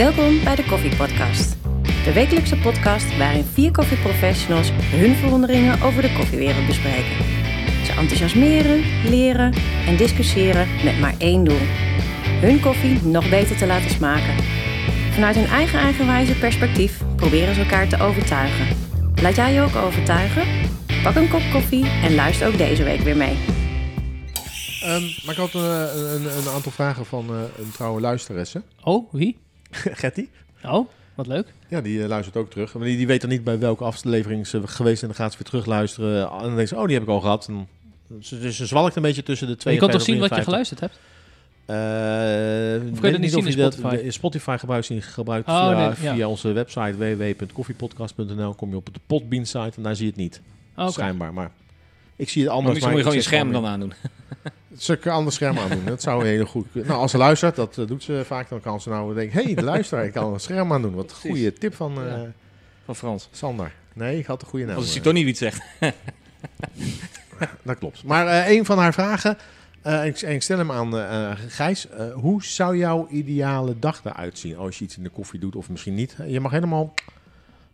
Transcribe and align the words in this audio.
Welkom 0.00 0.44
bij 0.44 0.54
de 0.54 0.64
Koffie 0.64 0.96
Podcast. 0.96 1.56
De 2.04 2.12
wekelijkse 2.12 2.56
podcast 2.56 3.16
waarin 3.16 3.44
vier 3.44 3.70
koffieprofessionals 3.70 4.70
hun 4.72 5.14
verwonderingen 5.14 5.82
over 5.82 6.02
de 6.02 6.12
koffiewereld 6.12 6.66
bespreken. 6.66 7.24
Ze 7.84 7.92
enthousiasmeren, 7.92 8.84
leren 9.10 9.52
en 9.86 9.96
discussiëren 9.96 10.68
met 10.84 11.00
maar 11.00 11.14
één 11.18 11.44
doel. 11.44 11.60
Hun 12.40 12.60
koffie 12.60 13.02
nog 13.02 13.30
beter 13.30 13.56
te 13.56 13.66
laten 13.66 13.90
smaken. 13.90 14.44
Vanuit 15.12 15.36
hun 15.36 15.46
eigen 15.46 15.78
eigenwijze 15.78 16.38
perspectief 16.38 17.02
proberen 17.16 17.54
ze 17.54 17.60
elkaar 17.60 17.88
te 17.88 18.02
overtuigen. 18.02 18.76
Laat 19.22 19.36
jij 19.36 19.52
je 19.52 19.60
ook 19.60 19.76
overtuigen? 19.76 20.46
Pak 21.02 21.14
een 21.14 21.30
kop 21.30 21.42
koffie 21.52 21.86
en 21.86 22.14
luister 22.14 22.46
ook 22.46 22.58
deze 22.58 22.82
week 22.82 23.00
weer 23.00 23.16
mee. 23.16 23.36
Ehm, 24.82 25.02
maar 25.24 25.34
ik 25.34 25.40
had 25.40 25.54
een, 25.54 25.62
een, 26.14 26.24
een 26.24 26.48
aantal 26.54 26.72
vragen 26.72 27.06
van 27.06 27.28
eh, 27.28 27.42
een 27.58 27.70
trouwe 27.70 28.00
luisteresse. 28.00 28.62
Oh, 28.82 29.12
wie? 29.12 29.48
Getty. 30.00 30.28
Oh, 30.64 30.88
wat 31.14 31.26
leuk. 31.26 31.46
Ja, 31.68 31.80
die 31.80 32.02
eh, 32.02 32.08
luistert 32.08 32.36
ook 32.36 32.50
terug. 32.50 32.74
Maar 32.74 32.86
die, 32.86 32.96
die 32.96 33.06
weet 33.06 33.20
dan 33.20 33.30
niet 33.30 33.44
bij 33.44 33.58
welke 33.58 33.84
aflevering 33.84 34.46
ze 34.46 34.66
geweest 34.66 35.02
en 35.02 35.08
dan 35.08 35.16
gaat 35.16 35.32
ze 35.32 35.38
weer 35.38 35.46
terug 35.46 35.66
luisteren. 35.66 36.30
En 36.30 36.40
dan 36.40 36.54
denkt 36.54 36.68
ze, 36.68 36.76
oh, 36.76 36.84
die 36.84 36.94
heb 36.94 37.02
ik 37.02 37.08
al 37.08 37.20
gehad. 37.20 37.48
En 37.48 37.68
ze, 38.20 38.38
dus 38.38 38.56
ze 38.56 38.66
zwalkt 38.66 38.96
een 38.96 39.02
beetje 39.02 39.22
tussen 39.22 39.46
de 39.46 39.56
twee. 39.56 39.74
je 39.74 39.80
kan 39.80 39.90
toch 39.90 40.02
zien 40.02 40.18
wat 40.18 40.34
je 40.34 40.42
geluisterd 40.42 40.80
hebt? 40.80 40.98
Uh, 41.70 41.76
of 42.92 42.98
kun 43.00 43.06
je 43.06 43.10
dat 43.10 43.20
niet 43.20 43.32
zien 43.32 43.46
in 43.46 43.52
Spotify? 43.52 44.02
Dat, 44.02 44.12
Spotify 44.12 44.56
gebruikt, 44.58 44.86
je 44.86 45.00
gebruikt 45.00 45.48
Oh, 45.48 45.68
via, 45.68 45.76
nee, 45.76 45.86
ja. 46.00 46.14
via 46.14 46.28
onze 46.28 46.52
website 46.52 46.96
www.koffiepodcast.nl 46.96 48.54
kom 48.54 48.70
je 48.70 48.76
op 48.76 48.88
de 48.92 49.00
Podbean 49.06 49.46
site 49.46 49.72
en 49.76 49.82
daar 49.82 49.96
zie 49.96 50.04
je 50.04 50.10
het 50.10 50.20
niet. 50.20 50.40
Oh. 50.76 50.88
Schijnbaar, 50.88 51.32
maar 51.32 51.50
ik 52.16 52.28
zie 52.28 52.42
het 52.42 52.50
Maar 52.50 52.58
anders. 52.58 52.74
misschien 52.74 52.96
moet 52.96 53.04
je 53.04 53.04
gewoon 53.04 53.22
je 53.22 53.28
scherm 53.28 53.52
dan 53.52 53.66
aandoen. 53.66 53.92
Ze 54.78 54.96
kan 54.96 55.12
anders 55.14 55.36
scherm 55.36 55.58
aandoen. 55.62 55.84
Dat 55.84 56.02
zou 56.02 56.26
heel 56.26 56.44
goed 56.46 56.66
kunnen. 56.72 56.88
Nou, 56.88 57.00
als 57.00 57.10
ze 57.10 57.16
luistert, 57.18 57.56
dat 57.56 57.78
eh, 57.78 57.86
doet 57.86 58.02
ze 58.02 58.22
vaak, 58.24 58.48
dan 58.48 58.60
kan 58.60 58.80
ze 58.80 58.88
nou 58.88 59.14
denken, 59.14 59.44
hé, 59.44 59.52
hey, 59.52 59.62
luister, 59.64 60.04
ik 60.04 60.12
kan 60.12 60.32
een 60.32 60.40
scherm 60.40 60.72
aandoen. 60.72 60.94
Wat 60.94 61.10
een 61.10 61.16
goede 61.30 61.52
tip 61.52 61.74
van 61.74 61.98
eh, 61.98 62.06
Ja. 62.06 62.32
Van 62.84 62.96
Frans. 62.96 63.28
Sander. 63.32 63.72
Nee, 63.94 64.18
ik 64.18 64.26
had 64.26 64.40
de 64.40 64.46
goede 64.46 64.64
naam. 64.64 64.76
Als 64.76 64.90
ik 64.90 64.96
eh. 64.96 65.02
toch 65.02 65.12
niet 65.12 65.22
wie 65.24 65.32
het 65.32 65.38
zegt. 65.42 65.62
Dat 67.62 67.78
klopt. 67.78 68.04
Maar 68.04 68.26
eh, 68.26 68.56
een 68.56 68.64
van 68.64 68.78
haar 68.78 68.92
vragen, 68.92 69.36
eh, 69.82 70.06
ik, 70.06 70.20
en 70.20 70.32
ik 70.34 70.42
stel 70.42 70.58
hem 70.58 70.72
aan 70.72 71.36
Gijs. 71.48 71.88
eh, 71.88 72.12
hoe 72.12 72.42
zou 72.44 72.76
jouw 72.76 73.08
ideale 73.10 73.78
dag 73.78 74.00
eruit 74.04 74.38
zien 74.38 74.56
als 74.56 74.78
je 74.78 74.84
iets 74.84 74.96
in 74.96 75.02
de 75.02 75.08
koffie 75.08 75.40
doet 75.40 75.56
of 75.56 75.68
misschien 75.70 75.94
niet? 75.94 76.16
Je 76.26 76.40
mag 76.40 76.50
helemaal 76.50 76.94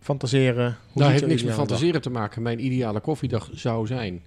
fantaseren. 0.01 0.65
Hoe 0.65 1.03
Nou, 1.03 1.11
ziet 1.13 1.21
heeft 1.21 1.27
niks 1.27 1.43
met 1.43 1.57
dag? 1.57 1.67
fantaseren 1.67 2.01
te 2.03 2.11
maken. 2.11 2.43
Mijn 2.43 2.65
ideale 2.65 3.01
koffiedag 3.01 3.49
zou 3.53 3.87
zijn 3.87 4.23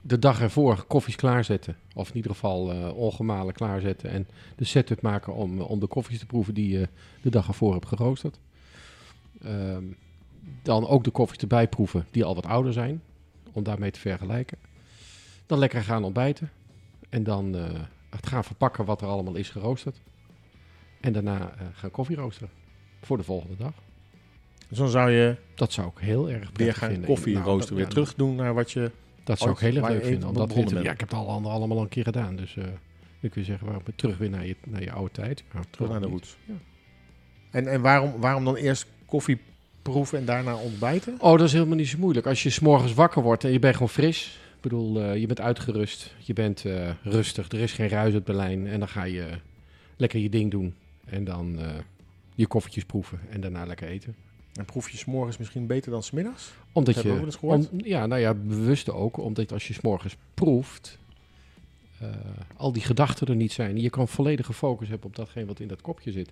de, 0.00 0.18
dag 0.18 0.40
ervoor 0.40 0.84
koffies 0.84 1.16
klaarzetten. 1.16 1.76
Of 1.94 2.08
in 2.08 2.16
ieder 2.16 2.30
geval 2.30 2.72
eh, 2.72 2.96
ongemalen 2.96 3.54
klaarzetten. 3.54 4.10
En 4.10 4.28
de 4.56 4.64
setup 4.64 5.02
maken 5.02 5.34
om, 5.34 5.60
om 5.60 5.80
de 5.80 5.86
koffies 5.86 6.18
te 6.18 6.26
proeven 6.26 6.54
die 6.54 6.78
je 6.78 6.88
de 7.22 7.30
dag 7.30 7.48
ervoor 7.48 7.72
hebt 7.72 7.86
geroosterd. 7.86 8.38
Ehm, 9.42 9.84
dan 10.62 10.86
ook 10.88 11.04
de 11.04 11.10
koffies 11.10 11.38
erbij 11.38 11.68
proeven 11.68 12.06
die 12.10 12.24
al 12.24 12.34
wat 12.34 12.46
ouder 12.46 12.72
zijn. 12.72 13.02
Om 13.52 13.62
daarmee 13.62 13.90
te 13.90 14.00
vergelijken. 14.00 14.58
Dan 15.46 15.58
lekker 15.58 15.82
gaan 15.82 16.04
ontbijten. 16.04 16.50
En 17.08 17.22
dan 17.22 17.56
eh, 17.56 17.64
het 18.10 18.26
gaan 18.26 18.44
verpakken 18.44 18.84
wat 18.84 19.00
er 19.02 19.08
allemaal 19.08 19.34
is 19.34 19.48
geroosterd. 19.50 20.00
En 21.00 21.12
daarna 21.12 21.54
eh, 21.58 21.66
gaan 21.72 21.90
koffie 21.90 22.16
roosteren. 22.16 22.50
Voor 23.02 23.16
de 23.16 23.22
volgende 23.22 23.56
dag. 23.56 23.72
Dus 24.68 24.78
dan 24.78 24.88
zou 24.88 25.10
je 25.10 25.36
Dat 25.54 25.72
zou 25.72 25.88
ik 25.88 25.98
heel 25.98 26.30
erg 26.30 26.38
prettig 26.52 26.56
weer 26.64 26.74
gaan 26.74 26.90
vinden. 26.90 27.08
koffie 27.08 27.34
Nou, 27.34 27.44
rooster 27.46 27.68
dat- 27.68 27.78
weer 27.78 27.88
terug 27.88 28.14
doen 28.14 28.34
naar 28.34 28.54
wat 28.54 28.70
je... 28.70 28.90
Dat 29.30 29.38
zou 29.38 29.50
ik 29.50 29.58
heel 29.58 29.76
erg 29.76 29.88
leuk 29.88 30.04
vinden. 30.04 30.28
Omdat 30.28 30.48
begonnen 30.48 30.82
ja, 30.82 30.92
ik 30.92 31.00
heb 31.00 31.10
het 31.10 31.18
al 31.18 31.28
allemaal 31.28 31.76
al 31.76 31.82
een 31.82 31.88
keer 31.88 32.04
gedaan. 32.04 32.36
Dus 32.36 32.56
eh 32.56 32.64
ik 33.20 33.34
wil 33.34 33.44
zeggen, 33.44 33.66
waarom 33.66 33.84
terug 33.94 34.18
weer 34.18 34.30
naar 34.30 34.46
je, 34.46 34.56
naar 34.66 34.82
je 34.82 34.92
oude 34.92 35.12
tijd. 35.12 35.44
Ja, 35.52 35.60
Terug 35.70 35.90
naar 35.90 36.00
de 36.00 36.06
niet. 36.06 36.14
roots. 36.14 36.36
Ja. 36.44 36.54
En, 37.50 37.66
en 37.66 37.80
waarom, 37.80 38.20
waarom 38.20 38.44
dan 38.44 38.56
eerst 38.56 38.86
koffie 39.04 39.38
proeven 39.82 40.18
en 40.18 40.24
daarna 40.24 40.54
ontbijten? 40.56 41.14
Oh, 41.18 41.30
dat 41.38 41.46
is 41.46 41.52
helemaal 41.52 41.76
niet 41.76 41.88
zo 41.88 41.98
moeilijk. 41.98 42.26
Als 42.26 42.42
je 42.42 42.50
's 42.50 42.58
morgens 42.58 42.94
wakker 42.94 43.22
wordt 43.22 43.44
en 43.44 43.52
je 43.52 43.58
bent 43.58 43.74
gewoon 43.74 43.88
fris. 43.88 44.38
Ik 44.54 44.60
bedoel, 44.60 45.00
eh, 45.00 45.16
je 45.16 45.26
bent 45.26 45.40
uitgerust. 45.40 46.14
Je 46.18 46.32
bent 46.32 46.64
eh, 46.64 46.90
rustig. 47.02 47.48
Er 47.48 47.58
is 47.58 47.72
geen 47.72 47.88
ruis 47.88 48.14
uit 48.14 48.24
Berlijn. 48.24 48.66
En 48.66 48.78
dan 48.78 48.88
ga 48.88 49.04
je 49.04 49.28
lekker 49.96 50.20
je 50.20 50.28
ding 50.28 50.50
doen. 50.50 50.74
En 51.06 51.24
dan 51.24 51.58
eh, 51.58 51.68
je 52.34 52.46
koffietjes 52.46 52.84
proeven. 52.84 53.20
En 53.30 53.40
daarna 53.40 53.66
lekker 53.66 53.88
eten. 53.88 54.14
En 54.60 54.66
proef 54.66 54.90
je 54.90 54.96
's 54.96 55.04
morgens 55.04 55.38
misschien 55.38 55.66
beter 55.66 55.90
dan 55.90 56.02
's 56.02 56.10
middags? 56.10 56.52
Omdat 56.72 56.94
je, 57.02 57.08
om- 57.70 57.80
ja, 57.84 58.06
nou 58.06 58.20
ja, 58.20 58.34
bewust 58.34 58.90
ook. 58.90 59.16
Omdat 59.16 59.52
als 59.52 59.66
je 59.68 59.72
's 59.74 59.80
morgens 59.80 60.16
proeft, 60.34 60.98
eh, 61.98 62.08
al 62.56 62.72
die 62.72 62.82
gedachten 62.82 63.26
er 63.26 63.34
niet 63.36 63.52
zijn. 63.52 63.80
Je 63.80 63.90
kan 63.90 64.08
volledige 64.08 64.52
focus 64.52 64.88
hebben 64.88 65.06
op 65.06 65.16
datgene 65.16 65.46
wat 65.46 65.60
in 65.60 65.68
dat 65.68 65.80
kopje 65.80 66.12
zit. 66.12 66.30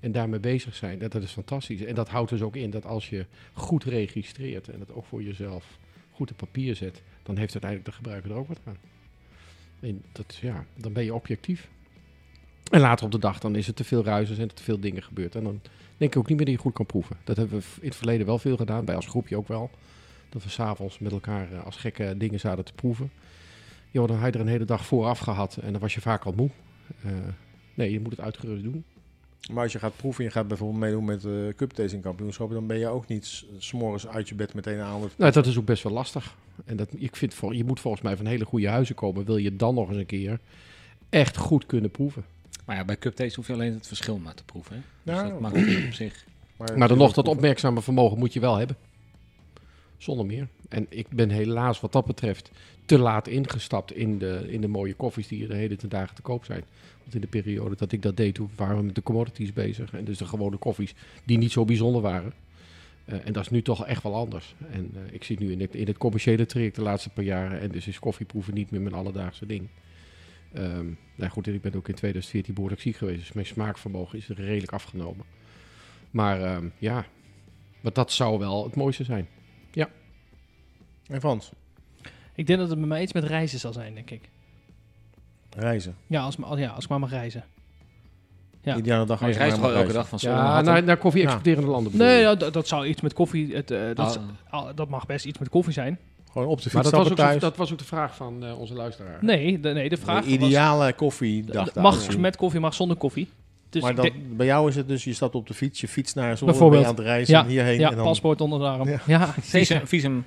En 0.00 0.12
daarmee 0.12 0.40
bezig 0.40 0.74
zijn, 0.74 0.98
dat, 0.98 1.12
dat 1.12 1.22
is 1.22 1.30
fantastisch. 1.32 1.80
En 1.84 1.94
dat 1.94 2.08
houdt 2.08 2.30
dus 2.30 2.42
ook 2.42 2.56
in 2.56 2.70
dat 2.70 2.86
als 2.86 3.08
je 3.10 3.26
goed 3.52 3.84
registreert 3.84 4.68
en 4.68 4.78
dat 4.78 4.92
ook 4.92 5.04
voor 5.04 5.22
jezelf 5.22 5.78
goed 6.12 6.30
op 6.30 6.36
papier 6.36 6.74
zet, 6.76 7.02
dan 7.22 7.36
heeft 7.36 7.52
uiteindelijk 7.52 7.84
de 7.90 7.96
gebruiker 7.96 8.30
er 8.30 8.36
ook 8.36 8.48
wat 8.48 8.60
aan. 8.64 8.76
En 9.80 10.02
dat, 10.12 10.38
ja, 10.42 10.64
dan 10.74 10.92
ben 10.92 11.04
je 11.04 11.14
objectief. 11.14 11.68
En 12.70 12.80
later 12.80 13.04
op 13.04 13.12
de 13.12 13.18
dag, 13.18 13.38
dan 13.38 13.56
is 13.56 13.68
er 13.68 13.74
te 13.74 13.84
veel 13.84 14.04
ruis, 14.04 14.28
er 14.28 14.34
zijn 14.34 14.48
er 14.48 14.54
te 14.54 14.62
veel 14.62 14.80
dingen 14.80 15.02
gebeurd. 15.02 15.34
En 15.34 15.44
dan 15.44 15.60
denk 15.96 16.12
ik 16.12 16.18
ook 16.18 16.28
niet 16.28 16.36
meer 16.36 16.46
dat 16.46 16.54
je 16.54 16.60
goed 16.60 16.72
kan 16.72 16.86
proeven. 16.86 17.16
Dat 17.24 17.36
hebben 17.36 17.58
we 17.58 17.64
in 17.80 17.88
het 17.88 17.96
verleden 17.96 18.26
wel 18.26 18.38
veel 18.38 18.56
gedaan, 18.56 18.84
bij 18.84 18.96
als 18.96 19.06
groepje 19.06 19.36
ook 19.36 19.48
wel. 19.48 19.70
Dat 20.28 20.42
we 20.42 20.48
s'avonds 20.50 20.98
met 20.98 21.12
elkaar 21.12 21.52
eh, 21.52 21.64
als 21.64 21.76
gekke 21.76 22.14
dingen 22.16 22.40
zaten 22.40 22.64
te 22.64 22.72
proeven. 22.72 23.10
Joh, 23.90 24.08
dan 24.08 24.16
had 24.16 24.26
je 24.26 24.32
er 24.32 24.40
een 24.44 24.50
hele 24.50 24.64
dag 24.64 24.86
vooraf 24.86 25.18
gehad 25.18 25.56
en 25.56 25.72
dan 25.72 25.80
was 25.80 25.94
je 25.94 26.00
vaak 26.00 26.24
al 26.24 26.32
moe. 26.36 26.50
Eh, 27.02 27.10
nee, 27.74 27.92
je 27.92 28.00
moet 28.00 28.10
het 28.10 28.20
uitgerust 28.20 28.62
doen. 28.62 28.84
Maar 29.52 29.62
als 29.62 29.72
je 29.72 29.78
gaat 29.78 29.96
proeven 29.96 30.20
en 30.24 30.26
je 30.30 30.36
gaat 30.36 30.48
bijvoorbeeld 30.48 30.80
meedoen 30.80 31.04
met 31.04 31.24
uh, 31.24 31.48
cup 31.56 31.70
tasting 31.72 32.02
kampioenschappen, 32.02 32.56
dan 32.56 32.66
ben 32.66 32.78
je 32.78 32.86
ook 32.88 33.06
niet 33.06 33.26
s- 33.26 33.46
's 33.58 33.72
morgens 33.72 34.06
uit 34.06 34.28
je 34.28 34.34
bed 34.34 34.54
meteen 34.54 34.80
aan 34.80 35.02
het... 35.02 35.18
Nou, 35.18 35.32
dat 35.32 35.46
is 35.46 35.58
ook 35.58 35.64
best 35.64 35.82
wel 35.82 35.92
lastig. 35.92 36.36
En 36.64 36.76
dat, 36.76 36.88
ik 36.96 37.16
vind, 37.16 37.34
voor, 37.34 37.54
je 37.54 37.64
moet 37.64 37.80
volgens 37.80 38.02
mij 38.02 38.16
van 38.16 38.26
hele 38.26 38.44
goede 38.44 38.68
huizen 38.68 38.94
komen. 38.94 39.24
Wil 39.24 39.36
je 39.36 39.56
dan 39.56 39.74
nog 39.74 39.88
eens 39.88 39.98
een 39.98 40.06
keer 40.06 40.38
echt 41.08 41.36
goed 41.36 41.66
kunnen 41.66 41.90
proeven. 41.90 42.24
Maar 42.66 42.76
ja, 42.76 42.84
bij 42.84 42.98
Cup 42.98 43.14
Taste 43.14 43.36
hoef 43.36 43.46
je 43.46 43.52
alleen 43.52 43.74
het 43.74 43.86
verschil 43.86 44.18
maar 44.18 44.34
te 44.34 44.44
proeven. 44.44 44.74
Hè? 44.74 44.82
Dus 45.02 45.14
Ja, 45.14 45.28
dat 45.28 45.40
maakt 45.40 45.56
het 45.56 45.84
op 45.86 45.92
zich. 46.04 46.24
Maar 46.76 46.88
dan 46.88 46.98
nog, 46.98 47.12
dat 47.12 47.28
opmerkzame 47.28 47.82
vermogen 47.82 48.18
moet 48.18 48.32
je 48.32 48.40
wel 48.40 48.56
hebben. 48.56 48.76
Zonder 49.96 50.26
meer. 50.26 50.48
En 50.68 50.86
ik 50.88 51.08
ben 51.08 51.30
helaas 51.30 51.80
wat 51.80 51.92
dat 51.92 52.06
betreft 52.06 52.50
te 52.84 52.98
laat 52.98 53.28
ingestapt 53.28 53.92
in 53.92 54.18
de, 54.18 54.46
in 54.48 54.60
de 54.60 54.68
mooie 54.68 54.94
koffies 54.94 55.28
die 55.28 55.42
er 55.42 55.48
de 55.48 55.54
hele 55.54 55.76
ten 55.76 55.88
dagen 55.88 56.14
te 56.14 56.22
koop 56.22 56.44
zijn. 56.44 56.64
Want 57.02 57.14
in 57.14 57.20
de 57.20 57.26
periode 57.26 57.76
dat 57.76 57.92
ik 57.92 58.02
dat 58.02 58.16
deed, 58.16 58.34
toen 58.34 58.50
waren 58.56 58.76
we 58.76 58.82
met 58.82 58.94
de 58.94 59.02
commodities 59.02 59.52
bezig. 59.52 59.92
En 59.92 60.04
dus 60.04 60.18
de 60.18 60.24
gewone 60.24 60.56
koffies 60.56 60.94
die 61.24 61.38
niet 61.38 61.52
zo 61.52 61.64
bijzonder 61.64 62.02
waren. 62.02 62.32
Eh, 63.04 63.18
en 63.24 63.32
dat 63.32 63.42
is 63.42 63.50
nu 63.50 63.62
toch 63.62 63.86
echt 63.86 64.02
wel 64.02 64.14
anders. 64.14 64.54
En 64.70 64.90
eh, 64.94 65.14
ik 65.14 65.24
zit 65.24 65.38
nu 65.38 65.52
in 65.52 65.60
het, 65.60 65.74
in 65.74 65.86
het 65.86 65.98
commerciële 65.98 66.46
traject 66.46 66.74
de 66.74 66.82
laatste 66.82 67.10
paar 67.10 67.24
jaren. 67.24 67.60
En 67.60 67.70
dus 67.70 67.86
is 67.86 67.98
koffieproeven 67.98 68.54
niet 68.54 68.70
meer 68.70 68.80
mijn 68.80 68.94
alledaagse 68.94 69.46
ding. 69.46 69.68
Ehm, 70.52 70.86
nou 71.14 71.30
goed, 71.30 71.46
ik 71.46 71.60
ben 71.62 71.74
ook 71.74 71.88
in 71.88 71.94
2014 71.94 72.54
behoorlijk 72.54 72.82
ziek 72.82 72.96
geweest. 72.96 73.18
Dus 73.18 73.32
mijn 73.32 73.46
smaakvermogen 73.46 74.18
is 74.18 74.28
redelijk 74.28 74.72
afgenomen. 74.72 75.26
Maar 76.10 76.42
ehm, 76.42 76.68
ja, 76.78 77.04
maar 77.80 77.92
dat 77.92 78.12
zou 78.12 78.38
wel 78.38 78.64
het 78.64 78.76
mooiste 78.76 79.04
zijn. 79.04 79.28
En 81.08 81.20
Frans, 81.20 81.50
Ik 82.34 82.46
denk 82.46 82.58
dat 82.58 82.68
het 82.68 82.78
bij 82.78 82.88
mij 82.88 83.02
iets 83.02 83.12
met 83.12 83.24
reizen 83.24 83.58
zal 83.58 83.72
zijn, 83.72 83.94
denk 83.94 84.10
ik. 84.10 84.28
reizen. 85.50 85.96
Ja, 86.06 86.22
als, 86.22 86.42
als, 86.42 86.58
ja, 86.58 86.70
als 86.70 86.84
ik 86.84 86.90
maar 86.90 87.00
mag 87.00 87.10
reizen. 87.10 87.44
Ja. 88.60 88.76
Ideale 88.76 89.06
dag 89.06 89.20
Maar 89.20 89.30
je 89.30 89.36
reist 89.36 89.54
gewoon 89.54 89.70
mag 89.70 89.80
elke 89.80 89.92
dag 89.92 90.08
van 90.08 90.18
Ja, 90.22 90.34
naar 90.52 90.64
naar, 90.64 90.82
naar 90.82 90.96
koffie 90.96 91.20
Ja. 91.20 91.26
exporterende 91.26 91.70
landen. 91.70 91.92
bedoel 91.92 92.06
Nee, 92.06 92.20
ja, 92.20 92.34
dat, 92.34 92.52
dat 92.52 92.68
zou 92.68 92.86
iets 92.86 93.00
met 93.00 93.12
koffie... 93.12 93.54
Het, 93.54 93.70
eh, 93.70 93.94
dat, 93.94 94.20
ah, 94.48 94.68
dat 94.74 94.88
mag 94.88 95.06
best 95.06 95.26
iets 95.26 95.38
met 95.38 95.48
koffie 95.48 95.72
zijn. 95.72 95.98
Gewoon 96.36 96.50
op 96.50 96.62
de 96.62 96.70
maar 96.72 96.82
fiets 96.82 96.94
dat 96.94 97.02
was, 97.02 97.10
ook, 97.10 97.16
thuis. 97.16 97.40
dat 97.40 97.56
was 97.56 97.72
ook 97.72 97.78
de 97.78 97.84
vraag 97.84 98.16
van 98.16 98.44
eh, 98.44 98.58
onze 98.58 98.74
luisteraar. 98.74 99.18
Nee, 99.20 99.60
de, 99.60 99.68
nee, 99.72 99.88
de 99.88 99.96
vraag 99.96 100.24
De 100.24 100.30
ideale 100.30 100.92
koffiedag. 100.92 101.72
was... 101.74 102.06
Mag 102.06 102.16
met 102.18 102.36
koffie, 102.36 102.60
mag 102.60 102.74
zonder 102.74 102.96
koffie. 102.96 103.28
Dus 103.70 103.82
maar 103.82 103.94
dan, 103.94 104.10
bij 104.36 104.46
jou 104.46 104.68
is 104.68 104.76
het 104.76 104.88
dus, 104.88 105.04
je 105.04 105.12
stapt 105.12 105.34
op 105.34 105.46
de 105.46 105.54
fiets, 105.54 105.80
je 105.80 105.88
fiets 105.88 106.14
naar 106.14 106.38
je 106.40 106.46
aan 106.46 106.84
het 106.84 106.98
reizen 106.98 107.34
Ja, 107.34 107.42
en 107.42 107.48
hierheen. 107.48 107.78
ja, 107.78 107.90
en 107.90 107.96
dan, 107.96 108.04
paspoort 108.04 108.40
onder 108.40 108.58
de 108.58 108.64
arm. 108.64 108.88
Ja. 108.88 109.00
Ja, 109.06 109.26
Visum. 109.32 109.64
zeker. 109.64 109.86
visum. 109.86 110.16
Oh 110.16 110.22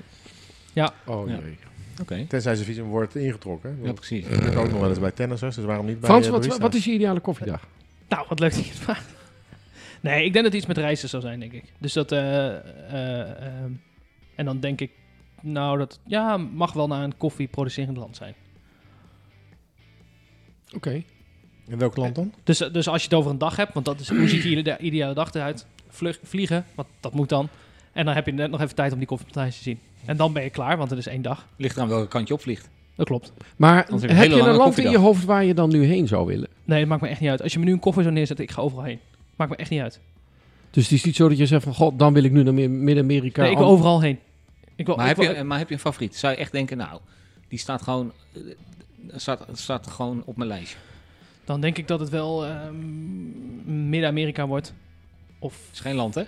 Ja. 0.73 0.93
jee. 1.05 1.57
Oké. 2.01 2.25
Tenzij 2.27 2.55
zijn 2.55 2.67
visum 2.67 2.85
wordt 2.85 3.15
ingetrokken. 3.15 3.77
Ja, 3.81 3.87
Ja, 3.87 3.93
precies. 3.93 4.29
dat 4.29 4.45
ik 4.45 4.57
ook 4.57 4.69
nog 4.71 4.79
wel 4.79 4.89
eens 4.89 4.99
bij 4.99 5.11
tennissers, 5.11 5.55
dus 5.55 5.65
waarom 5.65 5.85
niet 5.85 5.99
bij 5.99 6.09
Frans, 6.09 6.25
eh, 6.25 6.31
wat, 6.31 6.57
wat 6.57 6.73
is 6.73 6.85
je 6.85 6.91
ideale 6.91 7.19
koffiedag? 7.19 7.67
Nou, 8.09 8.25
wat 8.29 8.39
leuk 8.39 8.53
dat 8.55 8.65
je 8.65 8.71
het 8.71 8.79
vraagt. 8.79 9.05
Nee, 10.01 10.15
ik 10.25 10.33
denk 10.33 10.33
dat 10.33 10.43
het 10.43 10.53
iets 10.53 10.65
met 10.65 10.77
reizen 10.77 11.09
zou 11.09 11.21
zijn, 11.21 11.39
denk 11.39 11.51
ik. 11.53 11.63
Dus 11.77 11.93
dat... 11.93 12.11
eh, 12.11 12.47
en 14.35 14.45
dan 14.45 14.59
denk 14.59 14.81
ik... 14.81 14.91
Nou, 15.41 15.77
dat 15.77 15.99
ja, 16.05 16.37
mag 16.37 16.73
wel 16.73 16.87
naar 16.87 17.03
een 17.03 17.17
koffieproducerend 17.17 17.97
land 17.97 18.15
zijn. 18.15 18.33
Oké. 20.75 21.03
In 21.67 21.77
welk 21.77 21.95
land 21.97 22.15
dan? 22.15 22.33
Dus, 22.43 22.57
dus 22.57 22.87
als 22.87 23.01
je 23.01 23.07
het 23.07 23.17
over 23.17 23.31
een 23.31 23.37
dag 23.37 23.55
hebt, 23.55 23.73
want 23.73 23.85
dat 23.85 23.99
is 23.99 24.09
hoe 24.09 24.27
ziet 24.27 24.43
je 24.43 24.49
ide- 24.49 24.77
ideale 24.79 25.13
dag 25.13 25.33
eruit? 25.33 25.65
Vlug, 25.87 26.19
vliegen, 26.23 26.65
want 26.75 26.87
dat 26.99 27.13
moet 27.13 27.29
dan. 27.29 27.47
En 27.93 28.05
dan 28.05 28.15
heb 28.15 28.25
je 28.25 28.31
net 28.31 28.51
nog 28.51 28.61
even 28.61 28.75
tijd 28.75 28.91
om 28.91 28.97
die 28.97 29.07
koffieplantage 29.07 29.57
te 29.57 29.63
zien. 29.63 29.79
En 30.05 30.17
dan 30.17 30.33
ben 30.33 30.43
je 30.43 30.49
klaar, 30.49 30.77
want 30.77 30.89
het 30.89 30.99
is 30.99 31.07
één 31.07 31.21
dag. 31.21 31.47
Ligt 31.57 31.75
eraan 31.75 31.87
welke 31.87 32.07
kant 32.07 32.27
je 32.27 32.33
opvliegt. 32.33 32.69
Dat 32.95 33.07
klopt. 33.07 33.33
Maar 33.55 33.75
heb 33.75 33.89
heb 34.01 34.29
je 34.29 34.39
een 34.39 34.55
land 34.55 34.77
in 34.77 34.89
je 34.91 34.97
hoofd 34.97 35.25
waar 35.25 35.43
je 35.45 35.53
dan 35.53 35.69
nu 35.69 35.83
heen 35.83 36.07
zou 36.07 36.25
willen? 36.25 36.47
Nee, 36.65 36.79
dat 36.79 36.89
maakt 36.89 37.01
me 37.01 37.07
echt 37.07 37.19
niet 37.19 37.29
uit. 37.29 37.41
Als 37.41 37.53
je 37.53 37.59
me 37.59 37.65
nu 37.65 37.71
een 37.71 37.79
koffie 37.79 38.01
zou 38.03 38.13
neerzetten, 38.15 38.45
ik 38.45 38.51
ga 38.51 38.61
overal 38.61 38.83
heen. 38.83 38.99
Maakt 39.35 39.51
me 39.51 39.57
echt 39.57 39.69
niet 39.69 39.81
uit. 39.81 39.99
Dus 40.71 40.83
het 40.83 40.91
is 40.91 41.03
niet 41.03 41.15
zo 41.15 41.27
dat 41.29 41.37
je 41.37 41.45
zegt 41.45 41.63
van, 41.63 41.73
god, 41.73 41.99
dan 41.99 42.13
wil 42.13 42.23
ik 42.23 42.31
nu 42.31 42.43
naar 42.43 42.53
Mi- 42.53 42.67
Midden-Amerika. 42.67 43.41
Nee, 43.41 43.51
ik 43.51 43.57
wil 43.57 43.67
overal 43.67 44.01
heen. 44.01 44.19
Ik 44.79 44.85
wil, 44.85 44.95
Maar 44.95 45.09
ik 45.09 45.15
heb, 45.15 45.25
wil- 45.25 45.35
je, 45.35 45.43
maar 45.43 45.57
heb 45.57 45.67
je 45.67 45.73
een 45.73 45.79
favoriet? 45.79 46.15
Zou 46.15 46.33
je 46.33 46.39
echt 46.39 46.51
denken, 46.51 46.77
nou, 46.77 46.99
die 47.47 47.59
staat 47.59 47.81
gewoon, 47.81 48.11
eh, 48.33 48.41
staat, 49.15 49.45
staat 49.53 49.87
gewoon 49.87 50.21
op 50.25 50.37
mijn 50.37 50.49
lijstje. 50.49 50.77
Dan 51.45 51.61
denk 51.61 51.77
ik 51.77 51.87
dat 51.87 51.99
het 51.99 52.09
wel 52.09 52.45
ehm, 52.45 53.89
Midden-Amerika 53.89 54.47
wordt. 54.47 54.73
Of 55.39 55.53
Het 55.65 55.73
is 55.73 55.79
geen 55.79 55.95
land, 55.95 56.15
hè? 56.15 56.23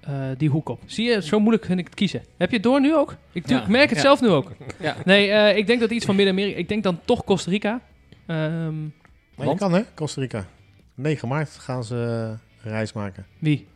eh, 0.00 0.14
die 0.38 0.48
hoek 0.48 0.68
op. 0.68 0.80
Zie 0.86 1.06
je, 1.10 1.22
zo 1.22 1.38
moeilijk 1.40 1.64
vind 1.64 1.78
ik 1.78 1.84
het 1.84 1.94
kiezen. 1.94 2.22
Heb 2.36 2.48
je 2.48 2.54
het 2.54 2.64
door 2.64 2.80
nu 2.80 2.96
ook? 2.96 3.14
Ik 3.32 3.46
merk 3.68 3.88
het 3.88 3.96
ja. 3.98 4.04
zelf 4.04 4.20
nu 4.20 4.28
ook. 4.28 4.52
Ja. 4.80 4.96
Nee, 5.04 5.30
eh, 5.30 5.56
ik 5.56 5.66
denk 5.66 5.80
dat 5.80 5.90
iets 5.90 6.04
van 6.04 6.16
Midden-Amerika... 6.16 6.58
Ik 6.58 6.68
denk 6.68 6.82
dan 6.82 7.00
toch 7.04 7.24
Costa 7.24 7.50
Rica. 7.50 7.80
Ehm, 8.26 8.80
Maar 8.82 8.90
je 9.36 9.44
Want? 9.44 9.58
kan 9.58 9.72
hè, 9.72 9.82
Costa 9.94 10.20
Rica. 10.20 10.46
9 10.94 11.28
maart 11.28 11.50
gaan 11.50 11.84
ze 11.84 11.94
een 12.62 12.70
reis 12.70 12.92
maken. 12.92 13.26
wie? 13.38 13.66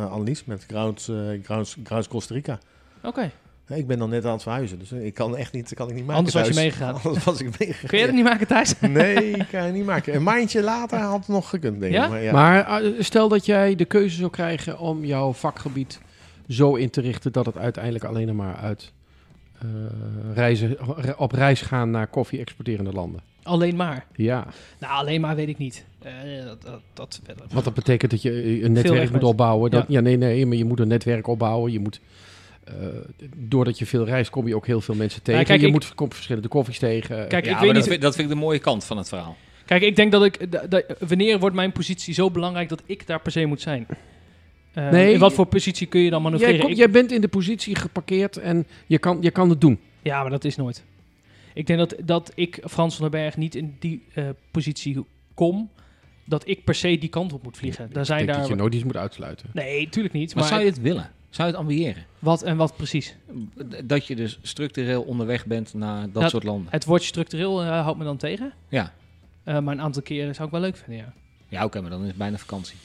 Uh, 0.00 0.12
Annelies 0.12 0.44
met 0.44 0.64
Grounds, 0.64 1.08
eh, 1.08 1.16
Grounds, 1.42 1.76
Grounds 1.84 2.08
Costa 2.08 2.34
Rica. 2.34 2.58
Oké. 3.02 3.30
Nee, 3.68 3.78
Ik 3.78 3.86
ben 3.86 3.98
dan 3.98 4.10
net 4.10 4.24
aan 4.24 4.32
het 4.32 4.42
verhuizen, 4.42 4.78
dus 4.78 4.92
ik 4.92 5.14
kan 5.14 5.36
echt 5.36 5.52
niet, 5.52 5.74
kan 5.74 5.88
ik 5.88 5.94
niet 5.94 6.02
maken 6.02 6.16
Anders 6.16 6.34
was 6.34 6.46
je 6.46 6.52
thuis. 6.52 6.64
meegegaan. 6.64 6.94
Anders 7.04 7.24
was 7.24 7.40
ik 7.40 7.58
meegegaan. 7.58 7.88
Kun 7.88 7.98
je 7.98 8.04
dat 8.06 8.14
niet 8.14 8.24
maken, 8.24 8.46
Thijs? 8.46 8.74
Nee, 8.80 9.44
kan 9.50 9.66
je 9.66 9.72
niet 9.72 9.84
maken. 9.84 10.14
Een 10.14 10.22
maandje 10.22 10.62
later 10.62 10.98
had 10.98 11.18
het 11.18 11.28
nog 11.28 11.48
gekund, 11.48 11.80
denk 11.80 11.92
ik. 11.94 11.98
Ja? 12.00 12.08
Maar 12.08 12.22
ja. 12.22 12.32
Maar 12.32 12.82
eh, 12.82 12.90
stel 12.98 13.28
dat 13.28 13.46
jij 13.46 13.74
de 13.74 13.84
keuze 13.84 14.16
zou 14.16 14.30
krijgen 14.30 14.78
om 14.78 15.04
jouw 15.04 15.32
vakgebied 15.32 16.00
zo 16.48 16.74
in 16.74 16.90
te 16.90 17.00
richten 17.00 17.32
dat 17.32 17.46
het 17.46 17.56
uiteindelijk 17.58 18.04
alleen 18.04 18.36
maar 18.36 18.56
uit 18.56 18.92
eh, 19.58 19.66
reizen, 20.34 20.76
op 21.18 21.32
reis 21.32 21.60
gaan 21.60 21.90
naar 21.90 22.06
koffie-exporterende 22.06 22.92
landen. 22.92 23.20
Alleen 23.42 23.76
maar. 23.76 24.06
Ja, 24.14 24.46
Nou, 24.80 24.92
alleen 24.94 25.20
maar 25.20 25.36
weet 25.36 25.48
ik 25.48 25.58
niet. 25.58 25.84
Eh, 26.02 26.12
dat, 26.44 26.62
dat, 26.62 26.80
dat, 26.92 27.20
dat- 27.26 27.52
want 27.52 27.64
dat 27.64 27.74
betekent 27.74 28.10
dat 28.10 28.22
je 28.22 28.30
eh, 28.30 28.62
een 28.62 28.72
netwerk 28.72 29.10
moet 29.10 29.22
opbouwen. 29.24 29.70
Dat, 29.70 29.80
Ja. 29.88 29.94
ja. 29.94 30.00
nee, 30.00 30.16
nee, 30.16 30.46
maar 30.46 30.56
je 30.56 30.64
moet 30.64 30.80
een 30.80 30.88
netwerk 30.88 31.26
opbouwen. 31.26 31.72
Je 31.72 31.80
moet, 31.80 32.00
eh, 32.64 32.74
doordat 33.36 33.78
je 33.78 33.86
veel 33.86 34.04
reist, 34.04 34.30
kom 34.30 34.46
je 34.48 34.56
ook 34.56 34.66
heel 34.66 34.80
veel 34.80 34.94
mensen 34.94 35.22
tegen. 35.22 35.44
kijk, 35.44 35.60
je 35.60 35.66
ik- 35.66 35.72
moet 35.72 35.94
komt 35.94 36.14
verschillende 36.14 36.48
koffies 36.48 36.78
tegen. 36.78 37.28
Kijk, 37.28 37.44
ja, 37.44 37.52
ik 37.52 37.58
weet 37.58 37.66
dat, 37.66 37.76
niet... 37.76 37.86
vind, 37.88 38.02
dat 38.02 38.14
vind 38.14 38.28
ik 38.30 38.34
de 38.34 38.40
mooie 38.40 38.58
kant 38.58 38.84
van 38.84 38.96
het 38.96 39.08
verhaal. 39.08 39.36
Kijk, 39.66 39.82
ik 39.82 39.96
denk 39.96 40.12
dat 40.12 40.24
ik... 40.24 40.52
da- 40.52 40.66
da- 40.66 40.82
wanneer 40.98 41.38
wordt 41.38 41.56
mijn 41.56 41.72
positie 41.72 42.14
zo 42.14 42.30
belangrijk 42.30 42.68
dat 42.68 42.82
ik 42.86 43.06
daar 43.06 43.20
per 43.20 43.32
se 43.32 43.44
moet 43.46 43.60
zijn? 43.60 43.86
Eh, 44.72 44.90
Nee. 44.90 45.12
in 45.12 45.18
wat 45.18 45.32
voor 45.32 45.46
positie 45.46 45.86
kun 45.86 46.00
je 46.00 46.10
dan 46.10 46.22
jij, 46.22 46.30
manoeuvreren? 46.30 46.60
kom- 46.60 46.70
Ik- 46.70 46.76
jij 46.76 46.90
bent 46.90 47.12
in 47.12 47.20
de 47.20 47.28
positie 47.28 47.74
geparkeerd 47.76 48.36
en 48.36 48.66
je 48.86 48.98
kan, 48.98 49.18
je 49.20 49.30
kan 49.30 49.50
het 49.50 49.60
doen. 49.60 49.80
Ja, 50.02 50.20
maar 50.22 50.30
dat 50.30 50.44
is 50.44 50.56
nooit. 50.56 50.84
Ik 51.54 51.66
denk 51.66 51.78
dat, 51.78 51.94
dat 52.04 52.32
ik, 52.34 52.60
Frans 52.64 52.96
van 52.96 53.10
den 53.10 53.20
Berg, 53.20 53.36
niet 53.36 53.54
in 53.54 53.76
die 53.78 54.02
eh, 54.14 54.24
positie 54.50 55.04
kom... 55.34 55.70
dat 56.24 56.48
ik 56.48 56.64
per 56.64 56.74
se 56.74 56.98
die 56.98 57.08
kant 57.08 57.32
op 57.32 57.42
moet 57.42 57.56
vliegen. 57.56 57.88
Daar 57.92 58.00
ik 58.00 58.06
zijn 58.06 58.18
denk 58.18 58.30
daar... 58.30 58.40
dat 58.40 58.48
je 58.48 58.54
nooit 58.54 58.74
iets 58.74 58.84
moet 58.84 58.96
uitsluiten. 58.96 59.46
Nee, 59.52 59.88
tuurlijk 59.88 60.14
niet. 60.14 60.34
Maar, 60.34 60.42
Maar, 60.42 60.52
zou 60.52 60.62
je 60.64 60.68
het 60.70 60.80
willen? 60.80 61.10
Zou 61.34 61.48
je 61.48 61.54
het 61.54 61.62
ambiëren? 61.62 62.04
wat 62.18 62.42
en 62.42 62.56
wat 62.56 62.76
precies? 62.76 63.16
Dat 63.84 64.06
je 64.06 64.16
dus 64.16 64.38
structureel 64.42 65.02
onderweg 65.02 65.46
bent 65.46 65.74
naar 65.74 66.02
dat 66.02 66.22
Dat- 66.22 66.30
soort 66.30 66.44
landen. 66.44 66.72
Het 66.72 66.84
woordje 66.84 67.06
structureel 67.06 67.62
eh, 67.62 67.68
houdt 67.82 67.98
me 67.98 68.04
dan 68.04 68.16
tegen. 68.16 68.52
Ja. 68.68 68.92
Eh, 69.44 69.58
maar 69.58 69.74
een 69.74 69.80
aantal 69.80 70.02
keren 70.02 70.34
zou 70.34 70.46
ik 70.46 70.52
wel 70.52 70.60
leuk 70.62 70.76
vinden, 70.76 71.04
ja. 71.04 71.12
Ja, 71.48 71.64
oké, 71.64 71.80
maar 71.80 71.90
dan 71.90 72.00
is 72.02 72.06
het 72.08 72.16
bijna 72.16 72.36
vakantie. 72.36 72.76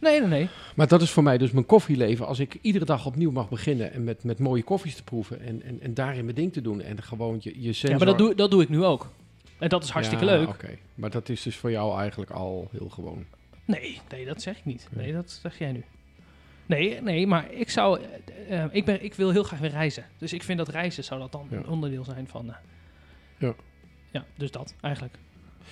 Nee, 0.00 0.20
nee, 0.20 0.28
nee. 0.28 0.48
Maar 0.74 0.88
dat 0.88 1.02
is 1.02 1.10
voor 1.10 1.22
mij 1.22 1.38
dus 1.38 1.50
mijn 1.50 1.66
koffieleven. 1.66 2.26
Als 2.26 2.38
ik 2.38 2.58
iedere 2.60 2.84
dag 2.84 3.06
opnieuw 3.06 3.30
mag 3.30 3.48
beginnen 3.48 3.92
en 3.92 4.04
met, 4.04 4.24
met 4.24 4.38
mooie 4.38 4.62
koffies 4.62 4.94
te 4.94 5.02
proeven 5.02 5.40
en, 5.40 5.62
en, 5.62 5.80
en 5.80 5.94
daarin 5.94 6.24
mijn 6.24 6.36
ding 6.36 6.52
te 6.52 6.60
doen 6.60 6.80
en 6.80 7.02
gewoon 7.02 7.36
je, 7.40 7.50
je 7.62 7.72
sensor... 7.72 7.90
Ja, 7.90 7.96
maar 7.96 8.06
dat 8.06 8.18
doe, 8.18 8.34
dat 8.34 8.50
doe 8.50 8.62
ik 8.62 8.68
nu 8.68 8.84
ook. 8.84 9.10
En 9.58 9.68
dat 9.68 9.84
is 9.84 9.90
hartstikke 9.90 10.24
Ja, 10.24 10.30
leuk. 10.30 10.48
Oké, 10.48 10.78
maar 10.94 11.10
dat 11.10 11.28
is 11.28 11.42
dus 11.42 11.56
voor 11.56 11.70
jou 11.70 11.98
eigenlijk 11.98 12.30
al 12.30 12.68
heel 12.72 12.88
gewoon. 12.88 13.24
Nee, 13.64 14.00
nee, 14.10 14.24
dat 14.24 14.42
zeg 14.42 14.58
ik 14.58 14.64
niet. 14.64 14.88
Nee, 14.90 15.12
dat 15.12 15.38
zeg 15.42 15.58
jij 15.58 15.72
nu. 15.72 15.84
Nee, 16.68 17.00
nee, 17.02 17.26
maar 17.26 17.52
ik 17.52 17.70
zou... 17.70 18.00
eh, 18.48 18.62
eh, 18.64 18.68
ik, 18.72 18.84
ben, 18.84 19.04
ik 19.04 19.14
wil 19.14 19.30
heel 19.30 19.42
graag 19.42 19.58
weer 19.58 19.70
reizen. 19.70 20.04
Dus 20.18 20.32
ik 20.32 20.42
vind 20.42 20.58
dat 20.58 20.68
reizen 20.68 21.04
zou 21.04 21.20
dat 21.20 21.32
dan 21.32 21.46
Ja. 21.50 21.56
een 21.56 21.68
onderdeel 21.68 22.04
zijn 22.04 22.28
van... 22.28 22.48
eh, 22.48 22.54
Ja. 23.38 23.54
Ja, 24.10 24.24
dus 24.36 24.50
dat 24.50 24.74
eigenlijk. 24.80 25.14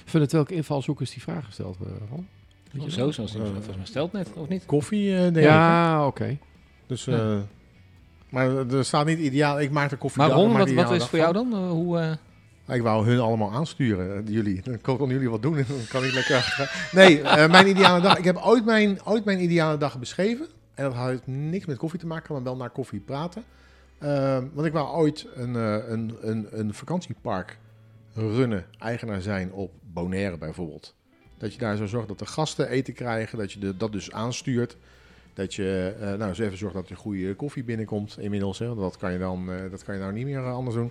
Vanuit 0.04 0.32
welke 0.32 0.54
invalshoek 0.54 1.00
is 1.00 1.10
die 1.10 1.22
vraag 1.22 1.44
gesteld, 1.44 1.76
eh, 1.80 1.86
Ron? 2.10 2.28
Weet 2.72 2.84
je 2.84 2.90
Zo, 2.90 3.10
zoals 3.10 3.32
die 3.32 3.40
volgens 3.42 3.76
mij 3.76 3.86
stelt 3.86 4.12
net, 4.12 4.32
of 4.34 4.48
niet? 4.48 4.66
Koffie, 4.66 5.14
eh, 5.14 5.20
denk 5.20 5.34
hè? 5.34 5.40
Ja, 5.42 6.06
oké. 6.06 6.38
Dus, 6.86 7.06
eh, 7.06 7.38
maar 8.30 8.56
er 8.56 8.84
staat 8.84 9.06
niet 9.06 9.18
ideaal. 9.18 9.60
Ik 9.60 9.70
maak 9.70 9.90
de 9.90 9.96
koffie. 9.96 10.22
Maar 10.22 10.30
Ron, 10.30 10.52
wat, 10.52 10.70
wat 10.72 10.90
is 10.90 11.04
voor 11.06 11.18
jou 11.18 11.32
dan? 11.32 11.54
Hoe, 11.54 11.98
eh, 12.66 12.74
Ik 12.76 12.82
wou 12.82 13.06
hun 13.06 13.18
allemaal 13.20 13.52
aansturen, 13.52 14.24
jullie. 14.32 14.62
Dan 14.70 14.80
konden 14.80 15.08
jullie 15.08 15.30
wat 15.30 15.42
doen 15.42 15.56
en 15.56 15.64
dan 15.78 15.86
kan 15.88 16.04
ik 16.04 16.12
lekker. 16.12 16.70
Nee, 16.92 17.22
eh, 17.22 17.50
mijn 17.50 17.66
ideale 17.68 18.00
dag. 18.00 18.18
Ik 18.18 18.24
heb 18.24 18.36
ooit 18.36 18.64
mijn, 18.64 18.98
ooit 19.04 19.24
mijn 19.24 19.42
ideale 19.42 19.78
dag 19.78 19.98
beschreven. 19.98 20.46
En 20.76 20.84
dat 20.84 20.94
had 20.94 21.26
niks 21.26 21.66
met 21.66 21.76
koffie 21.76 22.00
te 22.00 22.06
maken, 22.06 22.34
maar 22.34 22.42
wel 22.42 22.56
naar 22.56 22.70
koffie 22.70 23.00
praten. 23.00 23.44
Eh, 23.98 24.38
want 24.52 24.66
ik 24.66 24.72
wou 24.72 24.96
ooit 24.96 25.26
een, 25.34 25.56
eh, 25.56 25.88
een, 25.88 26.16
een, 26.20 26.46
een 26.50 26.74
vakantiepark 26.74 27.58
runnen, 28.14 28.64
eigenaar 28.78 29.20
zijn 29.20 29.52
op 29.52 29.72
Bonaire 29.92 30.38
bijvoorbeeld. 30.38 30.94
Dat 31.38 31.52
je 31.52 31.58
daar 31.58 31.76
zo 31.76 31.86
zorgt 31.86 32.08
dat 32.08 32.18
de 32.18 32.26
gasten 32.26 32.68
eten 32.68 32.94
krijgen, 32.94 33.38
dat 33.38 33.52
je 33.52 33.58
de, 33.58 33.76
dat 33.76 33.92
dus 33.92 34.12
aanstuurt. 34.12 34.76
Dat 35.34 35.54
je 35.54 35.94
eh, 36.00 36.06
nou, 36.06 36.28
eens 36.28 36.38
even 36.38 36.58
zorgt 36.58 36.74
dat 36.74 36.88
er 36.88 36.96
goede 36.96 37.34
koffie 37.34 37.64
binnenkomt 37.64 38.16
inmiddels. 38.18 38.58
Hè, 38.58 38.66
want 38.66 38.80
dat 38.80 38.96
kan 38.96 39.12
je 39.12 39.18
dan 39.18 39.52
eh, 39.52 39.70
dat 39.70 39.84
kan 39.84 39.94
je 39.94 40.00
nou 40.00 40.12
niet 40.12 40.24
meer 40.24 40.40
anders 40.40 40.76
doen. 40.76 40.90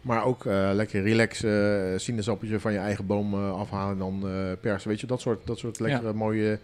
Maar 0.00 0.24
ook 0.24 0.44
lekker 0.44 1.02
relaxen, 1.02 2.00
sinaasappeltje 2.00 2.60
van 2.60 2.72
je 2.72 2.78
eigen 2.78 3.06
boom 3.06 3.34
afhalen 3.34 3.92
en 3.92 3.98
dan 3.98 4.24
persen. 4.60 4.88
Weet 4.88 5.00
je, 5.00 5.06
dat 5.06 5.20
soort, 5.20 5.46
dat 5.46 5.58
soort 5.58 5.80
lekkere 5.80 6.12
mooie 6.12 6.58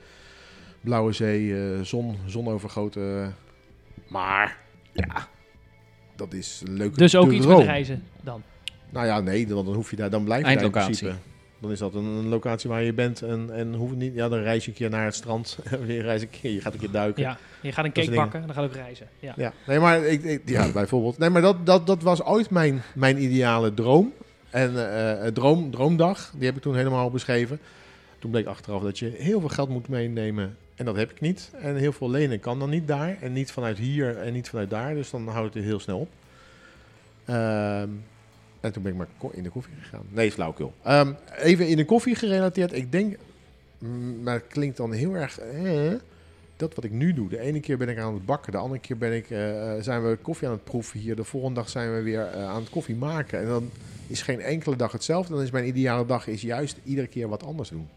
blauwe 0.80 1.12
zee, 1.12 1.54
eh, 1.54 1.80
zon, 1.82 2.16
zonovergoten. 2.26 3.34
Maar 4.08 4.58
ja, 4.92 5.28
dat 6.16 6.32
is 6.32 6.62
leuk. 6.68 6.96
Dus 6.98 7.16
ook 7.16 7.30
iets 7.30 7.44
droom. 7.44 7.58
met 7.58 7.66
reizen 7.66 8.02
dan. 8.22 8.42
Nou 8.90 9.06
ja, 9.06 9.20
nee, 9.20 9.46
dan, 9.46 9.64
dan 9.64 9.74
hoef 9.74 9.90
je 9.90 9.96
daar, 9.96 10.10
dan 10.10 10.24
blijf 10.24 10.38
je 10.40 10.44
daar 10.46 10.54
in 10.54 10.60
Eindlocatie. 10.60 10.96
principe. 10.98 11.28
Dan 11.60 11.70
is 11.70 11.78
dat 11.78 11.94
een, 11.94 12.04
een 12.04 12.28
locatie 12.28 12.70
waar 12.70 12.82
je 12.82 12.92
bent 12.92 13.22
en, 13.22 13.50
en 13.52 13.74
hoef 13.74 13.94
niet, 13.94 14.14
ja, 14.14 14.28
dan 14.28 14.38
reis 14.38 14.64
je 14.64 14.70
een 14.70 14.76
keer 14.76 14.90
naar 14.90 15.04
het 15.04 15.14
strand. 15.14 15.58
weer 15.86 16.02
reis 16.02 16.22
een 16.22 16.30
keer, 16.30 16.50
je 16.52 16.60
gaat 16.60 16.72
een 16.72 16.78
keer 16.78 16.90
duiken. 16.90 17.22
Ja, 17.22 17.38
je 17.60 17.72
gaat 17.72 17.84
een 17.84 17.92
cake 17.92 18.10
bakken 18.14 18.40
en 18.40 18.46
dan 18.46 18.54
ga 18.54 18.62
je 18.62 18.68
ook 18.68 18.74
reizen. 18.74 19.06
Ja. 19.18 19.34
Ja, 19.36 19.52
nee, 19.66 19.78
maar 19.78 20.04
ik, 20.04 20.22
ik- 20.22 20.42
ja, 20.48 20.72
bijvoorbeeld. 20.72 21.18
Nee, 21.18 21.30
maar 21.30 21.42
dat, 21.42 21.66
dat, 21.66 21.86
dat 21.86 22.02
was 22.02 22.22
ooit 22.22 22.50
mijn, 22.50 22.82
mijn 22.94 23.22
ideale 23.22 23.74
droom. 23.74 24.12
En 24.50 24.76
eh, 24.76 25.26
eh, 25.26 25.32
droom, 25.32 25.70
droomdag, 25.70 26.32
die 26.36 26.46
heb 26.46 26.56
ik 26.56 26.62
toen 26.62 26.76
helemaal 26.76 27.10
beschreven. 27.10 27.58
Toen 28.18 28.30
bleek 28.30 28.46
achteraf 28.46 28.82
dat 28.82 28.98
je 28.98 29.12
heel 29.18 29.40
veel 29.40 29.48
geld 29.48 29.68
moet 29.68 29.88
meenemen. 29.88 30.56
En 30.80 30.86
dat 30.86 30.96
heb 30.96 31.10
ik 31.10 31.20
niet. 31.20 31.50
En 31.60 31.76
heel 31.76 31.92
veel 31.92 32.10
lenen 32.10 32.40
kan 32.40 32.58
dan 32.58 32.70
niet 32.70 32.88
daar. 32.88 33.16
En 33.20 33.32
niet 33.32 33.50
vanuit 33.50 33.78
hier 33.78 34.16
en 34.16 34.32
niet 34.32 34.48
vanuit 34.48 34.70
daar. 34.70 34.94
Dus 34.94 35.10
dan 35.10 35.28
houdt 35.28 35.54
het 35.54 35.64
heel 35.64 35.80
snel 35.80 35.98
op. 35.98 36.08
Ehm, 37.24 37.88
en 38.60 38.72
toen 38.72 38.82
ben 38.82 38.92
ik 38.92 38.98
maar 38.98 39.32
in 39.32 39.42
de 39.42 39.50
koffie 39.50 39.74
gegaan. 39.80 40.06
Nee, 40.08 40.32
flauwkul. 40.32 40.72
Ehm 40.82 41.12
even 41.36 41.68
in 41.68 41.76
de 41.76 41.84
koffie 41.84 42.14
gerelateerd. 42.14 42.72
Ik 42.72 42.92
denk, 42.92 43.16
mm, 43.78 44.22
maar 44.22 44.34
het 44.34 44.46
klinkt 44.48 44.76
dan 44.76 44.92
heel 44.92 45.14
erg... 45.14 45.38
eh, 45.38 45.92
dat 46.56 46.74
wat 46.74 46.84
ik 46.84 46.90
nu 46.90 47.12
doe. 47.12 47.28
De 47.28 47.40
ene 47.40 47.60
keer 47.60 47.78
ben 47.78 47.88
ik 47.88 47.98
aan 47.98 48.14
het 48.14 48.26
bakken, 48.26 48.52
de 48.52 48.58
andere 48.58 48.80
keer 48.80 48.98
ben 48.98 49.12
ik, 49.12 49.30
eh, 49.30 49.72
zijn 49.80 50.08
we 50.08 50.16
koffie 50.22 50.48
aan 50.48 50.54
het 50.54 50.64
proeven 50.64 51.00
hier. 51.00 51.16
De 51.16 51.24
volgende 51.24 51.60
dag 51.60 51.68
zijn 51.68 51.94
we 51.94 52.02
weer 52.02 52.26
eh, 52.26 52.48
aan 52.48 52.60
het 52.60 52.70
koffie 52.70 52.96
maken. 52.96 53.40
En 53.40 53.46
dan 53.46 53.70
is 54.06 54.22
geen 54.22 54.40
enkele 54.40 54.76
dag 54.76 54.92
hetzelfde. 54.92 55.34
Dan 55.34 55.42
is 55.42 55.50
mijn 55.50 55.66
ideale 55.66 56.06
dag 56.06 56.26
is 56.26 56.42
juist 56.42 56.76
iedere 56.84 57.06
keer 57.06 57.28
wat 57.28 57.42
anders 57.42 57.68
doen. 57.68 57.88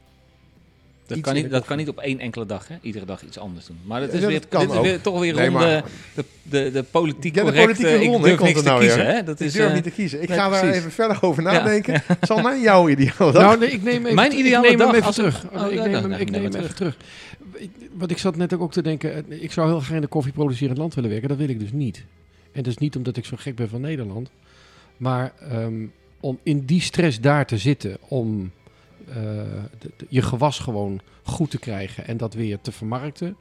Dat, 1.13 1.23
kan 1.23 1.33
niet, 1.33 1.43
dat 1.43 1.51
kan 1.51 1.59
koffie. 1.59 1.75
niet 1.77 1.89
op 1.89 1.99
één 1.99 2.19
enkele 2.19 2.45
dag, 2.45 2.67
hè? 2.67 2.75
Iedere 2.81 3.05
dag 3.05 3.23
iets 3.23 3.37
anders 3.37 3.65
doen. 3.65 3.77
Maar 3.83 3.99
dat 3.99 4.09
Ja, 4.09 4.15
is, 4.15 4.21
dat 4.21 4.29
weer, 4.29 4.47
kan 4.47 4.61
dit 4.61 4.69
is 4.71 4.75
ook. 4.77 4.83
weer, 4.83 5.01
toch 5.01 5.19
weer 5.19 5.33
Nee, 5.35 5.49
rond 5.49 5.59
de, 5.61 5.83
de, 6.15 6.23
de, 6.43 6.71
de 6.71 6.83
politiek 6.83 7.35
Ja, 7.35 7.43
de 7.43 7.51
correcte... 7.51 7.73
politieke 7.73 8.03
ik 8.03 8.09
ronde 8.11 8.27
durf 8.27 8.37
komt 8.37 8.49
niks 8.49 8.61
te 8.61 8.67
nou 8.67 8.79
kiezen, 8.79 8.97
weer. 9.05 9.07
hè? 9.13 9.23
Dat 9.23 9.39
ik 9.39 9.45
is, 9.47 9.53
durf 9.53 9.67
eh, 9.67 9.73
niet 9.73 9.83
te 9.83 9.91
kiezen. 9.91 10.21
Ik 10.21 10.27
nee, 10.29 10.37
ga 10.37 10.49
daar 10.49 10.69
even 10.69 10.91
verder 10.91 11.17
over 11.21 11.43
Ja. 11.43 11.51
nadenken. 11.51 12.03
Zal 12.21 12.41
mijn 12.41 12.61
jouw 12.61 12.89
ideale 12.89 13.31
dag? 13.31 13.33
Nou, 13.33 13.59
nee, 13.59 13.69
ik 13.71 13.83
neem 13.83 14.01
even, 14.03 14.15
Mijn 14.15 14.31
ik 14.31 14.37
ideale 14.37 14.69
neem 14.69 14.79
hem 14.79 14.87
dag 14.91 14.97
even 14.97 15.13
terug. 15.13 15.45
Oh, 15.53 15.71
ik 15.71 15.73
ja, 15.77 15.83
neem 15.85 15.93
hem, 15.93 16.11
ik 16.11 16.29
neem 16.29 16.41
neem 16.41 16.51
hem 16.51 16.61
even 16.61 16.75
terug. 16.75 16.97
Ik- 17.53 17.69
Want 17.93 18.11
ik 18.11 18.17
zat 18.17 18.35
net 18.35 18.53
ook 18.53 18.71
te 18.71 18.81
denken, 18.81 19.29
eh, 19.29 19.41
ik 19.43 19.51
zou 19.51 19.67
heel 19.69 19.79
graag 19.79 19.95
in 19.97 20.03
een 20.03 20.09
koffieproducerend 20.09 20.77
land 20.77 20.93
willen 20.95 21.09
werken. 21.09 21.29
Dat 21.29 21.37
wil 21.37 21.49
ik 21.49 21.59
dus 21.59 21.71
niet. 21.71 22.03
En 22.51 22.63
dat 22.63 22.71
is 22.71 22.77
niet 22.77 22.95
omdat 22.95 23.17
ik 23.17 23.25
zo 23.25 23.35
gek 23.39 23.55
ben 23.55 23.69
van 23.69 23.81
Nederland. 23.81 24.29
Maar 24.97 25.33
ehm, 25.51 25.73
om 26.19 26.39
in 26.43 26.65
die 26.65 26.81
stress 26.81 27.19
daar 27.19 27.45
te 27.45 27.57
zitten, 27.57 27.97
om 28.07 28.51
eh, 28.62 28.62
de- 29.79 29.91
je 30.09 30.21
gewas 30.21 30.59
gewoon 30.59 30.99
goed 31.23 31.49
te 31.49 31.59
krijgen 31.59 32.07
en 32.07 32.17
dat 32.17 32.33
weer 32.33 32.61
te 32.61 32.71
vermarkten. 32.71 33.35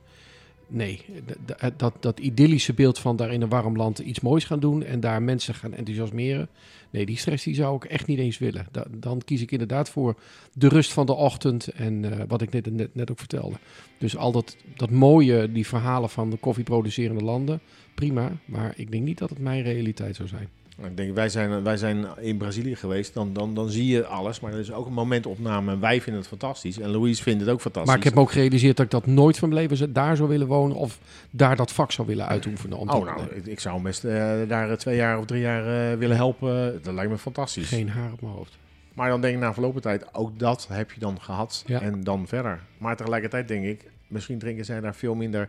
Nee, 0.66 1.04
d- 1.26 1.36
d- 1.46 1.70
dat, 1.76 1.94
dat 2.00 2.20
idyllische 2.20 2.72
beeld 2.72 2.98
van 2.98 3.16
daar 3.16 3.32
in 3.32 3.42
een 3.42 3.48
warm 3.48 3.76
land 3.76 3.98
iets 3.98 4.20
moois 4.20 4.44
gaan 4.44 4.60
doen 4.60 4.82
en 4.84 5.00
daar 5.00 5.22
mensen 5.22 5.54
gaan 5.54 5.74
enthousiasmeren. 5.74 6.48
Nee, 6.90 7.06
die 7.06 7.16
stress 7.16 7.44
die 7.44 7.54
zou 7.54 7.76
ik 7.76 7.84
echt 7.84 8.06
niet 8.06 8.18
eens 8.18 8.38
willen. 8.38 8.66
Da- 8.70 8.86
dan 8.90 9.22
kies 9.24 9.40
ik 9.42 9.50
inderdaad 9.50 9.88
voor 9.90 10.16
de 10.52 10.68
rust 10.68 10.92
van 10.92 11.06
de 11.06 11.14
ochtend 11.14 11.68
en 11.68 12.12
eh, 12.18 12.24
wat 12.28 12.42
ik 12.42 12.50
net, 12.52 12.70
net, 12.72 12.94
net 12.94 13.10
ook 13.10 13.18
vertelde. 13.18 13.56
Dus 13.98 14.16
al 14.16 14.32
dat, 14.32 14.56
dat 14.76 14.90
mooie, 14.90 15.52
die 15.52 15.66
verhalen 15.66 16.10
van 16.10 16.30
de 16.30 16.36
koffieproducerende 16.36 17.24
landen, 17.24 17.60
prima. 17.94 18.32
Maar 18.44 18.72
ik 18.76 18.90
denk 18.90 19.04
niet 19.04 19.18
dat 19.18 19.30
het 19.30 19.38
mijn 19.38 19.62
realiteit 19.62 20.16
zou 20.16 20.28
zijn. 20.28 20.48
Ik 20.78 20.96
denk, 20.96 21.14
wij 21.14 21.28
zijn, 21.28 21.62
wij 21.62 21.76
zijn 21.76 22.06
in 22.20 22.36
Brazilië 22.36 22.76
geweest, 22.76 23.14
dan, 23.14 23.32
dan, 23.32 23.54
dan 23.54 23.68
zie 23.68 23.86
je 23.86 24.06
alles. 24.06 24.40
Maar 24.40 24.52
er 24.52 24.58
is 24.58 24.72
ook 24.72 24.86
een 24.86 24.92
momentopname 24.92 25.72
en 25.72 25.80
wij 25.80 26.00
vinden 26.00 26.20
het 26.20 26.30
fantastisch. 26.30 26.78
En 26.78 26.90
Louise 26.90 27.22
vindt 27.22 27.40
het 27.40 27.50
ook 27.50 27.60
fantastisch. 27.60 27.90
Maar 27.90 27.98
ik 27.98 28.04
heb 28.04 28.14
me 28.14 28.20
ook 28.20 28.32
gerealiseerd 28.32 28.76
dat 28.76 28.84
ik 28.84 28.92
dat 28.92 29.06
nooit 29.06 29.38
van 29.38 29.48
mijn 29.48 29.60
leven 29.68 29.92
daar 29.92 30.16
zou 30.16 30.28
willen 30.28 30.46
wonen. 30.46 30.76
Of 30.76 30.98
daar 31.30 31.56
dat 31.56 31.72
vak 31.72 31.92
zou 31.92 32.06
willen 32.06 32.28
uitoefenen. 32.28 32.78
Om 32.78 32.88
Oh, 32.88 33.04
nou, 33.04 33.22
ik, 33.34 33.46
ik 33.46 33.60
zou 33.60 33.82
best 33.82 34.04
eh, 34.04 34.12
daar 34.48 34.70
eh, 34.70 34.76
twee 34.76 34.96
jaar 34.96 35.18
of 35.18 35.24
drie 35.24 35.40
jaar 35.40 35.92
eh, 35.92 35.98
willen 35.98 36.16
helpen. 36.16 36.82
Dat 36.82 36.94
lijkt 36.94 37.10
me 37.10 37.18
fantastisch. 37.18 37.68
Geen 37.68 37.88
haar 37.88 38.12
op 38.12 38.20
mijn 38.20 38.34
hoofd. 38.34 38.58
Maar 38.94 39.08
dan 39.08 39.20
denk 39.20 39.34
ik 39.34 39.40
na 39.40 39.52
verloop 39.52 39.72
van 39.72 39.80
tijd, 39.80 40.14
ook 40.14 40.38
dat 40.38 40.66
heb 40.70 40.92
je 40.92 41.00
dan 41.00 41.20
gehad. 41.20 41.64
Ja. 41.66 41.80
En 41.80 42.04
dan 42.04 42.28
verder. 42.28 42.60
Maar 42.78 42.96
tegelijkertijd 42.96 43.48
denk 43.48 43.64
ik, 43.64 43.90
misschien 44.06 44.38
drinken 44.38 44.64
zij 44.64 44.80
daar 44.80 44.94
veel 44.94 45.14
minder 45.14 45.48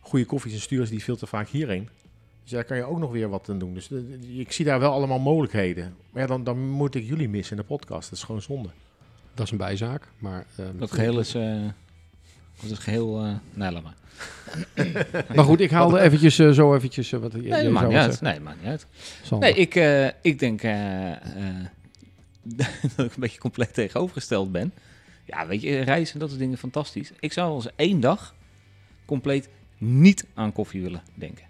goede 0.00 0.24
koffies 0.24 0.52
en 0.52 0.60
ze 0.60 0.90
die 0.90 1.02
veel 1.02 1.16
te 1.16 1.26
vaak 1.26 1.48
hierheen. 1.48 1.88
Dus 2.42 2.50
daar 2.50 2.64
kan 2.64 2.76
je 2.76 2.84
ook 2.84 2.98
nog 2.98 3.10
weer 3.10 3.28
wat 3.28 3.48
aan 3.48 3.58
doen. 3.58 3.74
Dus 3.74 3.90
ik 4.36 4.52
zie 4.52 4.64
daar 4.64 4.80
wel 4.80 4.92
allemaal 4.92 5.18
mogelijkheden. 5.18 5.94
Maar 6.10 6.22
ja, 6.22 6.28
dan, 6.28 6.44
dan 6.44 6.68
moet 6.68 6.94
ik 6.94 7.04
jullie 7.04 7.28
missen 7.28 7.56
in 7.56 7.62
de 7.62 7.68
podcast. 7.68 8.10
Dat 8.10 8.18
is 8.18 8.24
gewoon 8.24 8.42
zonde. 8.42 8.68
Dat 9.34 9.44
is 9.46 9.52
een 9.52 9.58
bijzaak. 9.58 10.08
Maar, 10.18 10.46
ehm, 10.56 10.78
Dat 10.78 10.92
geheel 10.92 11.18
is... 11.18 11.34
eh 11.34 11.62
dat 12.60 12.70
is 12.70 12.78
geheel... 12.78 13.24
eh 13.24 13.34
nee, 13.54 13.70
laat 13.70 13.82
maar. 13.82 13.94
maar 15.34 15.44
goed, 15.44 15.60
ik 15.60 15.70
haalde 15.70 16.00
eventjes 16.00 16.36
zo 16.36 16.74
eventjes... 16.74 17.10
wat, 17.10 17.32
Nee, 17.32 17.62
dat 17.62 17.72
maakt 17.72 17.88
niet 17.88 17.96
uit. 17.96 18.20
Nee, 18.20 18.40
maakt 18.40 18.58
niet 18.60 18.68
uit. 18.68 18.86
Sander. 19.22 19.48
Nee, 19.48 19.58
ik, 19.58 19.74
eh, 19.74 20.06
ik 20.06 20.38
denk 20.38 20.62
eh, 20.62 21.10
eh, 21.12 21.66
dat 22.96 23.06
ik 23.06 23.14
een 23.14 23.20
beetje 23.20 23.38
compleet 23.40 23.74
tegenovergesteld 23.74 24.52
ben. 24.52 24.72
Ja, 25.24 25.46
weet 25.46 25.62
je, 25.62 25.80
reizen, 25.80 26.18
dat 26.18 26.28
soort 26.28 26.40
dingen, 26.40 26.58
fantastisch. 26.58 27.12
Ik 27.20 27.32
zou 27.32 27.52
als 27.52 27.68
één 27.76 28.00
dag 28.00 28.34
compleet 29.04 29.48
niet 29.78 30.26
aan 30.34 30.52
koffie 30.52 30.82
willen 30.82 31.02
denken. 31.14 31.44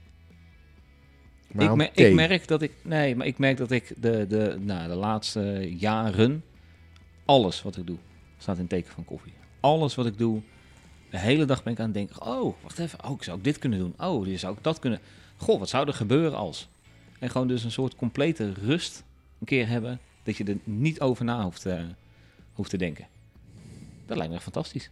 Ik, 1.59 1.91
ik 1.95 2.15
merk 2.15 2.49
dat 2.49 2.63
ik, 2.63 2.73
nee, 2.83 3.17
maar 3.17 3.27
ik 3.27 3.39
merk 3.39 3.57
dat 3.57 3.71
ik 3.71 3.95
de, 3.97 4.27
de, 4.27 4.57
nou, 4.61 4.89
de 4.89 4.95
laatste 4.95 5.75
jaren, 5.79 6.45
alles 7.25 7.63
wat 7.63 7.77
ik 7.77 7.87
doe, 7.87 7.99
staat 8.39 8.59
in 8.59 8.67
teken 8.67 8.93
van 8.93 9.05
koffie. 9.05 9.33
Alles 9.61 9.95
wat 9.95 10.07
ik 10.07 10.19
doe, 10.19 10.41
de 11.11 11.19
hele 11.19 11.45
dag 11.45 11.63
ben 11.63 11.73
ik 11.73 11.79
aan 11.79 11.85
het 11.85 11.95
denken, 11.95 12.27
oh, 12.27 12.55
wacht 12.63 12.79
even, 12.79 13.05
oh, 13.05 13.11
ik 13.11 13.23
zou 13.23 13.37
ook 13.37 13.45
dit 13.45 13.59
kunnen 13.59 13.79
doen. 13.79 13.95
Oh, 13.99 14.25
dit 14.25 14.41
zou 14.41 14.57
ik 14.57 14.63
dat 14.63 14.79
kunnen. 14.79 15.01
Goh, 15.37 15.59
wat 15.59 15.69
zou 15.69 15.87
er 15.87 15.95
gebeuren 15.95 16.39
als? 16.39 16.69
En 17.19 17.31
gewoon 17.31 17.49
dus 17.49 17.65
een 17.65 17.73
soort 17.73 17.97
complete 17.97 18.53
rust 18.53 19.05
een 19.39 19.47
keer 19.47 19.69
hebben, 19.69 20.01
dat 20.23 20.37
je 20.37 20.45
er 20.45 20.59
niet 20.65 21.01
over 21.01 21.25
na 21.25 21.43
hoeft, 21.43 21.67
eh, 21.67 21.83
hoeft 22.53 22.71
te 22.71 22.77
denken. 22.77 23.07
Dat 24.07 24.17
lijkt 24.17 24.31
me 24.31 24.35
echt 24.35 24.45
fantastisch. 24.45 24.91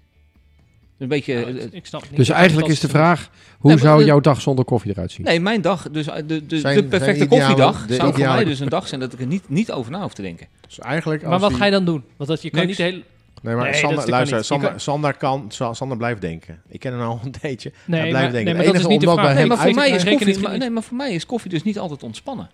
Een 1.00 1.08
beetje, 1.08 1.32
Ja, 1.32 1.40
eh, 1.46 1.48
ik- 1.64 1.72
ik 1.72 1.86
snap 1.86 2.02
niet 2.02 2.16
Dus 2.16 2.28
wat 2.28 2.36
eigenlijk 2.36 2.68
is 2.68 2.80
de 2.80 2.88
vraag, 2.88 3.30
hoe 3.58 3.70
Nee, 3.70 3.74
maar 3.80 3.84
zou 3.84 3.98
de- 4.00 4.04
jouw 4.06 4.20
dag 4.20 4.40
zonder 4.40 4.64
koffie 4.64 4.90
eruit 4.90 5.12
zien? 5.12 5.24
Nee, 5.26 5.40
mijn 5.40 5.60
dag, 5.60 5.90
dus 5.90 6.06
eh, 6.06 6.14
de, 6.26 6.46
de, 6.46 6.58
Zijn- 6.58 6.74
de 6.76 6.84
perfecte 6.84 7.16
zijn 7.16 7.28
koffiedag, 7.28 7.86
de 7.86 7.94
zou 7.94 8.14
voor 8.14 8.26
mij 8.26 8.44
dus 8.44 8.60
een 8.60 8.68
dag 8.68 8.88
zijn 8.88 9.00
dat 9.00 9.12
ik 9.12 9.20
er 9.20 9.26
niet, 9.26 9.48
niet 9.48 9.72
over 9.72 9.92
na 9.92 10.02
hoef 10.02 10.14
te 10.14 10.22
denken. 10.22 10.46
Dus 10.66 10.78
eigenlijk 10.78 11.22
Maar 11.22 11.32
als 11.32 11.40
wat 11.40 11.50
die- 11.50 11.58
ga 11.58 11.64
je 11.64 11.70
dan 11.70 11.84
doen? 11.84 12.04
Want 12.16 12.30
dat, 12.30 12.42
je 12.42 12.50
kan 12.50 12.66
Niks. 12.66 12.68
niet 12.68 12.86
de 12.86 12.92
hele... 12.92 13.02
Nee, 13.42 13.54
maar 13.54 13.64
Nee, 13.64 13.74
Sander, 13.74 14.08
luister, 14.10 14.44
Sander, 14.44 14.70
kan- 14.70 14.80
Sander 14.80 15.14
kan, 15.16 15.44
Sander 15.72 15.96
blijft 15.96 16.20
denken. 16.20 16.62
Ik 16.68 16.80
ken 16.80 16.92
hem 16.92 17.00
al 17.00 17.20
een 17.24 17.30
tijdje. 17.30 17.72
Nee, 17.86 18.00
Hij 18.00 18.10
maar, 18.10 18.18
blijft 18.18 18.32
denken. 18.34 18.44
nee, 18.54 18.64
maar 18.64 18.72
dat 18.72 18.82
is 18.82 18.88
niet 18.88 19.00
de 19.00 19.06
vraag. 19.06 19.46
maar 19.46 19.58
voor 19.58 19.74
mij, 19.74 19.90
is 19.90 20.04
koffie, 20.04 20.38
maar, 20.40 20.58
nee, 20.58 20.70
maar 20.70 20.82
voor 20.82 20.96
mij 20.96 21.12
is 21.12 21.26
koffie 21.26 21.50
dus 21.50 21.62
niet 21.62 21.78
altijd 21.78 22.02
ontspannen. 22.02 22.50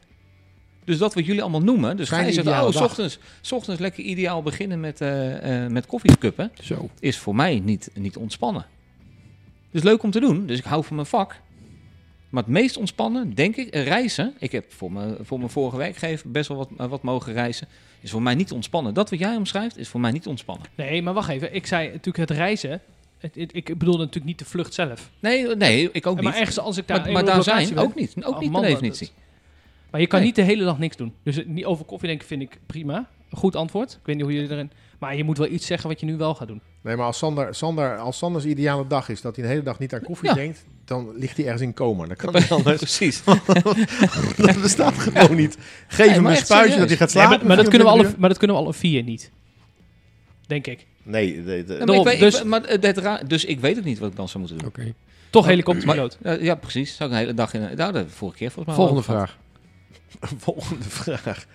Dus 0.86 0.98
dat 0.98 1.14
wat 1.14 1.26
jullie 1.26 1.42
allemaal 1.42 1.62
noemen, 1.62 1.96
dus 1.96 2.08
Gijs 2.08 2.34
zegt, 2.34 2.46
oh, 2.48 2.70
s 2.70 2.76
ochtends, 2.80 3.18
s 3.40 3.52
ochtends 3.52 3.80
lekker 3.80 4.04
ideaal 4.04 4.42
beginnen 4.42 4.80
met, 4.80 5.00
eh 5.00 5.64
eh 5.64 5.70
met 5.70 5.86
koffiekuppen, 5.86 6.50
Zo. 6.62 6.90
is 7.00 7.18
voor 7.18 7.34
mij 7.34 7.60
niet, 7.64 7.90
niet 7.94 8.16
ontspannen. 8.16 8.66
Dus 9.70 9.82
leuk 9.82 10.02
om 10.02 10.10
te 10.10 10.20
doen, 10.20 10.46
dus 10.46 10.58
ik 10.58 10.64
hou 10.64 10.84
van 10.84 10.94
mijn 10.96 11.08
vak. 11.08 11.40
Maar 12.28 12.42
het 12.42 12.52
meest 12.52 12.76
ontspannen, 12.76 13.34
denk 13.34 13.56
ik, 13.56 13.74
reizen. 13.74 14.34
Ik 14.38 14.52
heb 14.52 14.72
voor 14.72 14.92
mijn, 14.92 15.16
voor 15.20 15.38
mijn 15.38 15.50
vorige 15.50 15.76
werkgever 15.76 16.30
best 16.30 16.48
wel 16.48 16.56
wat, 16.56 16.68
eh, 16.78 16.86
wat 16.86 17.02
mogen 17.02 17.32
reizen. 17.32 17.68
Is 18.00 18.10
voor 18.10 18.22
mij 18.22 18.34
niet 18.34 18.52
ontspannen. 18.52 18.94
Dat 18.94 19.10
wat 19.10 19.18
jij 19.18 19.36
omschrijft, 19.36 19.78
is 19.78 19.88
voor 19.88 20.00
mij 20.00 20.10
niet 20.10 20.26
ontspannen. 20.26 20.66
Nee, 20.74 21.02
maar 21.02 21.14
wacht 21.14 21.28
even. 21.28 21.54
Ik 21.54 21.66
zei 21.66 21.86
natuurlijk 21.86 22.28
het 22.28 22.30
reizen. 22.38 22.80
Het, 23.18 23.34
het- 23.34 23.54
ik 23.54 23.64
bedoelde 23.78 23.98
natuurlijk 23.98 24.26
niet 24.26 24.38
de 24.38 24.44
vlucht 24.44 24.74
zelf. 24.74 25.10
Nee, 25.20 25.56
nee 25.56 25.88
ik 25.92 26.06
ook 26.06 26.14
maar 26.14 26.24
niet. 26.24 26.34
ergens 26.40 26.58
als 26.58 26.76
ik 26.76 26.86
daar 26.86 27.00
maar 27.00 27.12
maar 27.12 27.24
daar 27.24 27.42
zijn 27.42 27.68
ben- 27.74 27.78
ook 27.84 27.94
niet. 27.94 28.14
Ook 28.24 28.34
Oh, 28.34 28.40
niet 28.40 28.50
man, 28.50 28.62
dat- 28.62 28.70
definitie. 28.70 29.10
Maar 29.96 30.04
je 30.04 30.10
kan 30.10 30.18
Nee. 30.20 30.28
niet 30.28 30.36
de 30.36 30.42
hele 30.52 30.64
dag 30.64 30.78
niks 30.78 30.96
doen. 30.96 31.12
Dus 31.22 31.36
het- 31.36 31.46
niet 31.48 31.64
over 31.64 31.84
koffie 31.84 32.08
denken 32.08 32.26
vind 32.26 32.42
ik 32.42 32.58
prima. 32.66 33.08
Goed 33.30 33.56
antwoord. 33.56 33.92
Ik 33.92 33.98
weet 34.06 34.16
niet 34.16 34.24
hoe 34.24 34.34
jullie 34.34 34.50
erin... 34.50 34.70
Maar 34.98 35.16
je 35.16 35.24
moet 35.24 35.38
wel 35.38 35.46
iets 35.48 35.66
zeggen 35.66 35.88
wat 35.88 36.00
je 36.00 36.06
nu 36.06 36.16
wel 36.16 36.34
gaat 36.34 36.48
doen. 36.48 36.60
Nee, 36.82 36.96
maar 36.96 37.06
als 37.06 37.18
Sander, 37.18 37.54
Sander, 37.54 37.96
als 37.98 38.18
Sanders 38.18 38.44
ideale 38.44 38.86
dag 38.86 39.08
is 39.08 39.20
dat 39.20 39.36
hij 39.36 39.44
de 39.44 39.50
hele 39.50 39.62
dag 39.64 39.78
niet 39.78 39.94
aan 39.94 40.00
koffie 40.02 40.28
Ja. 40.28 40.34
denkt, 40.34 40.64
dan 40.84 41.12
ligt 41.16 41.36
hij 41.36 41.44
ergens 41.44 41.62
in 41.62 41.74
coma. 41.74 42.06
Dan 42.06 42.16
kan 42.16 42.32
hij 42.36 42.48
anders. 42.48 42.76
Precies. 42.76 43.22
dat 44.36 44.60
bestaat 44.62 44.94
gewoon 44.98 45.36
niet. 45.36 45.56
Geef 45.88 46.06
Nee, 46.06 46.14
hem 46.14 46.26
een 46.26 46.36
spuitje 46.36 46.46
serieus. 46.72 46.76
dat 46.78 46.88
hij 46.88 46.96
gaat 46.96 47.14
Nee, 47.14 47.22
slapen. 47.24 47.38
maar, 47.38 47.46
maar 47.46 47.56
dat 47.56 47.68
kunnen 47.68 47.86
we 47.86 47.92
24 47.92 48.06
alle, 48.10 48.20
maar 48.20 48.28
dat 48.28 48.38
kunnen 48.38 48.56
we 48.56 48.62
alle 48.62 48.74
vier 48.74 49.02
niet. 49.02 49.30
Denk 50.46 50.66
ik. 50.66 50.86
Nee, 51.02 51.34
de, 51.34 51.42
de- 51.44 51.50
Ja, 51.52 51.64
maar 51.66 51.80
ik 51.80 51.86
Daarom, 51.86 52.04
weet, 52.04 52.20
dus- 52.20 52.38
ik- 52.40 52.44
maar 52.44 52.62
het- 52.62 52.82
het 52.86 52.98
ra- 52.98 53.20
dus 53.26 53.44
ik 53.44 53.60
weet 53.60 53.78
ook 53.78 53.84
niet 53.84 53.98
wat 53.98 54.10
ik 54.10 54.16
dan 54.16 54.28
zou 54.28 54.38
moeten 54.38 54.58
doen. 54.58 54.68
Oké. 54.68 54.94
Toch 55.30 55.46
helikopterpiloot. 55.46 56.18
Ja, 56.40 56.54
precies. 56.54 56.96
Zou 56.96 57.08
ik 57.10 57.14
een 57.16 57.20
hele 57.22 57.34
dag 57.34 57.54
in... 57.54 57.60
Nou, 57.60 57.76
dat 57.92 57.92
we 58.04 58.08
vorige 58.08 58.36
keer 58.38 58.50
volgens 58.50 58.76
mij 58.76 58.86
Volgende 58.86 59.02
vraag. 59.12 59.38
volgende 60.38 60.84
vraag. 60.84 61.46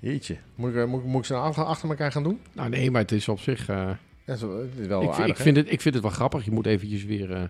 Jeetje, 0.00 0.36
moet 0.54 0.70
ik, 0.70 0.76
eh, 0.76 0.84
moet, 0.84 1.00
ik- 1.00 1.06
moet 1.06 1.20
ik 1.20 1.26
ze 1.26 1.32
nou 1.32 1.44
achter, 1.46 1.64
achter 1.64 1.88
elkaar 1.88 2.12
gaan 2.12 2.22
doen? 2.22 2.40
Nou 2.52 2.68
nee, 2.68 2.90
maar 2.90 3.00
het 3.02 3.12
is 3.12 3.28
op 3.28 3.40
zich... 3.40 3.68
eh, 3.68 3.88
Ja, 4.24 4.36
zo, 4.36 4.58
het 4.60 4.70
is 4.80 4.86
wel 4.86 5.02
ik, 5.02 5.08
aardig, 5.08 5.26
ik, 5.26 5.36
vind 5.36 5.56
het, 5.56 5.72
ik 5.72 5.80
vind 5.80 5.94
het 5.94 6.02
wel 6.02 6.12
grappig. 6.12 6.44
Je 6.44 6.50
moet 6.50 6.66
eventjes 6.66 7.04
weer 7.04 7.32
eh, 7.32 7.40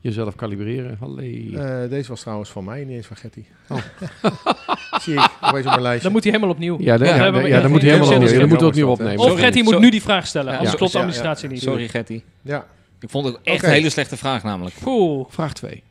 jezelf 0.00 0.34
kalibreren. 0.34 0.98
Eh, 1.00 1.90
deze 1.90 2.08
was 2.08 2.20
trouwens 2.20 2.50
van 2.50 2.64
mij, 2.64 2.84
niet 2.84 2.96
eens 2.96 3.06
van 3.06 3.16
Getty. 3.16 3.44
Oh. 3.68 3.78
Zie 5.02 5.14
ik, 5.14 5.30
opeens 5.40 5.64
op 5.66 5.70
mijn 5.70 5.82
lijstje. 5.82 6.02
Dan 6.02 6.12
moet 6.12 6.22
hij 6.22 6.32
helemaal 6.32 6.54
opnieuw. 6.54 6.76
ja, 6.80 6.96
dan, 6.96 7.08
Ja, 7.08 7.30
dan- 7.30 7.42
we- 7.42 7.48
ja, 7.48 7.60
dan 7.60 7.70
moet 7.70 7.80
hij 7.82 7.90
helemaal 7.90 8.12
opnieuw. 8.14 8.38
Dan 8.38 8.48
moeten 8.48 8.58
we 8.58 8.64
ja, 8.64 8.68
opnieuw 8.68 8.88
opnemen. 8.88 9.18
Of 9.32 9.38
Getty 9.40 9.60
moet 9.62 9.78
nu 9.78 9.90
die 9.90 10.02
vraag 10.02 10.26
stellen. 10.26 10.56
Anders 10.58 10.74
klopt 10.76 10.92
de 10.92 10.98
administratie 10.98 11.48
niet. 11.48 11.62
Sorry, 11.62 11.88
Getty. 11.88 12.22
Ja. 12.42 12.66
Ik 13.00 13.10
vond 13.10 13.26
het 13.26 13.38
echt 13.42 13.62
een 13.64 13.70
hele 13.70 13.90
slechte 13.90 14.16
vraag 14.16 14.42
namelijk. 14.42 14.74
Poeh. 14.82 15.26
Vraag 15.28 15.52
2. 15.52 15.82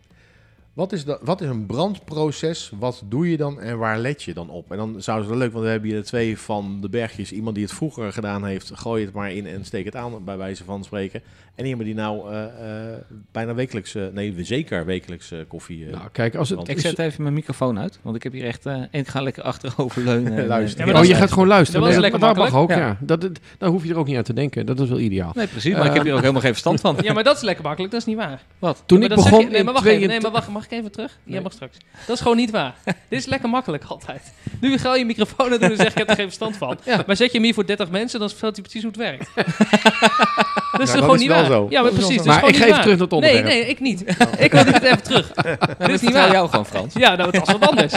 Wat 0.78 0.92
is, 0.92 1.06
dat, 1.06 1.20
wat 1.24 1.42
is 1.42 1.50
een 1.50 1.66
brandproces? 1.66 2.72
Wat 2.80 3.02
doe 3.06 3.30
je 3.32 3.38
dan 3.38 3.60
en 3.62 3.78
waar 3.78 4.00
let 4.00 4.24
je 4.24 4.34
dan 4.34 4.50
op? 4.50 4.72
En 4.72 4.78
dan 4.78 4.96
zou 5.02 5.20
het 5.20 5.28
wel 5.30 5.38
leuk, 5.38 5.52
want 5.52 5.64
we 5.66 5.70
hebben 5.72 5.90
hier 5.90 6.04
twee 6.04 6.38
van 6.38 6.78
de 6.82 6.90
bergjes. 6.90 7.32
Iemand 7.32 7.56
die 7.56 7.64
het 7.64 7.74
vroeger 7.74 8.14
gedaan 8.14 8.46
heeft, 8.46 8.72
gooi 8.76 9.06
het 9.06 9.14
maar 9.14 9.32
in 9.32 9.48
en 9.48 9.66
steek 9.66 9.86
het 9.86 9.96
aan, 9.96 10.24
bij 10.24 10.38
wijze 10.38 10.64
van 10.64 10.84
spreken. 10.84 11.22
En 11.56 11.66
iemand 11.66 11.84
die 11.86 11.94
nou 11.96 12.32
eh, 12.34 12.44
eh, 12.44 12.98
bijna 13.32 13.54
wekelijks, 13.54 13.96
eh, 13.96 14.04
nee, 14.14 14.36
zeker 14.40 14.86
wekelijks 14.86 15.32
eh, 15.32 15.40
koffie... 15.48 15.86
eh, 15.86 15.92
Nou, 15.92 16.04
kijk, 16.12 16.36
als 16.36 16.50
het... 16.50 16.68
Ik 16.68 16.80
zet 16.80 17.00
even 17.00 17.22
mijn 17.24 17.34
microfoon 17.36 17.80
uit, 17.80 18.00
want 18.02 18.16
ik 18.16 18.24
heb 18.24 18.32
hier 18.34 18.46
echt... 18.46 18.66
eh, 18.66 18.74
en 18.74 18.88
ik 18.92 19.08
ga 19.08 19.22
lekker 19.22 19.44
achterover 19.44 20.04
leunen. 20.04 20.38
en, 20.38 20.48
Luister. 20.58 20.86
Ja, 20.86 20.92
maar 20.92 21.02
oh, 21.02 21.08
je 21.08 21.16
gaat 21.16 21.32
gewoon 21.32 21.48
luisteren. 21.48 21.82
dat 21.82 21.92
is 21.92 21.98
lekker 21.98 22.20
dat 22.20 22.36
mag 22.36 22.46
ook, 22.48 22.52
makkelijk. 22.54 22.86
ja. 22.86 22.98
Dat, 23.06 23.22
dat- 23.22 23.40
dan 23.58 23.72
hoef 23.72 23.84
je 23.84 23.90
er 23.90 23.98
ook 23.98 24.08
niet 24.08 24.18
aan 24.18 24.24
te 24.24 24.34
denken. 24.34 24.66
Dat 24.66 24.80
is 24.80 24.90
wel 24.90 25.00
ideaal. 25.00 25.32
Nee, 25.36 25.48
precies. 25.48 25.74
Maar 25.74 25.86
ik 25.86 25.94
heb 25.94 26.04
hier 26.04 26.14
ook 26.14 26.20
helemaal 26.20 26.42
geen 26.42 26.52
verstand 26.52 26.82
van. 26.82 26.96
Ja, 27.04 27.14
maar 27.14 27.24
dat 27.24 27.36
is 27.36 27.42
lekker 27.42 27.64
makkelijk. 27.64 27.92
Dat 27.92 28.02
is 28.02 28.08
niet 28.08 28.18
waar. 28.18 28.44
Wat? 28.60 28.84
Toen 28.86 29.00
Ja, 29.02 29.06
ik 29.06 29.12
zeg 29.12 29.24
begon 29.24 29.40
je- 29.46 29.50
nee, 29.52 29.64
maar 29.64 29.74
wacht 29.74 29.86
even. 29.86 30.00
Nee, 30.08 30.08
22 30.20 30.32
maar 30.32 30.42
wacht, 30.42 30.54
mag 30.54 30.66
ik 30.72 30.78
even 30.78 30.92
terug? 30.92 31.12
Jij 31.24 31.34
Nee. 31.34 31.42
mag 31.42 31.52
straks. 31.52 31.78
Dat 32.06 32.16
is 32.16 32.22
gewoon 32.22 32.38
niet 32.38 32.52
waar. 32.52 32.76
Dit 33.10 33.20
is 33.20 33.26
lekker 33.26 33.50
makkelijk 33.50 33.84
altijd. 33.84 34.34
Nu 34.62 34.78
ga 34.78 34.96
je 34.96 35.06
microfoon 35.06 35.52
aan 35.54 35.60
doen 35.60 35.70
en 35.70 35.76
zeg 35.78 35.92
ik 35.92 35.98
heb 35.98 36.10
er 36.10 36.16
geen 36.16 36.26
verstand 36.26 36.58
van. 36.58 36.78
Ja. 36.86 37.04
Maar 37.08 37.16
zet 37.16 37.28
je 37.32 37.34
hem 37.38 37.44
hier 37.44 37.54
voor 37.54 37.66
30 37.66 37.90
mensen, 37.90 38.20
dan 38.20 38.30
vertelt 38.30 38.56
hij 38.56 38.62
precies 38.64 38.82
hoe 38.84 38.92
het 38.92 39.00
werkt. 39.02 39.30
dat 40.72 40.82
is 40.82 40.88
dat 40.88 40.90
gewoon 40.90 41.14
is 41.16 41.20
niet 41.20 41.30
wel 41.30 41.38
waar. 41.38 41.46
zo. 41.52 41.68
Ja, 41.70 41.82
maar 41.82 41.92
precies. 41.92 42.16
is 42.16 42.24
Maar 42.24 42.48
ik 42.48 42.56
even 42.56 42.70
waar. 42.70 42.82
terug 42.82 42.98
naar 42.98 43.08
het 43.08 43.20
Nee, 43.20 43.32
onderwerp. 43.32 43.46
nee, 43.46 43.66
ik 43.68 43.80
niet. 43.80 44.02
Ik 44.38 44.52
wil 44.52 44.64
dit 44.66 44.82
even 44.84 45.04
terug. 45.04 45.32
Dat 45.34 45.46
Dit 45.78 45.80
is 45.80 45.88
niet 45.88 46.00
vertel 46.00 46.12
waar. 46.22 46.32
jou 46.32 46.50
gewoon, 46.50 46.66
Frans. 46.66 46.94
Ja, 46.94 47.16
nou, 47.16 47.32
dat 47.32 47.48
is 47.48 47.54
wat 47.54 47.68
anders. 47.70 47.94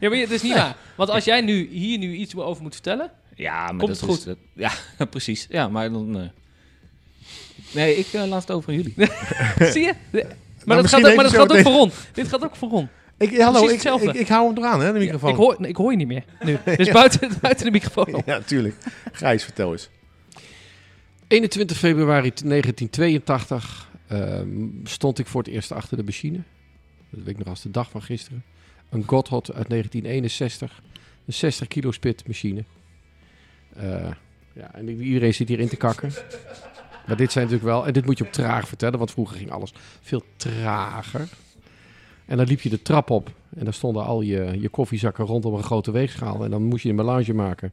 Ja, 0.00 0.08
maar 0.08 0.18
het 0.18 0.30
is 0.30 0.42
niet 0.42 0.54
waar. 0.54 0.76
Want 0.96 1.10
als 1.10 1.24
jij 1.24 1.40
nu 1.40 1.68
hier 1.72 1.98
nu 1.98 2.14
iets 2.14 2.36
over 2.36 2.62
moet 2.62 2.72
vertellen... 2.74 3.10
Ja, 3.36 3.58
maar 3.58 3.66
Komt 3.66 3.80
dat 3.80 3.88
het 4.00 4.10
is- 4.10 4.16
goed? 4.16 4.24
dat- 4.24 4.36
ja, 4.98 5.04
precies. 5.10 5.46
Ja, 5.48 5.68
maar 5.68 5.90
dan... 5.92 6.16
eh, 6.18 6.22
Nee, 7.72 7.96
ik 7.96 8.06
eh, 8.12 8.24
laat 8.26 8.40
het 8.40 8.50
over 8.50 8.68
aan 8.68 8.74
jullie. 8.76 8.94
zie 9.72 9.82
je? 10.10 10.26
Maar 10.64 10.82
dat, 10.82 10.90
Nou, 10.90 11.02
gaat 11.02 11.10
ook, 11.10 11.16
maar 11.16 11.24
dat 11.24 11.34
gaat 11.34 11.52
ook 11.52 11.62
voor 11.62 11.72
Ron. 11.72 11.90
Dit 12.12 12.28
gaat 12.28 12.44
ook 12.44 12.56
voor 12.56 12.68
Ron. 12.68 12.88
Ik, 13.18 13.38
hallo, 13.38 13.68
ik, 13.68 13.82
ik, 13.82 14.14
ik 14.14 14.28
hou 14.28 14.46
hem 14.46 14.58
eraan, 14.58 14.80
hè, 14.80 14.92
de 14.92 14.98
microfoon. 14.98 15.30
Ik 15.30 15.36
hoor, 15.36 15.66
ik 15.66 15.76
hoor 15.76 15.90
je 15.90 15.96
niet 15.96 16.06
meer 16.06 16.24
nu. 16.44 16.58
Dus 16.76 16.90
buiten, 16.90 17.30
buiten 17.40 17.64
de 17.64 17.70
microfoon. 17.70 18.22
Ja, 18.26 18.40
tuurlijk. 18.40 18.74
Gijs, 19.12 19.44
vertel 19.44 19.72
eens. 19.72 19.90
21 21.28 21.76
februari 21.76 22.32
1982 22.44 23.90
ehm, 24.06 24.48
stond 24.84 25.18
ik 25.18 25.26
voor 25.26 25.42
het 25.42 25.52
eerst 25.52 25.72
achter 25.72 25.96
de 25.96 26.02
machine. 26.02 26.40
Dat 27.10 27.20
weet 27.24 27.28
ik 27.28 27.38
nog 27.38 27.48
als 27.48 27.62
de 27.62 27.70
dag 27.70 27.90
van 27.90 28.02
gisteren. 28.02 28.44
Een 28.90 29.04
Godhot 29.06 29.52
uit 29.52 29.68
1961. 29.68 30.82
Een 31.26 31.32
60 31.32 31.68
kilo 31.68 31.90
spit 31.90 32.26
machine. 32.26 32.64
Eh, 33.76 34.10
ja, 34.52 34.74
en 34.74 34.88
iedereen 34.88 35.34
zit 35.34 35.48
hierin 35.48 35.68
te 35.68 35.76
kakken. 35.76 36.12
Maar 37.06 37.16
dit 37.16 37.32
zijn 37.32 37.44
natuurlijk 37.44 37.72
wel... 37.72 37.86
En 37.86 37.92
dit 37.92 38.06
moet 38.06 38.18
je 38.18 38.24
ook 38.24 38.32
traag 38.32 38.68
vertellen, 38.68 38.98
want 38.98 39.10
vroeger 39.10 39.36
ging 39.36 39.50
alles 39.50 39.72
veel 40.00 40.22
trager. 40.36 41.28
En 42.26 42.36
dan 42.36 42.46
liep 42.46 42.60
je 42.60 42.68
de 42.68 42.82
trap 42.82 43.10
op. 43.10 43.30
En 43.56 43.64
daar 43.64 43.74
stonden 43.74 44.04
al 44.04 44.20
je, 44.20 44.60
je 44.60 44.68
koffiezakken 44.68 45.24
rondom 45.24 45.54
een 45.54 45.62
grote 45.62 45.90
weegschaal. 45.90 46.44
En 46.44 46.50
dan 46.50 46.62
moest 46.62 46.82
je 46.82 46.88
een 46.88 46.94
melange 46.94 47.32
maken. 47.32 47.72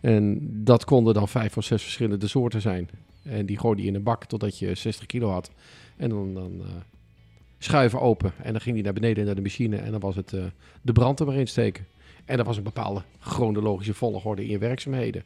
En 0.00 0.38
dat 0.64 0.84
konden 0.84 1.14
dan 1.14 1.28
vijf 1.28 1.56
of 1.56 1.64
zes 1.64 1.82
verschillende 1.82 2.26
soorten 2.26 2.60
zijn. 2.60 2.88
En 3.22 3.46
die 3.46 3.58
gooide 3.58 3.82
je 3.82 3.88
in 3.88 3.94
een 3.94 4.02
bak 4.02 4.24
totdat 4.24 4.58
je 4.58 4.74
60 4.74 5.06
kilo 5.06 5.30
had. 5.30 5.50
En 5.96 6.08
dan, 6.08 6.34
dan 6.34 6.60
eh, 6.60 6.66
schuiven 7.58 8.00
open. 8.00 8.32
En 8.42 8.52
dan 8.52 8.60
ging 8.60 8.74
hij 8.74 8.84
naar 8.84 8.92
beneden 8.92 9.24
naar 9.24 9.34
de 9.34 9.42
machine 9.42 9.76
en 9.76 9.90
dan 9.90 10.00
was 10.00 10.16
het 10.16 10.32
eh, 10.32 10.44
de 10.82 10.92
brand 10.92 11.20
er 11.20 11.26
maar 11.26 11.36
in 11.36 11.48
steken. 11.48 11.86
En 12.24 12.38
er 12.38 12.44
was 12.44 12.56
een 12.56 12.62
bepaalde 12.62 13.02
chronologische 13.18 13.94
volgorde 13.94 14.42
in 14.42 14.50
je 14.50 14.58
werkzaamheden. 14.58 15.24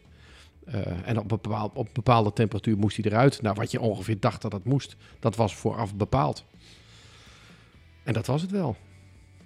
Eh, 0.73 1.09
en 1.09 1.19
op 1.19 1.31
een, 1.31 1.71
op 1.75 1.89
bepaalde 1.93 2.33
temperatuur 2.33 2.79
moest 2.79 2.97
hij 2.97 3.05
eruit. 3.05 3.43
Nou, 3.43 3.55
wat 3.55 3.71
je 3.71 3.81
ongeveer 3.81 4.21
dacht 4.21 4.43
dat 4.43 4.51
dat 4.51 4.65
moest, 4.65 4.97
dat 5.19 5.37
was 5.37 5.55
vooraf 5.55 5.95
bepaald. 5.95 6.45
En 8.03 8.13
dat 8.13 8.27
was 8.27 8.43
het 8.43 8.51
wel. 8.51 8.77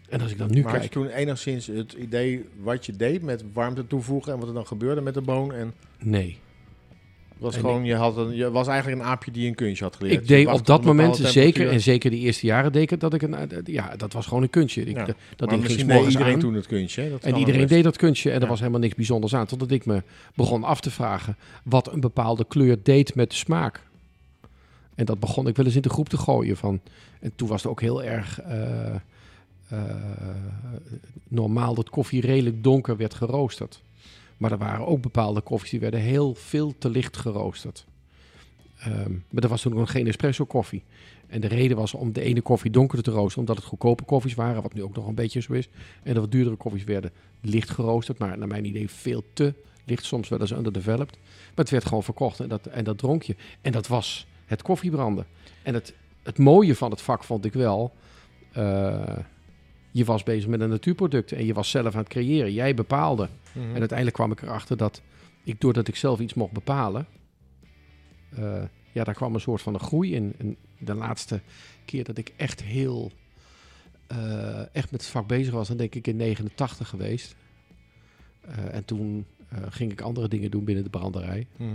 En 0.08 0.20
als 0.20 0.30
ik 0.30 0.38
dan 0.38 0.50
nu 0.50 0.62
maar 0.62 0.72
had 0.72 0.82
je 0.82 0.88
kijk... 0.88 1.06
toen 1.06 1.16
enigszins 1.16 1.66
het 1.66 1.92
idee 1.92 2.48
wat 2.60 2.86
je 2.86 2.96
deed 2.96 3.22
met 3.22 3.44
warmte 3.52 3.86
toevoegen 3.86 4.32
en 4.32 4.38
wat 4.38 4.48
er 4.48 4.54
dan 4.54 4.66
gebeurde 4.66 5.00
met 5.00 5.14
de 5.14 5.20
boon? 5.20 5.52
En 5.52 5.74
Nee. 5.98 6.38
Was 7.42 7.54
En 7.54 7.60
gewoon, 7.60 7.84
je, 7.84 7.94
had 7.94 8.16
een, 8.16 8.36
je 8.36 8.50
was 8.50 8.66
eigenlijk 8.66 9.00
een 9.00 9.06
aapje 9.06 9.30
die 9.30 9.48
een 9.48 9.54
kunstje 9.54 9.84
had 9.84 9.96
geleerd. 9.96 10.20
Ik 10.20 10.28
deed 10.28 10.46
op 10.46 10.66
dat 10.66 10.84
moment 10.84 11.16
zeker, 11.16 11.68
en 11.68 11.80
zeker 11.80 12.10
de 12.10 12.16
eerste 12.16 12.46
jaren 12.46 12.72
deed 12.72 12.92
ik 12.92 13.00
dat 13.00 13.14
ik 13.14 13.22
een, 13.22 13.34
eh, 13.34 13.58
ja, 13.64 13.96
dat 13.96 14.12
was 14.12 14.26
gewoon 14.26 14.42
een 14.42 14.50
kunstje. 14.50 14.84
Ik, 14.84 14.96
Ja. 14.96 15.04
dat 15.04 15.16
Maar 15.16 15.48
ding 15.48 15.66
ging 15.66 15.86
misschien 15.86 16.10
iedereen 16.10 16.34
aan. 16.34 16.40
toen 16.40 16.54
het 16.54 16.66
kunstje. 16.66 17.10
Dat 17.10 17.22
En 17.22 17.36
iedereen 17.36 17.66
deed 17.66 17.84
dat 17.84 17.96
kunstje 17.96 18.30
en 18.30 18.42
er 18.42 18.48
was 18.48 18.58
helemaal 18.58 18.80
niks 18.80 18.94
bijzonders 18.94 19.34
aan. 19.34 19.46
Totdat 19.46 19.70
ik 19.70 19.86
me 19.86 20.02
begon 20.34 20.64
af 20.64 20.80
te 20.80 20.90
vragen 20.90 21.36
wat 21.64 21.92
een 21.92 22.00
bepaalde 22.00 22.44
kleur 22.44 22.76
deed 22.82 23.14
met 23.14 23.30
de 23.30 23.36
smaak. 23.36 23.82
En 24.94 25.04
dat 25.04 25.20
begon 25.20 25.46
ik 25.46 25.56
wel 25.56 25.66
eens 25.66 25.76
in 25.76 25.82
de 25.82 25.88
groep 25.88 26.08
te 26.08 26.16
gooien 26.16 26.56
van. 26.56 26.80
En 27.20 27.32
toen 27.36 27.48
was 27.48 27.62
het 27.62 27.70
ook 27.70 27.80
heel 27.80 28.02
erg 28.02 28.40
eh, 28.40 28.94
eh, 29.68 29.78
normaal 31.28 31.74
dat 31.74 31.90
koffie 31.90 32.20
redelijk 32.20 32.62
donker 32.62 32.96
werd 32.96 33.14
geroosterd. 33.14 33.80
Maar 34.42 34.52
er 34.52 34.58
waren 34.58 34.86
ook 34.86 35.02
bepaalde 35.02 35.40
koffies 35.40 35.70
die 35.70 35.80
werden 35.80 36.00
heel 36.00 36.34
veel 36.34 36.74
te 36.78 36.90
licht 36.90 37.16
geroosterd. 37.16 37.86
Ehm, 38.78 39.12
maar 39.30 39.42
er 39.42 39.48
was 39.48 39.62
toen 39.62 39.74
nog 39.74 39.90
geen 39.90 40.06
espresso 40.06 40.44
koffie. 40.44 40.82
En 41.26 41.40
de 41.40 41.46
reden 41.46 41.76
was 41.76 41.94
om 41.94 42.12
de 42.12 42.20
ene 42.20 42.40
koffie 42.40 42.70
donkerder 42.70 43.04
te 43.04 43.10
roosteren, 43.10 43.38
omdat 43.38 43.56
het 43.56 43.64
goedkope 43.64 44.04
koffies 44.04 44.34
waren, 44.34 44.62
wat 44.62 44.74
nu 44.74 44.82
ook 44.82 44.94
nog 44.94 45.06
een 45.06 45.14
beetje 45.14 45.40
zo 45.40 45.52
is. 45.52 45.68
En 46.02 46.14
de 46.14 46.20
wat 46.20 46.30
duurdere 46.30 46.56
koffies 46.56 46.84
werden 46.84 47.10
licht 47.40 47.70
geroosterd, 47.70 48.18
maar 48.18 48.38
naar 48.38 48.48
mijn 48.48 48.64
idee 48.64 48.90
veel 48.90 49.24
te 49.32 49.54
licht, 49.84 50.04
soms 50.04 50.28
wel 50.28 50.40
eens 50.40 50.52
underdeveloped. 50.52 51.18
Maar 51.20 51.50
het 51.54 51.70
werd 51.70 51.84
gewoon 51.84 52.02
verkocht 52.02 52.40
en 52.40 52.48
dat, 52.48 52.66
en 52.66 52.84
dat 52.84 52.98
dronk 52.98 53.22
je. 53.22 53.36
En 53.60 53.72
dat 53.72 53.86
was 53.86 54.26
het 54.46 54.62
koffiebranden. 54.62 55.26
En 55.62 55.74
het, 55.74 55.94
het 56.22 56.38
mooie 56.38 56.76
van 56.76 56.90
het 56.90 57.02
vak 57.02 57.24
vond 57.24 57.44
ik 57.44 57.52
wel, 57.52 57.92
eh, 58.52 59.16
je 59.92 60.04
was 60.04 60.22
bezig 60.22 60.48
met 60.48 60.60
een 60.60 60.68
natuurproduct 60.68 61.32
en 61.32 61.46
je 61.46 61.54
was 61.54 61.70
zelf 61.70 61.94
aan 61.94 62.00
het 62.00 62.08
creëren. 62.08 62.52
Jij 62.52 62.74
bepaalde. 62.74 63.28
Mhm. 63.52 63.66
En 63.66 63.78
uiteindelijk 63.78 64.16
kwam 64.16 64.32
ik 64.32 64.42
erachter 64.42 64.76
dat 64.76 65.02
ik, 65.44 65.60
doordat 65.60 65.88
ik 65.88 65.96
zelf 65.96 66.20
iets 66.20 66.34
mocht 66.34 66.52
bepalen, 66.52 67.06
eh, 68.36 68.62
ja, 68.92 69.04
daar 69.04 69.14
kwam 69.14 69.34
een 69.34 69.40
soort 69.40 69.62
van 69.62 69.74
een 69.74 69.80
groei 69.80 70.14
in. 70.14 70.34
En 70.38 70.56
de 70.78 70.94
laatste 70.94 71.40
keer 71.84 72.04
dat 72.04 72.18
ik 72.18 72.32
echt 72.36 72.62
heel, 72.62 73.10
eh, 74.06 74.60
echt 74.60 74.90
met 74.90 75.00
het 75.00 75.06
vak 75.06 75.26
bezig 75.26 75.52
was, 75.52 75.68
dan 75.68 75.76
denk 75.76 75.94
ik 75.94 76.06
in 76.06 76.16
89 76.16 76.88
geweest. 76.88 77.36
Eh, 78.40 78.74
en 78.74 78.84
toen 78.84 79.26
ging 79.68 79.92
ik 79.92 80.00
andere 80.00 80.28
dingen 80.28 80.50
doen 80.50 80.64
binnen 80.64 80.84
de 80.84 80.90
branderij. 80.90 81.46
Mhm. 81.56 81.70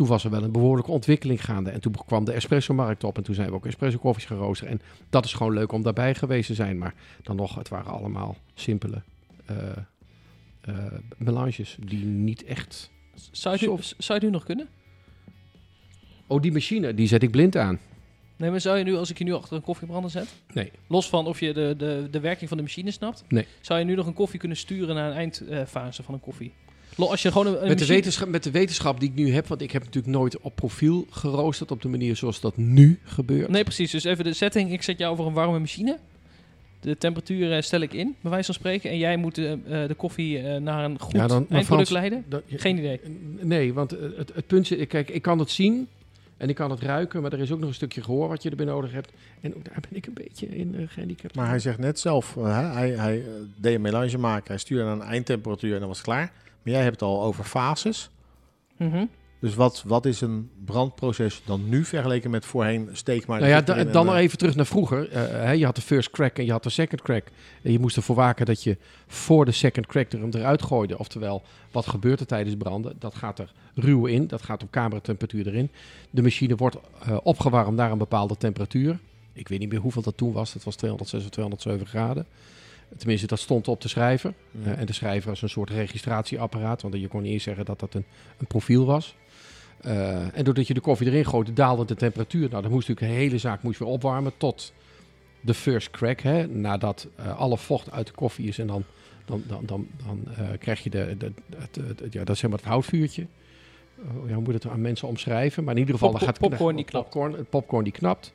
Toen 0.00 0.08
was 0.08 0.24
er 0.24 0.30
wel 0.30 0.42
een 0.42 0.52
behoorlijke 0.52 0.90
ontwikkeling 0.90 1.44
gaande. 1.44 1.70
En 1.70 1.80
toen 1.80 1.94
kwam 2.06 2.24
de 2.24 2.32
espresso-markt 2.32 3.04
op. 3.04 3.16
En 3.16 3.22
toen 3.22 3.34
zijn 3.34 3.48
we 3.48 3.54
ook 3.54 3.66
espresso-koffies 3.66 4.24
geroosterd. 4.24 4.70
En 4.70 4.80
dat 5.10 5.24
is 5.24 5.32
gewoon 5.32 5.52
leuk 5.52 5.72
om 5.72 5.82
daarbij 5.82 6.14
geweest 6.14 6.46
te 6.46 6.54
zijn. 6.54 6.78
Maar 6.78 6.94
dan 7.22 7.36
nog, 7.36 7.54
het 7.54 7.68
waren 7.68 7.92
allemaal 7.92 8.36
simpele 8.54 9.02
eh, 9.46 9.54
melanges 11.16 11.76
die 11.80 12.04
niet 12.04 12.44
echt... 12.44 12.90
Zou 13.30 13.56
je, 13.58 13.76
zou 13.98 14.18
je 14.20 14.24
nu 14.26 14.32
nog 14.32 14.44
kunnen? 14.44 14.68
Oh, 16.26 16.42
die 16.42 16.52
machine, 16.52 16.94
die 16.94 17.06
zet 17.06 17.22
ik 17.22 17.30
blind 17.30 17.56
aan. 17.56 17.78
Nee, 18.36 18.50
maar 18.50 18.60
zou 18.60 18.78
je 18.78 18.84
nu, 18.84 18.96
als 18.96 19.10
ik 19.10 19.18
je 19.18 19.24
nu 19.24 19.32
achter 19.32 19.56
een 19.56 19.62
koffiebrander 19.62 20.10
zet, 20.10 20.28
Nee. 20.52 20.70
los 20.86 21.08
van 21.08 21.26
of 21.26 21.40
je 21.40 21.52
de, 21.52 21.74
de, 21.78 22.08
de 22.10 22.20
werking 22.20 22.48
van 22.48 22.56
de 22.58 22.62
machine 22.64 22.90
snapt, 22.90 23.24
Nee. 23.28 23.46
zou 23.60 23.78
je 23.78 23.84
nu 23.84 23.94
nog 23.94 24.06
een 24.06 24.12
koffie 24.14 24.38
kunnen 24.38 24.56
sturen 24.56 24.94
naar 24.94 25.10
een 25.10 25.16
eindfase 25.16 26.02
van 26.02 26.14
een 26.14 26.20
koffie? 26.20 26.52
Als 26.96 27.22
je 27.22 27.32
gewoon 27.32 27.46
een, 27.46 27.62
een 27.62 27.68
Met 27.68 27.78
de, 27.78 27.86
wetenschap, 27.86 28.28
met 28.28 28.42
de 28.42 28.50
wetenschap 28.50 29.00
die 29.00 29.08
ik 29.08 29.14
nu 29.14 29.32
heb, 29.32 29.46
want 29.46 29.60
ik 29.62 29.70
heb 29.70 29.84
natuurlijk 29.84 30.14
nooit 30.14 30.40
op 30.40 30.54
profiel 30.54 31.06
geroosterd 31.10 31.70
op 31.70 31.82
de 31.82 31.88
manier 31.88 32.16
zoals 32.16 32.40
dat 32.40 32.56
nu 32.56 32.98
gebeurt. 33.04 33.48
Nee, 33.48 33.62
precies. 33.64 33.90
Dus 33.90 34.04
even 34.04 34.24
de 34.24 34.32
setting. 34.32 34.72
Ik 34.72 34.82
zet 34.82 34.98
jou 34.98 35.12
over 35.12 35.26
een 35.26 35.32
warme 35.32 35.58
machine. 35.58 35.98
De 36.80 36.98
temperatuur 36.98 37.52
eh, 37.56 37.62
stel 37.62 37.80
ik 37.80 37.92
in, 37.92 38.14
bij 38.20 38.30
wijze 38.30 38.46
van 38.46 38.54
spreken. 38.54 38.90
En 38.90 38.98
jij 38.98 39.16
moet 39.16 39.38
eh, 39.38 39.52
eh, 39.52 39.58
de 39.88 39.94
koffie 39.96 40.42
naar 40.42 40.84
een 40.84 41.00
goed 41.00 41.12
Ja, 41.12 41.26
dan- 41.26 41.46
eindproduct 41.50 41.66
Frans- 41.66 41.90
leiden. 41.90 42.24
Geen 42.48 42.78
idee. 42.78 43.00
Nee, 43.40 43.72
want 43.74 43.90
het, 43.90 44.30
het 44.34 44.46
punt 44.46 44.70
is, 44.72 44.86
kijk, 44.86 45.10
ik 45.10 45.22
kan 45.22 45.38
het 45.38 45.50
zien 45.50 45.88
en 46.40 46.48
ik 46.48 46.54
kan 46.54 46.70
het 46.70 46.80
ruiken, 46.80 47.22
maar 47.22 47.32
er 47.32 47.38
is 47.38 47.52
ook 47.52 47.58
nog 47.58 47.68
een 47.68 47.74
stukje 47.74 48.02
gehoor 48.02 48.28
wat 48.28 48.42
je 48.42 48.50
erbij 48.50 48.66
nodig 48.66 48.92
hebt. 48.92 49.12
En 49.40 49.54
ook 49.56 49.64
daar 49.64 49.80
ben 49.80 49.96
ik 49.96 50.06
een 50.06 50.14
beetje 50.14 50.46
in 50.46 50.74
eh, 50.76 50.88
gehandicapt. 50.88 51.34
Maar 51.34 51.48
hij 51.48 51.58
zegt 51.58 51.78
net 51.78 51.98
zelf, 51.98 52.36
eh, 52.36 52.44
hè, 52.44 52.62
hij, 52.62 52.90
hij 52.90 53.18
eh, 53.18 53.26
deed 53.56 53.74
een 53.74 53.80
melange 53.80 54.18
maken, 54.18 54.46
hij 54.46 54.58
stuurde 54.58 54.84
naar 54.84 54.92
een 54.92 55.02
eindtemperatuur 55.02 55.72
en 55.72 55.78
dan 55.78 55.88
was 55.88 55.96
het 55.96 56.06
klaar. 56.06 56.32
Maar 56.62 56.72
jij 56.72 56.82
hebt 56.82 57.00
het 57.00 57.08
al 57.08 57.22
over 57.22 57.44
fases. 57.44 58.10
Mhm. 58.76 59.04
Dus 59.40 59.54
wat, 59.54 59.82
wat 59.86 60.06
is 60.06 60.20
een 60.20 60.50
brandproces 60.64 61.42
dan 61.44 61.68
nu 61.68 61.84
vergeleken 61.84 62.30
met 62.30 62.44
voorheen? 62.44 62.88
Steek 62.92 63.26
maar. 63.26 63.38
Nou 63.38 63.50
ja, 63.50 63.60
da- 63.60 63.84
dan 63.84 64.06
eh, 64.06 64.12
nog 64.12 64.20
even 64.20 64.38
terug 64.38 64.56
naar 64.56 64.66
vroeger. 64.66 65.08
Eh, 65.10 65.22
hè, 65.22 65.50
je 65.50 65.64
had 65.64 65.74
de 65.74 65.82
first 65.82 66.10
crack 66.10 66.38
en 66.38 66.44
je 66.44 66.50
had 66.50 66.62
de 66.62 66.70
second 66.70 67.02
crack. 67.02 67.24
En 67.62 67.72
je 67.72 67.78
moest 67.78 67.96
ervoor 67.96 68.16
waken 68.16 68.46
dat 68.46 68.62
je 68.62 68.76
voor 69.06 69.44
de 69.44 69.52
second 69.52 69.86
crack 69.86 70.12
er 70.12 70.20
hem 70.20 70.30
eruit 70.32 70.62
gooide. 70.62 70.98
Oftewel, 70.98 71.42
wat 71.70 71.86
gebeurt 71.86 72.20
er 72.20 72.26
tijdens 72.26 72.56
branden? 72.56 72.96
Dat 72.98 73.14
gaat 73.14 73.38
er 73.38 73.52
ruw 73.74 74.06
in, 74.06 74.26
dat 74.26 74.42
gaat 74.42 74.62
op 74.62 74.70
kamertemperatuur 74.70 75.46
erin. 75.46 75.70
De 76.10 76.22
machine 76.22 76.56
wordt 76.56 76.76
eh, 77.02 77.16
opgewarmd 77.22 77.76
naar 77.76 77.90
een 77.90 77.98
bepaalde 77.98 78.36
temperatuur. 78.36 78.98
Ik 79.32 79.48
weet 79.48 79.58
niet 79.58 79.70
meer 79.70 79.80
hoeveel 79.80 80.02
dat 80.02 80.16
toen 80.16 80.32
was. 80.32 80.52
Dat 80.52 80.64
was 80.64 80.76
206 80.76 81.22
of 81.24 81.30
207 81.30 81.86
graden. 81.86 82.26
Tenminste, 82.96 83.26
dat 83.26 83.38
stond 83.38 83.68
op 83.68 83.80
de 83.80 83.88
schrijver. 83.88 84.34
Ja. 84.50 84.72
Eh, 84.72 84.78
en 84.80 84.86
de 84.86 84.92
schrijver 84.92 85.28
was 85.28 85.42
een 85.42 85.48
soort 85.48 85.70
registratieapparaat. 85.70 86.82
Want 86.82 86.94
je 86.94 87.08
kon 87.08 87.22
niet 87.22 87.32
eens 87.32 87.42
zeggen 87.42 87.64
dat 87.64 87.80
dat 87.80 87.94
een, 87.94 88.04
een 88.38 88.46
profiel 88.46 88.84
was. 88.84 89.14
Eh, 89.80 90.36
en 90.36 90.44
doordat 90.44 90.66
je 90.66 90.74
de 90.74 90.80
koffie 90.80 91.06
erin 91.06 91.24
gooide, 91.26 91.52
daalde 91.52 91.84
de 91.84 91.94
temperatuur. 91.94 92.48
Nou, 92.48 92.62
dan 92.62 92.70
moest 92.70 92.88
natuurlijk 92.88 93.14
de 93.16 93.22
hele 93.22 93.38
zaak 93.38 93.62
moest 93.62 93.78
weer 93.78 93.88
opwarmen 93.88 94.32
tot 94.36 94.72
de 95.40 95.54
first 95.54 95.90
crack. 95.90 96.20
Hè, 96.20 96.46
nadat 96.46 97.08
eh, 97.16 97.38
alle 97.38 97.56
vocht 97.58 97.90
uit 97.90 98.06
de 98.06 98.12
koffie 98.12 98.48
is. 98.48 98.58
En 98.58 98.66
dan, 98.66 98.84
dan, 99.24 99.42
dan, 99.46 99.62
dan, 99.66 99.86
dan 100.06 100.34
eh, 100.36 100.44
krijg 100.58 100.82
je 100.82 100.90
de, 100.90 101.16
ja, 102.10 102.24
dat 102.24 102.28
is 102.34 102.38
zeg 102.38 102.50
maar 102.50 102.58
het 102.58 102.68
houtvuurtje. 102.68 103.26
Oh, 103.98 104.28
ja, 104.28 104.34
hoe 104.34 104.42
moet 104.42 104.54
het 104.54 104.66
aan 104.68 104.80
mensen 104.80 105.08
omschrijven? 105.08 105.64
Maar 105.64 105.74
in 105.74 105.80
ieder 105.80 105.94
geval, 105.94 106.10
Pop- 106.10 106.18
dan 106.18 106.28
gaat 106.28 106.38
popcorn 106.38 106.76
die 106.76 106.84
knapt. 106.84 107.04
popcorn, 107.04 107.32
het 107.32 107.50
popcorn 107.50 107.84
die 107.84 107.92
knapt. 107.92 108.32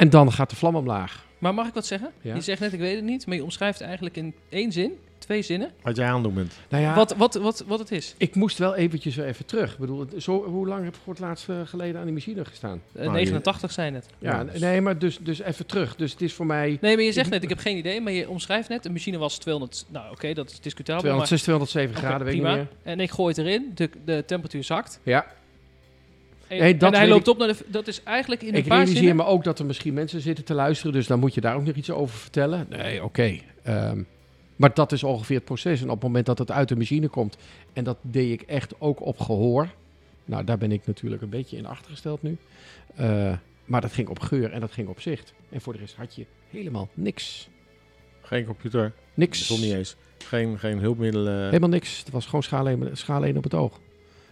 En 0.00 0.10
dan 0.10 0.32
gaat 0.32 0.50
de 0.50 0.56
vlam 0.56 0.76
omlaag. 0.76 1.26
Maar 1.38 1.54
mag 1.54 1.66
ik 1.68 1.74
wat 1.74 1.86
zeggen? 1.86 2.10
Ja. 2.20 2.34
Je 2.34 2.40
zegt 2.40 2.60
net, 2.60 2.72
ik 2.72 2.78
weet 2.78 2.94
het 2.94 3.04
niet. 3.04 3.26
Maar 3.26 3.36
je 3.36 3.42
omschrijft 3.42 3.80
eigenlijk 3.80 4.16
in 4.16 4.34
één 4.48 4.72
zin, 4.72 4.92
twee 5.18 5.42
zinnen, 5.42 5.70
Wat 5.82 5.96
jij 5.96 6.06
aan 6.06 6.14
het 6.14 6.22
doen 6.24 6.34
bent. 6.34 6.52
Nou 6.68 6.82
ja, 6.82 6.94
wat, 6.94 7.14
wat, 7.16 7.34
wat, 7.34 7.64
wat 7.66 7.78
het 7.78 7.90
is. 7.92 8.14
ik 8.18 8.34
moest 8.34 8.58
wel 8.58 8.74
eventjes 8.74 9.14
weer 9.16 9.26
even 9.26 9.46
terug. 9.46 9.72
Ik 9.72 9.78
bedoel, 9.78 10.06
zo, 10.18 10.44
hoe 10.44 10.66
lang 10.66 10.84
heb 10.84 10.94
ik 10.94 11.00
voor 11.04 11.12
het 11.12 11.22
laatst 11.22 11.48
eh, 11.48 11.56
geleden 11.64 11.98
aan 11.98 12.04
die 12.04 12.14
machine 12.14 12.44
gestaan? 12.44 12.82
Eh, 12.92 13.00
Nou, 13.02 13.12
89 13.12 13.72
zijn 13.72 13.94
het. 13.94 14.06
Ja, 14.18 14.30
Ja, 14.36 14.44
dus- 14.44 14.60
nee, 14.60 14.80
maar 14.80 14.98
dus, 14.98 15.18
dus 15.18 15.40
even 15.40 15.66
terug. 15.66 15.96
Dus 15.96 16.12
het 16.12 16.20
is 16.20 16.32
voor 16.34 16.46
mij 16.46 16.78
Nee, 16.80 16.94
maar 16.96 17.04
je 17.04 17.12
zegt 17.12 17.30
net, 17.30 17.42
ik 17.42 17.48
heb 17.48 17.58
geen 17.58 17.76
idee. 17.76 18.00
Maar 18.00 18.12
je 18.12 18.28
omschrijft 18.28 18.68
net, 18.68 18.82
de 18.82 18.90
machine 18.90 19.18
was 19.18 19.38
200... 19.38 19.86
Nou, 19.88 20.10
oké, 20.12 20.32
dat 20.32 20.50
is 20.50 20.60
discutabel. 20.60 21.02
maar- 21.16 21.26
206, 21.26 21.42
207 21.42 21.96
Oké, 21.96 22.06
graden, 22.06 22.26
weet 22.26 22.34
ik 22.34 22.40
prima. 22.40 22.56
niet 22.56 22.66
meer. 22.82 22.92
En 22.92 23.00
ik 23.00 23.10
gooi 23.10 23.28
het 23.28 23.38
erin, 23.38 23.70
de, 23.74 23.90
de 24.04 24.22
temperatuur 24.26 24.64
zakt. 24.64 25.00
Ja, 25.02 25.26
En, 26.50 26.58
Nee, 26.58 26.76
dat 26.76 26.92
en 26.92 26.98
hij 26.98 27.08
loopt 27.08 27.28
op 27.28 27.38
naar 27.38 27.48
de... 27.48 27.56
Dat 27.66 27.88
is 27.88 28.02
eigenlijk 28.02 28.42
in 28.42 28.48
ik 28.48 28.54
een 28.54 28.62
paar 28.62 28.76
realiseer 28.76 28.96
zinnen... 28.96 29.16
me 29.16 29.24
ook 29.24 29.44
dat 29.44 29.58
er 29.58 29.66
misschien 29.66 29.94
mensen 29.94 30.20
zitten 30.20 30.44
te 30.44 30.54
luisteren, 30.54 30.92
dus 30.92 31.06
dan 31.06 31.18
moet 31.18 31.34
je 31.34 31.40
daar 31.40 31.56
ook 31.56 31.64
nog 31.64 31.74
iets 31.74 31.90
over 31.90 32.18
vertellen. 32.18 32.66
Nee, 32.68 33.04
oké. 33.04 33.38
Ehm, 33.62 34.02
maar 34.56 34.74
dat 34.74 34.92
is 34.92 35.02
ongeveer 35.02 35.36
het 35.36 35.44
proces. 35.44 35.80
En 35.80 35.86
op 35.86 35.94
het 35.94 36.02
moment 36.02 36.26
dat 36.26 36.38
het 36.38 36.50
uit 36.50 36.68
de 36.68 36.76
machine 36.76 37.08
komt, 37.08 37.36
en 37.72 37.84
dat 37.84 37.96
deed 38.00 38.32
ik 38.32 38.42
echt 38.42 38.74
ook 38.78 39.00
op 39.00 39.20
gehoor. 39.20 39.68
Nou, 40.24 40.44
daar 40.44 40.58
ben 40.58 40.72
ik 40.72 40.86
natuurlijk 40.86 41.22
een 41.22 41.28
beetje 41.28 41.56
in 41.56 41.66
achtergesteld 41.66 42.22
nu. 42.22 42.36
Eh, 42.94 43.32
maar 43.64 43.80
dat 43.80 43.92
ging 43.92 44.08
op 44.08 44.18
geur 44.18 44.52
en 44.52 44.60
dat 44.60 44.72
ging 44.72 44.88
op 44.88 45.00
zicht. 45.00 45.34
En 45.48 45.60
voor 45.60 45.72
de 45.72 45.78
rest 45.78 45.96
had 45.96 46.14
je 46.14 46.26
helemaal 46.50 46.88
niks. 46.94 47.48
Geen 48.22 48.44
computer, 48.44 48.92
Niks. 49.14 49.48
dat 49.48 49.58
niet 49.58 49.72
eens. 49.72 49.96
Geen, 50.24 50.58
geen 50.58 50.78
hulpmiddelen. 50.78 51.44
Helemaal 51.44 51.68
niks. 51.68 51.98
Het 51.98 52.10
was 52.10 52.24
gewoon 52.24 52.42
schaal 52.42 52.68
1, 52.68 52.96
schaal 52.96 53.24
1 53.24 53.36
op 53.36 53.44
het 53.44 53.54
oog. 53.54 53.80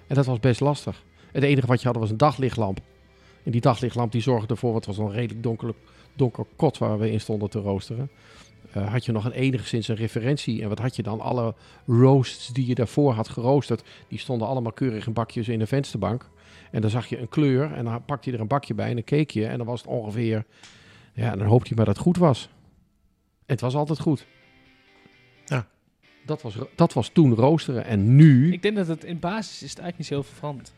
En 0.07 0.15
dat 0.15 0.27
was 0.27 0.41
best 0.41 0.61
lastig. 0.61 1.03
Het 1.33 1.43
enige 1.43 1.67
wat 1.67 1.81
je 1.81 1.87
had 1.87 1.97
was 1.97 2.11
een 2.11 2.17
daglichtlamp. 2.17 2.81
En 3.43 3.51
die 3.51 3.61
daglichtlamp 3.61 4.13
die 4.13 4.23
zorgde 4.23 4.49
ervoor, 4.49 4.73
want 4.73 4.87
het 4.87 4.97
was 4.97 5.07
een 5.07 5.13
redelijk 5.13 5.43
donker, 5.43 5.75
donker 6.17 6.45
kot 6.57 6.79
waar 6.79 6.99
we 6.99 7.11
in 7.11 7.21
stonden 7.21 7.51
te 7.51 7.59
roosteren. 7.59 8.11
Eh, 8.73 8.93
had 8.93 9.05
je 9.05 9.13
nog 9.13 9.25
een 9.25 9.33
enigszins 9.33 9.89
een 9.89 9.97
referentie. 9.97 10.63
En 10.63 10.69
wat 10.69 10.79
had 10.79 10.97
je 10.97 11.03
dan? 11.03 11.21
Alle 11.21 11.55
roasts 11.87 12.49
die 12.49 12.67
je 12.67 12.75
daarvoor 12.75 13.13
had 13.13 13.29
geroosterd, 13.29 13.83
die 14.09 14.19
stonden 14.19 14.49
allemaal 14.49 14.73
keurig 14.73 15.07
in 15.07 15.13
bakjes 15.13 15.49
in 15.49 15.59
de 15.59 15.67
vensterbank. 15.67 16.29
En 16.71 16.81
dan 16.81 16.91
zag 16.91 17.07
je 17.07 17.19
een 17.19 17.29
kleur 17.29 17.73
en 17.73 17.85
dan 17.85 18.05
pakte 18.05 18.31
je 18.31 18.37
er 18.37 18.43
een 18.43 18.49
bakje 18.49 18.75
bij 18.75 18.89
en 18.89 18.95
dan 18.95 19.05
keek 19.05 19.31
je. 19.31 19.47
En 19.47 19.59
dan 19.59 19.67
was 19.67 19.81
het 19.81 19.91
ongeveer, 19.91 20.45
ja, 21.15 21.33
en 21.33 21.39
dan 21.39 21.47
hoopte 21.47 21.69
je 21.69 21.75
maar 21.75 21.85
dat 21.85 21.95
het 21.95 22.05
goed 22.05 22.17
was. 22.17 22.49
En 23.39 23.55
het 23.55 23.61
was 23.61 23.75
altijd 23.75 24.01
goed. 24.01 24.27
Ja. 25.45 25.67
Dat 26.27 26.43
was, 26.43 26.57
dat 26.75 26.93
was 26.93 27.09
toen 27.09 27.35
roosteren. 27.35 27.85
En 27.85 28.17
nu... 28.17 28.53
Ik 28.53 28.63
denk 28.63 28.77
dat 28.77 28.87
het 28.87 29.05
in 29.05 29.19
basis 29.19 29.63
is 29.63 29.71
het 29.71 29.79
eigenlijk 29.79 29.99
niet 29.99 30.07
zo 30.07 30.15
heel 30.15 30.23
veel 30.23 30.35
veranderd. 30.35 30.73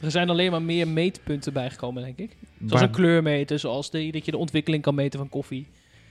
Er 0.00 0.10
zijn 0.10 0.30
alleen 0.30 0.50
maar 0.50 0.62
meer 0.62 0.88
meetpunten 0.88 1.52
bijgekomen, 1.52 2.02
denk 2.02 2.18
ik. 2.18 2.36
Zoals 2.66 2.82
een 2.82 2.90
kleurmeter, 2.90 3.58
zoals 3.58 3.90
de, 3.90 4.10
dat 4.10 4.24
je 4.24 4.30
de 4.30 4.36
ontwikkeling 4.36 4.82
kan 4.82 4.94
meten 4.94 5.18
van 5.18 5.28
koffie. 5.28 5.66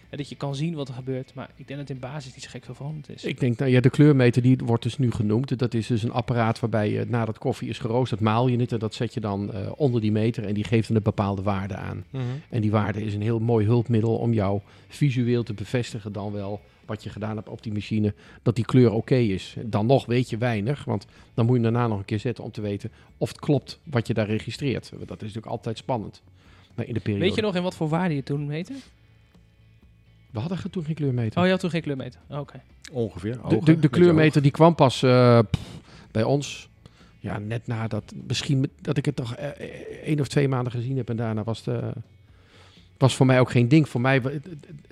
En 0.10 0.20
dat 0.20 0.30
je 0.30 0.36
kan 0.36 0.56
zien 0.56 0.74
wat 0.74 0.88
er 0.88 0.94
gebeurt. 0.94 1.34
Maar 1.34 1.50
ik 1.56 1.68
denk 1.68 1.80
dat 1.80 1.90
in 1.90 2.00
basis 2.00 2.34
niet 2.34 2.44
zo 2.44 2.50
gek 2.50 2.66
veranderd 2.66 3.10
is. 3.10 3.24
Ik 3.24 3.40
denk, 3.40 3.58
nou 3.58 3.72
ja, 3.72 3.80
de 3.80 3.90
kleurmeter 3.90 4.42
die 4.42 4.58
wordt 4.66 4.84
dus 4.84 4.98
nu 4.98 5.12
genoemd. 5.12 5.60
Dat 5.60 5.74
is 5.74 5.88
dus 5.88 6.04
een 6.04 6.12
apparaat 6.12 6.60
waarbij 6.60 6.90
je 6.90 7.06
nadat 7.08 7.38
koffie 7.38 7.70
is 7.70 7.80
geroosterd, 7.80 8.22
maal 8.22 8.48
je 8.48 8.58
het 8.58 8.72
en 8.72 8.80
dat 8.80 8.94
zet 8.94 9.14
je 9.14 9.20
dan 9.20 9.54
eh, 9.54 9.72
onder 9.76 10.02
die 10.02 10.12
meter 10.12 10.46
en 10.46 10.54
die 10.54 10.64
geeft 10.64 10.90
een 10.90 11.04
bepaalde 11.04 11.42
waarde 11.42 11.76
aan. 11.76 12.06
En 12.50 12.62
die 12.62 12.72
waarde 12.72 13.04
is 13.04 13.14
een 13.14 13.22
heel 13.22 13.40
mooi 13.40 13.66
hulpmiddel 13.66 14.16
om 14.16 14.34
jou 14.34 14.62
visueel 14.88 15.44
te 15.44 15.54
bevestigen 15.54 16.12
dan 16.12 16.32
wel 16.32 16.62
wat 16.86 17.04
je 17.04 17.10
gedaan 17.10 17.36
hebt 17.36 17.50
op 17.50 17.64
die 17.64 17.74
machine, 17.74 18.14
dat 18.42 18.56
die 18.56 18.66
kleur 18.66 18.92
oké 18.92 19.16
is. 19.16 19.56
Dan 19.66 19.86
nog 19.86 20.06
weet 20.06 20.30
je 20.30 20.38
weinig, 20.38 20.84
want 20.84 21.06
dan 21.34 21.46
moet 21.46 21.58
je 21.58 21.64
hem 21.64 21.74
daarna 21.74 21.88
nog 21.88 21.98
een 22.00 22.06
keer 22.06 22.20
zetten 22.20 22.44
om 22.44 22.52
te 22.52 22.62
weten 22.62 22.92
of 23.18 23.30
het 23.30 23.40
klopt 23.40 23.80
wat 23.84 24.08
je 24.08 24.14
daar 24.14 24.28
registreert. 24.28 24.90
Dat 24.90 25.02
is 25.02 25.08
natuurlijk 25.08 25.46
altijd 25.46 25.78
spannend. 25.78 26.22
Maar 26.76 26.88
in 26.88 26.94
de 26.94 27.00
periode... 27.00 27.26
Weet 27.26 27.36
je 27.36 27.42
nog 27.42 27.56
in 27.56 27.64
wat 27.64 27.76
voor 27.76 27.90
waarde 27.90 28.16
je 28.16 28.24
toen 28.24 28.46
meten? 28.46 28.76
We 30.32 30.40
hadden 30.40 30.72
toen 30.72 30.84
geen 30.84 30.96
kleurmeter. 30.96 31.40
Oh, 31.40 31.46
je 31.46 31.52
had 31.52 31.60
toen 31.60 31.70
geen 31.70 31.82
kleurmeter. 31.82 32.20
Oh, 32.30 32.40
Oké. 32.40 32.62
Ongeveer. 32.92 33.32
De, 33.32 33.44
Ogen, 33.44 33.66
de, 33.66 33.80
de 33.80 33.90
kleurmeter 33.90 34.42
die 34.42 34.52
kwam 34.52 34.76
pas 34.76 35.04
eh, 35.04 35.40
pff, 35.52 35.64
bij 36.12 36.24
ons. 36.24 36.70
Ja, 37.20 37.38
net 37.38 37.68
nadat. 37.68 38.14
Misschien 38.28 38.70
dat 38.82 38.98
ik 38.98 39.06
het 39.06 39.16
toch 39.16 39.36
eh, 39.36 39.48
eh, 39.48 39.56
één 40.04 40.20
of 40.20 40.28
twee 40.28 40.48
maanden 40.48 40.72
gezien 40.72 40.98
heb. 40.98 41.10
En 41.10 41.16
daarna 41.16 41.44
was 41.44 41.66
het. 41.66 41.96
Was 43.04 43.16
voor 43.16 43.26
mij 43.26 43.40
ook 43.40 43.52
geen 43.52 43.68
ding. 43.68 43.90
Voor 43.90 44.02
mij. 44.02 44.22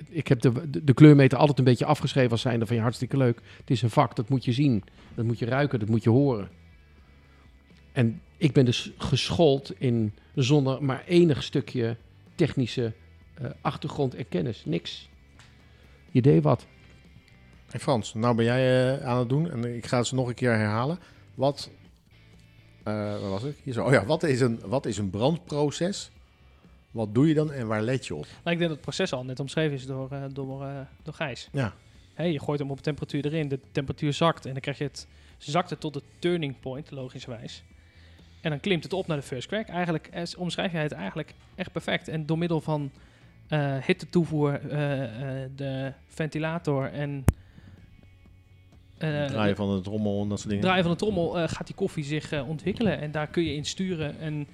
Ik 0.08 0.28
heb 0.28 0.40
de, 0.40 0.70
de, 0.84 0.94
kleurmeter 0.94 1.38
altijd 1.38 1.58
een 1.58 1.64
beetje 1.64 1.84
afgeschreven 1.84 2.30
als 2.30 2.40
zijnde 2.40 2.66
van 2.66 2.76
ja, 2.76 2.82
hartstikke 2.82 3.16
leuk. 3.16 3.40
Het 3.56 3.70
is 3.70 3.82
een 3.82 3.90
vak, 3.90 4.16
dat 4.16 4.28
moet 4.28 4.44
je 4.44 4.52
zien. 4.52 4.84
Dat 5.14 5.24
moet 5.24 5.38
je 5.38 5.46
ruiken, 5.46 5.78
dat 5.78 5.88
moet 5.88 6.02
je 6.02 6.10
horen. 6.10 6.48
En 7.92 8.20
ik 8.36 8.52
ben 8.52 8.64
dus 8.64 8.92
geschoold 8.96 9.80
in 9.80 10.12
zonder 10.34 10.84
maar 10.84 11.04
enig 11.06 11.42
stukje 11.42 11.96
technische 12.34 12.92
eh, 13.34 13.50
achtergrond 13.60 14.14
en 14.14 14.28
kennis. 14.28 14.62
Niks. 14.64 15.08
Je 16.10 16.22
deed 16.22 16.42
wat. 16.42 16.66
Hey 17.70 17.80
Frans, 17.80 18.14
nou 18.14 18.34
ben 18.36 18.44
jij 18.44 18.96
eh, 18.96 19.06
aan 19.06 19.18
het 19.18 19.28
doen 19.28 19.50
en 19.50 19.76
ik 19.76 19.86
ga 19.86 19.98
het 19.98 20.12
nog 20.12 20.28
een 20.28 20.34
keer 20.34 20.52
herhalen. 20.52 20.98
Wat, 21.34 21.70
eh, 22.82 22.94
waar 22.94 23.30
was 23.30 23.42
ik? 23.42 23.56
Hier 23.62 23.72
zo. 23.72 23.84
Oh 23.84 23.92
ja, 23.92 24.04
wat 24.04 24.22
is, 24.22 24.40
een, 24.40 24.60
wat 24.64 24.86
is 24.86 24.98
een 24.98 25.10
brandproces? 25.10 26.10
Wat 26.92 27.14
doe 27.14 27.28
je 27.28 27.34
dan 27.34 27.52
en 27.52 27.66
waar 27.66 27.82
let 27.82 28.06
je 28.06 28.14
op? 28.14 28.22
Nou, 28.24 28.36
ik 28.36 28.44
denk 28.44 28.60
dat 28.60 28.70
het 28.70 28.80
proces 28.80 29.12
al 29.12 29.24
net 29.24 29.40
omschreven 29.40 29.76
is 29.76 29.86
door, 29.86 30.10
eh, 30.10 30.24
door, 30.32 30.62
eh, 30.62 30.80
door 31.02 31.14
Gijs. 31.14 31.48
Ja. 31.52 31.74
Hè, 32.14 32.24
je 32.24 32.40
gooit 32.40 32.58
hem 32.58 32.70
op 32.70 32.80
temperatuur 32.80 33.26
erin, 33.26 33.48
de 33.48 33.60
temperatuur 33.72 34.12
zakt 34.12 34.46
en 34.46 34.52
dan 34.52 34.60
krijg 34.60 34.78
je 34.78 34.84
het, 34.84 35.06
zakt 35.38 35.70
het 35.70 35.80
tot 35.80 35.94
de 35.94 36.02
turning 36.18 36.60
point, 36.60 36.90
logischerwijs. 36.90 37.62
En 38.40 38.50
dan 38.50 38.60
klimt 38.60 38.82
het 38.82 38.92
op 38.92 39.06
naar 39.06 39.16
de 39.16 39.22
first 39.22 39.48
crack. 39.48 39.68
Eigenlijk 39.68 40.06
eh, 40.06 40.22
omschrijf 40.36 40.72
jij 40.72 40.82
het 40.82 40.92
eigenlijk 40.92 41.34
echt 41.54 41.72
perfect. 41.72 42.08
En 42.08 42.26
door 42.26 42.38
middel 42.38 42.60
van 42.60 42.90
hitte 43.86 44.08
toevoer, 44.08 44.60
de 45.56 45.92
ventilator 46.06 46.92
en 46.92 47.24
Draaien 48.98 49.56
van 49.56 49.76
de 49.76 49.82
trommel 49.82 50.22
en 50.22 50.28
dat 50.28 50.38
soort 50.38 50.48
dingen. 50.48 50.64
draaien 50.64 50.82
van 50.82 50.92
de 50.92 50.98
trommel 50.98 51.48
gaat 51.48 51.66
die 51.66 51.74
koffie 51.74 52.04
zich 52.04 52.42
ontwikkelen. 52.42 53.00
En 53.00 53.10
daar 53.10 53.26
kun 53.26 53.42
je 53.42 53.54
in 53.54 53.64
sturen. 53.64 54.18
En 54.18 54.46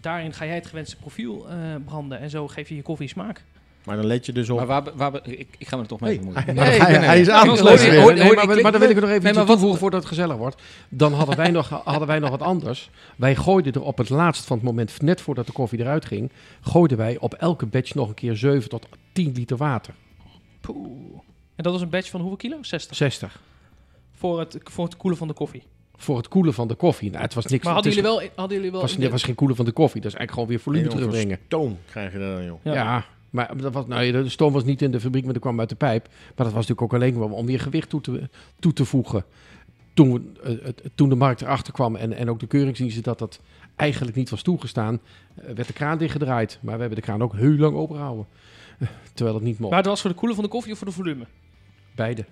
daarin 0.00 0.32
ga 0.32 0.44
jij 0.46 0.54
het 0.54 0.66
gewenste 0.66 0.96
profiel 0.96 1.48
eh, 1.48 1.56
branden. 1.84 2.20
En 2.20 2.30
zo 2.30 2.48
geef 2.48 2.68
je 2.68 2.74
je 2.76 2.82
koffie 2.82 3.08
smaak. 3.08 3.44
Maar 3.84 3.96
dan 3.96 4.06
let 4.06 4.26
je 4.26 4.32
dus 4.32 4.50
op... 4.50 4.56
Maar 4.56 4.66
waar, 4.66 4.82
waar, 4.94 5.28
ik, 5.28 5.48
ik 5.58 5.68
ga 5.68 5.76
me 5.76 5.82
er 5.82 5.88
toch 5.88 6.00
mee 6.00 6.10
Hey, 6.10 6.18
bemoeien. 6.18 6.44
hij- 6.44 6.54
Nee, 6.98 7.20
is 7.20 7.28
aan 7.30 7.46
Nee, 7.46 7.50
het 7.50 7.50
hoor 7.50 7.56
je- 7.56 7.62
luisteren. 7.62 8.00
hoor 8.00 8.10
je- 8.10 8.14
Nee, 8.16 8.22
hoor 8.22 8.30
je 8.30 8.36
maar, 8.36 8.46
maar, 8.46 8.60
maar 8.62 8.70
dan 8.72 8.80
wil 8.80 8.90
ik 8.90 8.96
er 8.96 9.00
nog 9.02 9.10
even 9.10 9.22
Nee, 9.22 9.32
maar 9.32 9.42
wat- 9.44 9.50
toevoegen 9.52 9.78
voordat 9.80 10.00
het 10.00 10.08
gezellig 10.08 10.36
wordt. 10.36 10.62
Dan 10.88 11.12
hadden 11.12 11.36
wij, 11.36 11.50
nog, 11.50 11.68
hadden 11.84 12.06
wij 12.08 12.18
nog 12.18 12.30
wat 12.30 12.42
anders. 12.42 12.90
Wij 13.16 13.34
gooiden 13.36 13.72
er 13.72 13.82
op 13.82 13.98
het 13.98 14.08
laatst 14.08 14.44
van 14.44 14.56
het 14.56 14.66
moment, 14.66 15.02
net 15.02 15.20
voordat 15.20 15.46
de 15.46 15.52
koffie 15.52 15.78
eruit 15.80 16.04
ging, 16.04 16.32
gooiden 16.60 16.96
wij 16.96 17.18
op 17.18 17.34
elke 17.34 17.66
batch 17.66 17.94
nog 17.94 18.08
een 18.08 18.14
keer 18.14 18.36
7 18.36 18.68
tot 18.68 18.86
10 19.12 19.32
liter 19.32 19.56
water. 19.56 19.94
Poeh. 20.60 20.86
En 21.56 21.62
dat 21.62 21.72
was 21.72 21.82
een 21.82 21.90
batch 21.90 22.10
van 22.10 22.20
hoeveel 22.20 22.38
kilo? 22.38 22.56
60. 22.62 22.96
60. 22.96 23.40
Voor 24.14 24.38
het, 24.38 24.58
voor 24.62 24.84
het 24.84 24.96
koelen 24.96 25.18
van 25.18 25.28
de 25.28 25.34
koffie. 25.34 25.62
Voor 25.96 26.16
het 26.16 26.28
koelen 26.28 26.54
van 26.54 26.68
de 26.68 26.74
koffie. 26.74 27.10
Nou, 27.10 27.22
het 27.22 27.34
was 27.34 27.46
niks. 27.46 27.64
Maar 27.64 27.72
hadden 27.74 27.92
jullie 27.92 28.08
wel... 28.08 28.22
Hadden 28.34 28.56
jullie 28.56 28.72
wel 28.72 28.80
was, 28.80 28.96
was 28.96 29.22
geen 29.22 29.34
koelen 29.34 29.56
van 29.56 29.64
de 29.64 29.72
koffie. 29.72 30.00
Dat 30.00 30.12
is 30.12 30.16
eigenlijk 30.18 30.32
gewoon 30.32 30.48
weer 30.48 30.60
volume 30.60 30.88
terugbrengen. 30.88 31.38
Stoom 31.46 31.78
krijg 31.90 32.12
je 32.12 32.18
dan, 32.18 32.44
joh. 32.44 32.58
Ja. 32.62 32.72
Ja. 32.74 33.04
maar 33.30 33.56
dat 33.56 33.72
was, 33.72 33.86
nou, 33.86 34.10
de 34.12 34.28
stoom 34.28 34.52
was 34.52 34.64
niet 34.64 34.82
in 34.82 34.90
de 34.90 35.00
fabriek, 35.00 35.24
maar 35.24 35.32
dat 35.32 35.42
kwam 35.42 35.60
uit 35.60 35.68
de 35.68 35.74
pijp. 35.74 36.06
Maar 36.08 36.46
dat 36.46 36.54
was 36.54 36.66
natuurlijk 36.66 36.82
ook 36.82 36.94
alleen 36.94 37.18
maar 37.18 37.28
om 37.28 37.46
weer 37.46 37.60
gewicht 37.60 37.88
toe 37.88 38.00
te, 38.00 38.28
toe 38.58 38.72
te 38.72 38.84
voegen. 38.84 39.24
Toen, 39.94 40.12
we, 40.42 40.58
eh, 40.60 40.64
het- 40.66 40.82
toen 40.94 41.08
de 41.08 41.14
markt 41.14 41.40
erachter 41.40 41.72
kwam 41.72 41.96
en, 41.96 42.12
en 42.12 42.30
ook 42.30 42.40
de 42.40 42.46
keuringsdiensten 42.46 43.02
dat 43.02 43.18
dat 43.18 43.40
eigenlijk 43.76 44.16
niet 44.16 44.30
was 44.30 44.42
toegestaan, 44.42 45.00
eh, 45.34 45.44
werd 45.54 45.66
de 45.66 45.72
kraan 45.72 45.98
dichtgedraaid. 45.98 46.58
Maar 46.60 46.74
we 46.74 46.80
hebben 46.80 46.98
de 46.98 47.04
kraan 47.04 47.22
ook 47.22 47.34
heel 47.34 47.56
lang 47.56 47.76
opengehouden. 47.76 48.26
Eh, 48.78 48.88
Terwijl 49.14 49.36
het 49.36 49.44
niet 49.46 49.58
mocht. 49.58 49.70
Maar 49.70 49.80
het 49.80 49.88
was 49.90 50.00
voor 50.00 50.10
de 50.10 50.16
koelen 50.16 50.34
van 50.36 50.44
de 50.44 50.50
koffie 50.50 50.72
of 50.72 50.78
voor 50.78 50.86
de 50.86 50.92
volume? 50.92 51.24
Beide. 51.94 52.24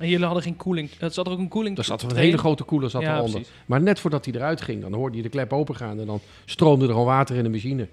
En 0.00 0.08
jullie 0.08 0.24
hadden 0.24 0.42
geen 0.42 0.56
koeling. 0.56 0.90
Er 0.98 1.10
zat 1.10 1.26
er 1.26 1.32
ook 1.32 1.38
een 1.38 1.48
koeling. 1.48 1.78
Er 1.78 1.84
zat 1.84 2.02
een 2.02 2.16
hele 2.16 2.38
grote 2.38 2.64
koeler 2.64 2.90
zat 2.90 3.02
ja, 3.02 3.14
eronder. 3.14 3.30
precies. 3.30 3.52
Maar 3.66 3.82
net 3.82 4.00
voordat 4.00 4.24
hij 4.24 4.34
eruit 4.34 4.60
ging, 4.60 4.82
dan 4.82 4.92
hoorde 4.92 5.16
je 5.16 5.22
de 5.22 5.28
klep 5.28 5.52
opengaan 5.52 6.00
en 6.00 6.06
dan 6.06 6.20
stroomde 6.44 6.84
er 6.84 6.90
gewoon 6.90 7.06
water 7.06 7.36
in 7.36 7.42
de 7.42 7.48
machine. 7.48 7.88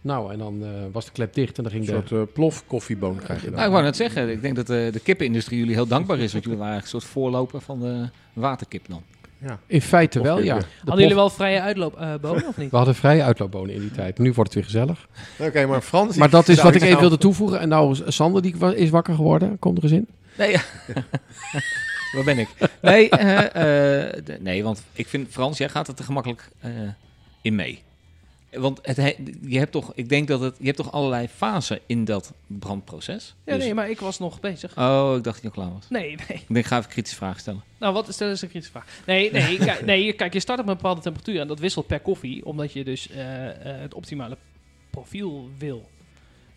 Nou, 0.00 0.32
en 0.32 0.38
dan 0.38 0.62
eh, 0.62 0.68
was 0.92 1.04
de 1.04 1.12
klep 1.12 1.34
dicht 1.34 1.56
en 1.56 1.62
dan 1.62 1.72
ging 1.72 1.88
Een 1.88 1.94
de... 1.94 2.06
soort 2.08 2.28
eh, 2.28 2.34
plof 2.34 2.66
koffieboon 2.66 3.16
krijg 3.16 3.40
je 3.40 3.46
dan. 3.46 3.54
Nou, 3.54 3.66
ik 3.66 3.72
wou 3.72 3.84
net 3.84 3.96
zeggen, 3.96 4.30
ik 4.30 4.42
denk 4.42 4.56
dat 4.56 4.70
eh, 4.70 4.92
de 4.92 5.00
kippenindustrie 5.02 5.58
jullie 5.58 5.74
heel 5.74 5.86
dankbaar 5.86 6.18
is. 6.18 6.32
Want 6.32 6.44
jullie 6.44 6.58
waren 6.58 6.76
een 6.76 6.86
soort 6.86 7.04
voorloper 7.04 7.60
van 7.60 7.80
de 7.80 8.08
waterkip 8.32 8.88
dan. 8.88 9.02
ja. 9.38 9.58
In 9.66 9.80
feite 9.80 10.22
wel, 10.22 10.42
ja. 10.42 10.58
De 10.58 10.64
Hadden 10.78 11.00
jullie 11.00 11.14
wel 11.14 11.30
vrije 11.30 11.60
uitloop 11.60 11.96
eh 11.96 12.14
bonen 12.20 12.46
of 12.46 12.56
niet? 12.56 12.70
We 12.70 12.76
hadden 12.76 12.94
vrije 12.94 13.22
uitloopbonen 13.22 13.74
in 13.74 13.80
die 13.80 13.90
tijd. 13.90 14.18
Nu 14.18 14.32
wordt 14.32 14.54
het 14.54 14.54
weer 14.54 14.64
gezellig. 14.64 15.08
Oké, 15.38 15.66
maar 15.66 15.80
Frans... 15.80 16.16
Maar 16.16 16.30
dat 16.30 16.48
is 16.48 16.62
wat 16.62 16.74
ik 16.74 16.82
even 16.82 17.00
wilde 17.00 17.18
toevoegen. 17.18 17.60
En 17.60 17.68
nou, 17.68 17.96
Sander 18.06 18.42
die 18.42 18.74
is 18.74 18.90
wakker 18.90 19.14
geworden. 19.14 19.58
Komt 19.58 19.76
er 19.76 19.82
eens 19.82 19.92
in. 19.92 20.08
Nee, 20.38 20.50
ja. 20.50 20.60
Waar 22.14 22.24
ben 22.24 22.38
ik? 22.38 22.48
Nee, 22.82 23.08
eh, 23.10 23.38
eh, 23.44 24.24
de- 24.24 24.38
nee, 24.40 24.62
want 24.62 24.82
ik 24.92 25.06
vind, 25.08 25.28
Frans, 25.30 25.58
jij 25.58 25.68
gaat 25.68 25.86
het 25.86 25.98
er 25.98 26.04
gemakkelijk 26.04 26.48
eh, 26.60 26.70
in 27.42 27.54
mee. 27.54 27.82
Want 28.52 28.78
het, 28.82 28.96
he- 28.96 29.16
je 29.42 29.58
hebt 29.58 29.72
toch, 29.72 29.92
ik 29.94 30.08
denk 30.08 30.28
dat 30.28 30.40
het, 30.40 30.56
je 30.58 30.64
hebt 30.64 30.76
toch 30.76 30.92
allerlei 30.92 31.28
fasen 31.28 31.80
in 31.86 32.04
dat 32.04 32.32
brandproces? 32.46 33.34
Ja, 33.44 33.54
Dus- 33.54 33.64
nee, 33.64 33.74
maar 33.74 33.90
ik 33.90 34.00
was 34.00 34.18
nog 34.18 34.40
bezig. 34.40 34.78
Oh, 34.78 35.14
ik 35.16 35.24
dacht 35.24 35.42
dat 35.42 35.52
je 35.54 35.58
al 35.58 35.64
klaar 35.64 35.72
was. 35.78 35.88
Nee, 35.88 36.08
nee. 36.28 36.38
Ik 36.38 36.44
denk, 36.54 36.66
ga 36.66 36.78
even 36.78 36.90
kritische 36.90 37.16
vragen 37.16 37.40
stellen. 37.40 37.62
Nou, 37.78 37.92
wat 37.94 38.12
stel 38.12 38.28
eens 38.28 38.42
een 38.42 38.48
kritische 38.48 38.72
vraag. 38.72 38.86
Nee, 39.06 39.32
nee, 39.32 39.56
kijk, 39.58 39.84
nee, 39.90 40.12
kijk, 40.12 40.32
je 40.32 40.40
start 40.40 40.60
op 40.60 40.66
een 40.68 40.74
bepaalde 40.74 41.00
temperatuur 41.00 41.40
en 41.40 41.48
dat 41.48 41.58
wisselt 41.58 41.86
per 41.86 42.00
koffie, 42.00 42.44
omdat 42.46 42.72
je 42.72 42.84
dus 42.84 43.08
het 43.58 43.94
optimale 43.94 44.36
profiel 44.90 45.50
wil. 45.58 45.88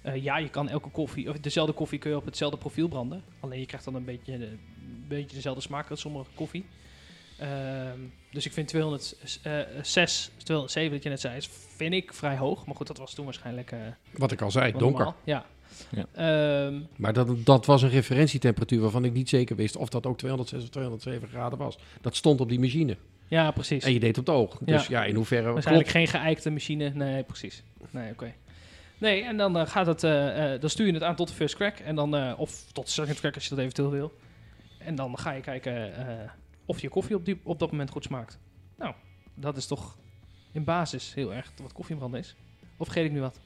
Eh, 0.02 0.24
ja, 0.24 0.38
je 0.38 0.50
kan 0.50 0.70
elke 0.70 0.90
koffie, 0.90 1.30
of 1.30 1.38
dezelfde 1.40 1.74
koffie 1.74 2.00
kun 2.00 2.10
je 2.12 2.18
op 2.18 2.26
hetzelfde 2.26 2.58
profiel 2.58 2.88
branden. 2.88 3.24
Alleen 3.40 3.60
je 3.60 3.66
krijgt 3.66 3.86
dan 3.86 3.96
een 3.96 4.06
beetje, 4.06 4.34
een 4.34 4.60
beetje 5.08 5.36
dezelfde 5.36 5.62
smaak 5.62 5.90
als 5.90 6.00
sommige 6.00 6.30
koffie. 6.36 6.66
Ehm, 7.38 8.00
dus 8.32 8.46
ik 8.46 8.52
vind 8.54 8.68
206, 8.68 10.32
207 10.44 10.92
dat 10.92 11.04
je 11.04 11.10
net 11.10 11.20
zei, 11.20 11.36
is, 11.38 11.50
vind 11.76 11.94
ik 11.94 12.14
vrij 12.14 12.38
hoog. 12.38 12.66
Maar 12.66 12.76
goed, 12.76 12.88
dat 12.88 12.98
was 12.98 13.14
toen 13.14 13.26
waarschijnlijk 13.26 13.72
eh, 13.72 13.80
Wat 14.14 14.32
ik 14.32 14.42
al 14.42 14.52
zei, 14.52 14.72
donker. 14.72 14.88
normaal. 14.90 15.16
Ja. 15.24 15.46
Ja. 15.92 16.06
Ehm, 16.66 16.80
Maar 16.96 17.14
dat, 17.14 17.46
dat 17.46 17.66
was 17.66 17.82
een 17.82 17.90
referentietemperatuur 17.90 18.80
waarvan 18.82 19.06
ik 19.06 19.14
niet 19.14 19.30
zeker 19.30 19.56
wist 19.56 19.76
of 19.76 19.90
dat 19.90 20.06
ook 20.06 20.18
206 20.18 20.64
of 20.64 20.70
207 20.70 21.28
graden 21.28 21.58
was. 21.58 21.78
Dat 22.02 22.16
stond 22.16 22.42
op 22.42 22.50
die 22.50 22.60
machine. 22.60 22.98
ja, 23.28 23.52
precies. 23.52 23.84
En 23.84 23.94
je 23.94 24.00
deed 24.00 24.16
het 24.16 24.28
op 24.28 24.36
het 24.36 24.36
oog. 24.36 24.58
Dus 24.62 24.88
Ja. 24.88 25.00
ja, 25.02 25.06
in 25.08 25.16
hoeverre 25.16 25.52
klopt. 25.52 25.66
eigenlijk 25.66 25.96
geen 25.96 26.22
geëikte 26.22 26.50
machine. 26.50 26.90
Nee, 26.90 27.24
precies. 27.24 27.64
Nee, 27.90 28.12
oké. 28.12 28.34
Nee, 29.02 29.24
en 29.24 29.38
dan 29.38 29.58
eh, 29.58 29.68
gaat 29.68 29.86
het, 29.86 30.04
eh, 30.04 30.54
eh, 30.54 30.62
dan 30.62 30.70
stuur 30.70 30.86
je 30.88 30.94
het 30.94 31.04
aan 31.04 31.16
tot 31.16 31.28
de 31.28 31.34
first 31.34 31.56
crack. 31.56 31.78
En 31.80 31.96
dan, 31.96 32.16
eh, 32.16 32.34
of 32.38 32.66
tot 32.72 32.86
de 32.86 32.92
second 32.92 33.20
crack 33.20 33.34
als 33.36 33.44
je 33.44 33.50
dat 33.50 33.60
eventueel 33.60 33.92
wil. 33.92 34.14
En 34.78 34.96
dan 34.96 35.18
ga 35.20 35.32
je 35.32 35.42
kijken 35.42 35.96
eh, 35.96 36.30
of 36.66 36.80
je 36.82 36.90
koffie 36.90 37.16
op, 37.16 37.26
die, 37.26 37.40
op 37.44 37.60
dat 37.60 37.72
moment 37.72 37.90
goed 37.90 38.04
smaakt. 38.04 38.40
Nou, 38.78 38.94
dat 39.36 39.58
is 39.58 39.66
toch 39.68 39.98
in 40.52 40.64
basis 40.64 41.12
heel 41.16 41.34
erg 41.34 41.52
wat 41.62 41.74
koffiebrand 41.74 42.16
is. 42.16 42.36
Of 42.78 42.86
vergeet 42.86 43.06
ik 43.06 43.12
nu 43.12 43.20
wat? 43.20 43.40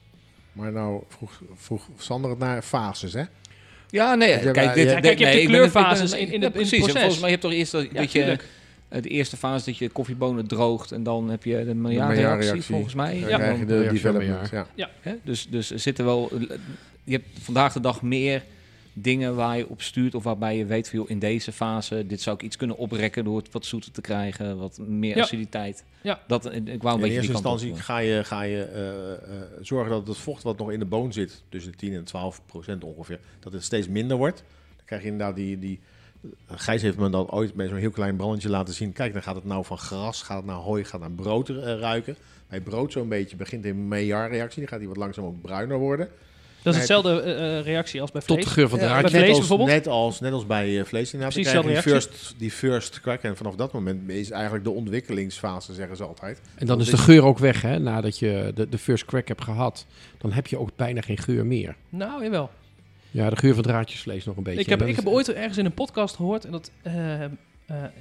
Maar 0.52 0.72
nou 0.72 1.02
vroeg, 1.08 1.42
vroeg 1.54 1.88
Sander 1.96 2.30
het 2.30 2.38
naar 2.38 2.62
fases, 2.62 3.12
hè? 3.12 3.22
Ja, 3.90 4.14
nee, 4.14 4.50
kijk, 4.50 4.74
dit, 4.74 4.90
Ja, 4.90 5.00
kijk, 5.00 5.18
je 5.18 5.24
hebt 5.24 5.40
de 5.40 5.46
kleurfases 5.46 6.12
in- 6.12 6.18
in 6.18 6.40
ja, 6.40 6.46
het- 6.46 6.54
in 6.54 6.60
het 6.60 6.68
proces. 6.78 6.92
volgens 7.00 7.20
mij 7.20 7.30
heb 7.30 7.42
je 7.42 7.48
toch 7.48 7.56
eerst 7.56 7.72
dat, 7.72 7.82
Ja, 7.82 7.92
dat 7.92 8.12
je 8.12 8.18
tuurlijk. 8.18 8.48
Eh, 8.88 9.02
de 9.02 9.08
eerste 9.08 9.36
fase 9.36 9.64
dat 9.64 9.78
je 9.78 9.88
koffiebonen 9.88 10.46
droogt 10.46 10.92
en 10.92 11.02
dan 11.02 11.30
heb 11.30 11.44
je 11.44 11.64
de. 11.64 11.74
Maillard-reactie 11.74 12.62
volgens 12.62 12.94
mij. 12.94 13.20
Dan 13.20 13.28
Ja. 13.28 13.36
krijg 13.36 13.58
je 13.58 13.64
de 13.66 13.88
development. 13.90 14.50
Ja. 14.74 14.90
Hè? 15.00 15.14
Dus, 15.24 15.46
dus 15.50 15.70
er 15.70 15.78
zitten 15.78 16.04
wel. 16.04 16.30
Je 17.04 17.12
hebt 17.12 17.26
vandaag 17.40 17.72
de 17.72 17.80
dag 17.80 18.02
meer 18.02 18.42
dingen 18.98 19.34
waar 19.34 19.56
je 19.56 19.68
op 19.68 19.82
stuurt 19.82 20.14
of 20.14 20.22
waarbij 20.24 20.56
je 20.56 20.64
weet 20.64 20.88
van 20.88 20.98
joh, 20.98 21.10
in 21.10 21.18
deze 21.18 21.52
fase 21.52 22.06
dit 22.06 22.20
zou 22.20 22.36
ik 22.36 22.42
iets 22.42 22.56
kunnen 22.56 22.76
oprekken 22.76 23.24
door 23.24 23.36
het 23.36 23.52
wat 23.52 23.64
zoeter 23.66 23.92
te 23.92 24.00
krijgen, 24.00 24.58
wat 24.58 24.78
meer 24.78 25.16
Ja. 25.16 25.22
aciditeit. 25.22 25.84
Ja. 26.00 26.20
Dat, 26.26 26.44
ik 26.44 26.52
wou 26.52 26.68
een 26.68 26.94
In 26.94 27.00
beetje 27.00 27.14
eerste 27.14 27.32
instantie 27.32 27.72
eh. 27.72 27.78
ga 27.80 27.98
je, 27.98 28.24
ga 28.24 28.42
je 28.42 28.62
eh, 28.62 29.12
eh, 29.12 29.18
zorgen 29.60 29.90
dat 29.90 30.06
het 30.06 30.16
vocht 30.16 30.42
wat 30.42 30.58
nog 30.58 30.70
in 30.72 30.78
de 30.78 30.84
boon 30.84 31.12
zit, 31.12 31.42
tussen 31.48 31.70
de 31.72 31.78
10 31.78 31.94
en 31.94 32.04
12 32.04 32.42
procent 32.46 32.84
ongeveer, 32.84 33.20
dat 33.40 33.52
het 33.52 33.64
steeds 33.64 33.88
minder 33.88 34.16
wordt. 34.16 34.44
Dan 34.76 34.84
krijg 34.86 35.02
je 35.02 35.08
inderdaad 35.08 35.36
die, 35.36 35.58
die 35.58 35.80
Gijs 36.48 36.82
heeft 36.82 36.96
me 36.96 37.10
dat 37.10 37.30
ooit 37.30 37.54
bij 37.54 37.68
zo'n 37.68 37.76
heel 37.76 37.90
klein 37.90 38.16
brandje 38.16 38.48
laten 38.48 38.74
zien. 38.74 38.92
Kijk, 38.92 39.12
dan 39.12 39.22
gaat 39.22 39.34
het 39.34 39.44
nou 39.44 39.64
van 39.64 39.78
gras, 39.78 40.22
gaat 40.22 40.36
het 40.36 40.46
naar 40.46 40.56
hooi, 40.56 40.84
gaat 40.84 40.92
het 40.92 41.00
naar 41.00 41.10
brood 41.10 41.48
eh, 41.48 41.78
ruiken. 41.78 42.16
Bij 42.48 42.60
brood 42.60 42.92
zo'n 42.92 43.08
beetje 43.08 43.36
begint 43.36 43.64
in 43.64 43.88
Maillard-reactie. 43.88 44.60
Dan 44.60 44.68
gaat 44.68 44.78
hij 44.78 44.88
wat 44.88 44.96
langzaam 44.96 45.24
ook 45.24 45.40
bruiner 45.40 45.78
worden. 45.78 46.08
Dat 46.62 46.74
is 46.74 46.80
hetzelfde 46.80 47.20
eh, 47.20 47.58
eh, 47.58 47.64
reactie 47.64 48.00
als 48.00 48.10
bij 48.10 48.20
Tot 48.20 48.30
vlees. 48.30 48.44
de 48.44 48.50
geur 48.50 48.68
van 48.68 48.78
de 48.78 48.84
Ja, 48.84 49.00
net, 49.00 49.28
als, 49.28 49.38
bijvoorbeeld? 49.38 49.68
net, 49.68 49.86
als, 49.86 50.20
net 50.20 50.32
als 50.32 50.46
bij 50.46 50.84
vlees 50.84 51.12
inderdaad. 51.12 51.34
Precies 51.34 51.52
Dan 51.52 51.66
die 51.66 51.82
first, 51.82 52.34
die 52.38 52.50
first 52.50 53.00
crack. 53.00 53.22
En 53.22 53.36
vanaf 53.36 53.54
dat 53.54 53.72
moment 53.72 54.08
is 54.08 54.30
eigenlijk 54.30 54.64
de 54.64 54.70
ontwikkelingsfase, 54.70 55.74
zeggen 55.74 55.96
ze 55.96 56.04
altijd. 56.04 56.40
En 56.54 56.66
dan 56.66 56.80
is 56.80 56.90
de 56.90 56.96
geur 56.96 57.24
ook 57.24 57.38
weg, 57.38 57.62
hè? 57.62 57.78
Nadat 57.78 58.18
je 58.18 58.52
de, 58.54 58.68
de 58.68 58.78
first 58.78 59.04
crack 59.04 59.28
hebt 59.28 59.42
gehad. 59.42 59.86
Dan 60.18 60.32
heb 60.32 60.46
je 60.46 60.58
ook 60.58 60.70
bijna 60.76 61.00
geen 61.00 61.18
geur 61.18 61.46
meer. 61.46 61.76
Nou, 61.88 62.22
jawel. 62.22 62.50
Ja, 63.10 63.30
de 63.30 63.36
geur 63.36 63.54
van 63.54 63.62
draadjesvlees 63.62 64.24
nog 64.24 64.36
een 64.36 64.42
beetje. 64.42 64.60
Ik 64.60 64.68
heb, 64.68 64.82
ik 64.82 64.96
heb 64.96 65.06
ooit 65.06 65.32
ergens 65.32 65.58
in 65.58 65.64
een 65.64 65.74
podcast 65.74 66.16
gehoord, 66.16 66.44
en 66.44 66.50
dat 66.52 66.70
eh, 66.82 67.24
eh, 67.24 67.30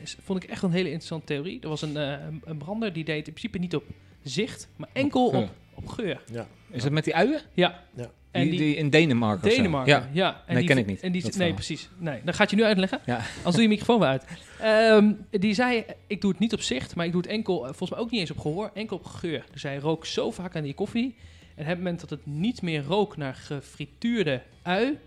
is, 0.02 0.18
vond 0.24 0.44
ik 0.44 0.50
echt 0.50 0.62
een 0.63 0.72
hele 0.72 0.88
interessante 0.88 1.26
theorie. 1.26 1.60
Er 1.62 1.70
was 1.70 1.82
een, 1.82 1.98
eh, 1.98 2.13
een- 2.44 2.58
brander 2.58 2.94
die 2.94 3.04
deed 3.04 3.28
in 3.28 3.34
principe 3.34 3.58
niet 3.58 3.76
op 3.76 3.84
zicht, 4.24 4.68
maar 4.76 4.89
enkel 4.94 5.30
geur. 5.30 5.39
op, 5.41 5.50
op 5.74 5.88
geur. 5.88 6.22
Ja. 6.32 6.48
Is 6.72 6.84
dat 6.84 6.91
met 6.91 7.04
die 7.04 7.15
uien? 7.15 7.41
Ja. 7.54 7.84
Ja. 7.96 8.10
En 8.32 8.41
die, 8.41 8.50
die, 8.50 8.60
die 8.60 8.76
in 8.76 8.89
Denemarken? 8.89 9.50
Denemarken, 9.50 9.94
Ja. 9.94 10.10
ja. 10.12 10.30
En 10.46 10.54
Nee, 10.54 10.58
die, 10.58 10.68
ken 10.68 10.78
ik 10.78 10.86
niet, 10.86 11.02
En 11.02 11.12
die, 11.12 11.22
nee, 11.24 11.32
verhaal. 11.32 11.54
precies. 11.54 11.89
Nee, 11.98 12.22
dan 12.24 12.34
gaat 12.34 12.50
je 12.50 12.56
nu 12.56 12.63
uitleggen. 12.63 13.00
Ja. 13.06 13.15
Anders 13.38 13.54
doe 13.54 13.62
je 13.62 13.68
microfoon 13.68 14.00
weer 14.00 14.08
uit. 14.08 14.26
Ehm, 14.60 15.12
die 15.41 15.54
zei, 15.54 15.84
ik 16.08 16.22
doe 16.22 16.32
het 16.32 16.39
niet 16.39 16.54
op 16.54 16.62
zicht, 16.62 16.96
maar 16.96 17.06
ik 17.06 17.12
doe 17.12 17.22
het 17.22 17.30
enkel, 17.30 17.60
volgens 17.63 17.89
mij 17.89 18.00
ook 18.00 18.12
niet 18.12 18.20
eens 18.20 18.32
op 18.32 18.39
gehoor, 18.39 18.72
enkel 18.74 18.98
op 18.98 19.06
geur. 19.06 19.46
Dus 19.52 19.63
hij 19.63 19.78
rook 19.78 20.06
zo 20.06 20.32
vaak 20.32 20.56
aan 20.56 20.63
die 20.63 20.74
koffie. 20.74 21.15
En 21.56 21.62
op 21.62 21.68
het 21.68 21.78
moment 21.78 22.00
dat 22.00 22.10
het 22.10 22.26
niet 22.26 22.62
meer 22.62 22.84
rook 22.84 23.18
naar 23.18 23.36
gefrituurde 23.36 24.41
ui, 24.62 24.98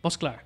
was 0.00 0.16
klaar. 0.16 0.44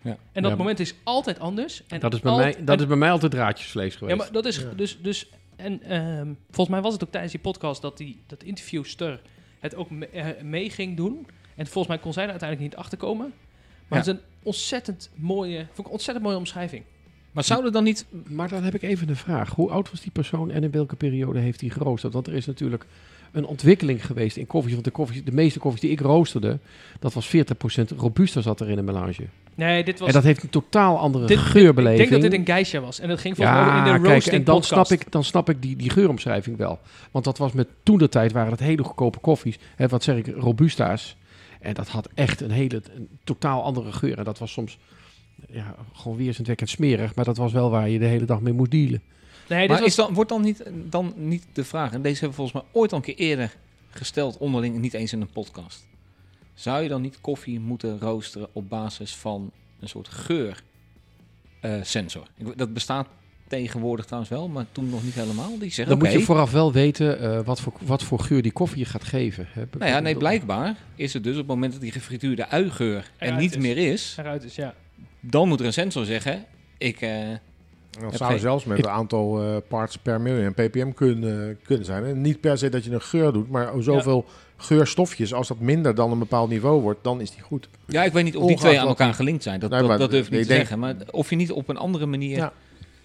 Ja. 0.00 0.16
En 0.32 0.42
dat 0.42 0.50
Ja, 0.50 0.56
moment 0.56 0.80
is 0.80 0.94
altijd 1.02 1.38
anders. 1.38 1.82
En 1.86 2.00
dat 2.00 2.14
is, 2.14 2.20
bij 2.20 2.32
alt- 2.32 2.40
mij, 2.40 2.52
dat 2.64 2.74
en- 2.76 2.80
is 2.82 2.86
bij 2.86 2.96
mij 2.96 3.10
altijd 3.10 3.32
draadjesvlees 3.32 3.94
geweest. 3.96 4.16
ja, 4.18 4.22
maar 4.24 4.32
dat 4.32 4.44
is 4.46 4.56
Ja. 4.56 4.70
dus, 4.76 4.98
dus 5.02 5.30
en 5.56 5.82
ehm, 5.82 6.26
volgens 6.46 6.68
mij 6.68 6.80
was 6.80 6.92
het 6.92 7.04
ook 7.04 7.10
tijdens 7.10 7.32
die 7.32 7.40
podcast 7.42 7.82
dat 7.82 7.96
die 7.96 8.22
dat 8.26 8.42
interviewster 8.42 9.20
het 9.60 9.74
ook 9.74 9.90
me- 9.90 10.06
eh, 10.08 10.42
mee 10.42 10.70
ging 10.70 10.96
doen. 10.96 11.26
En 11.56 11.64
volgens 11.66 11.86
mij 11.94 11.98
kon 11.98 12.12
zij 12.12 12.22
er 12.24 12.30
uiteindelijk 12.30 12.70
niet 12.70 12.78
achter 12.80 12.98
komen. 12.98 13.32
Maar 13.88 13.98
Ja. 14.04 14.06
het 14.06 14.06
is 14.06 14.12
een 14.12 14.28
ontzettend 14.42 15.10
mooie, 15.14 15.56
vond 15.66 15.78
ik 15.78 15.84
een 15.86 15.90
ontzettend 15.90 16.26
mooie 16.26 16.38
omschrijving. 16.38 16.82
Maar 17.32 17.44
zou 17.44 17.64
er 17.64 17.72
dan 17.72 17.84
niet... 17.84 18.06
Maar 18.28 18.48
dan 18.48 18.62
heb 18.62 18.74
ik 18.74 18.82
even 18.82 19.08
een 19.08 19.16
vraag. 19.16 19.50
Hoe 19.54 19.70
oud 19.70 19.90
was 19.90 20.00
die 20.00 20.10
persoon 20.10 20.50
en 20.50 20.62
in 20.64 20.70
welke 20.70 20.96
periode 20.96 21.38
heeft 21.38 21.60
hij 21.60 21.70
geroosterd? 21.70 22.12
Want 22.12 22.26
er 22.26 22.34
is 22.34 22.46
natuurlijk 22.46 22.86
een 23.32 23.46
ontwikkeling 23.46 24.06
geweest 24.06 24.36
in 24.36 24.46
koffies. 24.46 24.72
Want 24.72 24.84
de, 24.84 24.90
koffies, 24.90 25.24
de 25.24 25.32
meeste 25.32 25.58
koffies 25.58 25.80
die 25.80 25.90
ik 25.90 26.00
roosterde, 26.00 26.58
dat 26.98 27.12
was 27.12 27.26
40% 27.26 27.30
robuusta 27.96 28.40
zat 28.40 28.60
er 28.60 28.70
in 28.70 28.78
een 28.78 28.84
melange. 28.84 29.26
Nee, 29.54 29.84
dit 29.84 29.98
was. 29.98 30.08
En 30.08 30.14
dat 30.14 30.22
heeft 30.22 30.42
een 30.42 30.48
totaal 30.50 30.98
andere 30.98 31.26
dit- 31.26 31.38
geurbeleving. 31.38 32.02
ik 32.02 32.08
denk 32.08 32.22
dat 32.22 32.30
dit 32.30 32.40
een 32.40 32.46
geisha 32.46 32.80
was. 32.80 33.00
En 33.00 33.08
dat 33.08 33.20
ging 33.20 33.36
volgens 33.36 33.56
mij 33.56 33.66
ja, 33.66 33.78
in 33.78 33.84
de 33.84 33.90
kijk, 34.00 34.12
roasting 34.12 34.36
en 34.36 34.44
dan 34.44 34.60
podcast. 34.60 34.86
snap 34.86 35.00
ik, 35.00 35.12
dan 35.12 35.24
snap 35.24 35.48
ik 35.50 35.62
die, 35.62 35.76
die 35.76 35.90
geuromschrijving 35.90 36.56
wel. 36.56 36.78
Want 37.10 37.24
dat 37.24 37.38
was 37.38 37.52
met 37.52 37.68
toen 37.82 37.98
de 37.98 38.08
tijd 38.08 38.32
waren 38.32 38.50
het 38.50 38.60
hele 38.60 38.82
goedkope 38.84 39.18
koffies. 39.18 39.58
Hè, 39.76 39.88
wat 39.88 40.02
zeg 40.02 40.16
ik, 40.16 40.26
robusta's. 40.36 41.16
En 41.60 41.74
dat 41.74 41.88
had 41.88 42.08
echt 42.14 42.40
een 42.40 42.50
hele, 42.50 42.82
een 42.96 43.08
totaal 43.24 43.62
andere 43.62 43.92
geur. 43.92 44.18
En 44.18 44.24
dat 44.24 44.38
was 44.38 44.52
soms 44.52 44.78
ja, 45.50 45.74
gewoon 45.92 46.16
weerzinwekkend 46.16 46.68
smerig. 46.68 47.14
Maar 47.14 47.24
dat 47.24 47.36
was 47.36 47.52
wel 47.52 47.70
waar 47.70 47.88
je 47.88 47.98
de 47.98 48.04
hele 48.04 48.24
dag 48.24 48.40
mee 48.40 48.52
moest 48.52 48.70
dealen. 48.70 49.02
Nee, 49.48 49.68
Maar 49.68 49.78
was, 49.78 49.86
is 49.86 49.94
dan, 49.94 50.14
wordt 50.14 50.30
dan 50.30 50.42
niet, 50.42 50.62
dan 50.72 51.12
niet 51.16 51.46
de 51.52 51.64
vraag, 51.64 51.92
en 51.92 52.02
deze 52.02 52.20
hebben 52.20 52.28
we 52.38 52.44
volgens 52.44 52.62
mij 52.62 52.72
ooit 52.80 52.92
al 52.92 52.98
een 52.98 53.04
keer 53.04 53.16
eerder 53.16 53.56
gesteld, 53.90 54.38
onderling, 54.38 54.78
niet 54.78 54.94
eens 54.94 55.12
in 55.12 55.20
een 55.20 55.30
podcast. 55.32 55.86
Zou 56.54 56.82
je 56.82 56.88
dan 56.88 57.02
niet 57.02 57.20
koffie 57.20 57.60
moeten 57.60 57.98
roosteren 58.00 58.48
op 58.52 58.68
basis 58.68 59.14
van 59.14 59.50
een 59.80 59.88
soort 59.88 60.08
geursensor? 61.60 62.26
dat 62.56 62.72
bestaat 62.72 63.08
tegenwoordig 63.48 64.04
trouwens 64.04 64.32
wel, 64.32 64.48
maar 64.48 64.66
toen 64.72 64.88
nog 64.90 65.04
niet 65.04 65.14
helemaal. 65.14 65.58
Die 65.58 65.70
zeggen, 65.70 65.98
Dan 65.98 65.98
moet 66.08 66.18
je 66.18 66.24
vooraf 66.24 66.50
wel 66.50 66.72
weten 66.72 67.20
eh, 67.20 67.40
wat, 67.44 67.60
voor, 67.60 67.72
wat 67.80 68.02
voor 68.02 68.18
geur 68.20 68.42
die 68.42 68.52
koffie 68.52 68.78
je 68.78 68.84
gaat 68.84 69.04
geven. 69.04 69.48
Hè. 69.52 69.62
nou 69.78 69.90
ja, 69.90 70.00
nee, 70.00 70.16
blijkbaar 70.16 70.76
is 70.94 71.12
het 71.12 71.24
dus 71.24 71.32
op 71.32 71.38
het 71.38 71.46
moment 71.48 71.72
dat 71.72 71.80
die 71.80 71.92
gefrituurde 71.92 72.48
uigeur 72.48 73.10
er 73.16 73.36
niet 73.36 73.50
is. 73.50 73.56
meer 73.56 73.76
is, 73.76 74.14
eruit 74.18 74.44
is, 74.44 74.54
ja. 74.54 74.74
dan 75.20 75.48
moet 75.48 75.60
er 75.60 75.66
een 75.66 75.72
sensor 75.72 76.04
zeggen, 76.04 76.44
ik... 76.78 77.00
eh, 77.00 77.28
Dat 78.00 78.14
zou 78.16 78.30
geen- 78.30 78.40
zelfs 78.40 78.64
met 78.64 78.78
een 78.78 78.88
aantal 78.90 79.42
eh, 79.42 79.56
parts 79.68 79.98
per 79.98 80.20
million 80.20 80.54
ppm 80.54 80.92
kunnen, 80.92 81.58
kunnen 81.64 81.84
zijn. 81.84 82.04
En 82.04 82.20
niet 82.20 82.40
per 82.40 82.58
se 82.58 82.68
dat 82.68 82.84
je 82.84 82.90
een 82.90 83.00
geur 83.02 83.32
doet, 83.32 83.50
maar 83.50 83.72
zoveel 83.78 84.24
geurstofjes. 84.56 85.34
Als 85.34 85.48
dat 85.48 85.58
minder 85.58 85.94
dan 85.94 86.10
een 86.12 86.18
bepaald 86.18 86.48
niveau 86.50 86.80
wordt, 86.82 86.98
dan 87.04 87.20
is 87.20 87.30
die 87.30 87.40
goed. 87.42 87.68
Ja, 87.86 88.04
ik 88.04 88.12
weet 88.12 88.24
niet 88.24 88.36
of 88.36 88.46
die 88.46 88.56
twee 88.56 88.80
aan 88.80 88.86
elkaar 88.86 89.14
gelinkt 89.14 89.42
zijn. 89.42 89.60
Dat, 89.60 89.70
Nee, 89.70 89.78
dat, 89.78 89.88
maar 89.88 89.98
dat 89.98 90.10
durf 90.10 90.24
ik 90.26 90.30
niet 90.30 90.40
ik 90.40 90.46
te 90.46 90.52
denk- 90.52 90.60
zeggen. 90.68 90.78
Maar 90.78 90.94
of 91.10 91.30
je 91.30 91.36
niet 91.36 91.52
op 91.52 91.68
een 91.68 91.76
andere 91.76 92.06
manier... 92.06 92.36
Ja. 92.36 92.52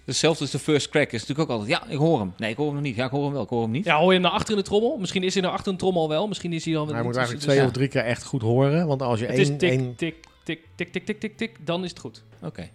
Hetzelfde 0.04 0.40
als 0.42 0.50
de 0.50 0.58
first 0.58 0.88
crack 0.88 1.12
is 1.12 1.20
natuurlijk 1.20 1.50
ook 1.50 1.58
altijd... 1.58 1.78
Ja, 1.80 1.88
ik 1.88 1.96
hoor 1.98 2.18
hem. 2.18 2.32
Nee, 2.36 2.50
ik 2.50 2.56
hoor 2.56 2.66
hem 2.66 2.74
nog 2.74 2.82
niet. 2.84 2.96
Ja, 2.96 3.04
ik 3.04 3.10
hoor 3.10 3.24
hem 3.24 3.32
wel. 3.32 3.42
Ik 3.42 3.48
hoor 3.48 3.62
hem 3.62 3.70
niet. 3.70 3.84
Ja, 3.84 3.96
hoor 3.98 4.06
je 4.06 4.12
hem 4.12 4.22
naar 4.22 4.30
achter 4.30 4.50
in 4.50 4.56
de 4.56 4.64
trommel? 4.64 4.96
Misschien 4.98 5.22
is 5.22 5.34
hij 5.34 5.42
naar 5.42 5.52
achter 5.52 5.66
in 5.66 5.72
de 5.72 5.78
trommel 5.78 6.02
al 6.02 6.08
wel. 6.08 6.28
Misschien 6.28 6.52
is 6.52 6.64
hij 6.64 6.76
al... 6.76 6.84
Maar 6.86 6.96
je 6.96 7.02
moet 7.02 7.06
dus- 7.06 7.16
eigenlijk 7.16 7.46
dus- 7.46 7.54
twee 7.54 7.64
ja. 7.64 7.70
of 7.70 7.76
drie 7.76 7.88
keer 7.88 8.04
echt 8.04 8.24
goed 8.24 8.42
horen. 8.42 8.86
Want 8.86 9.02
als 9.02 9.20
je 9.20 9.26
Het 9.26 9.38
is 9.38 9.48
één... 9.48 9.58
tik, 9.58 9.70
één 9.70 9.94
tik, 9.94 10.14
tik, 10.44 10.60
tik, 10.74 10.92
tik, 10.92 11.04
tik, 11.06 11.20
tik, 11.20 11.36
tik, 11.36 11.56
dan 11.64 11.84
is 11.84 11.90
het 11.90 11.98
goed. 11.98 12.22
Oké. 12.42 12.68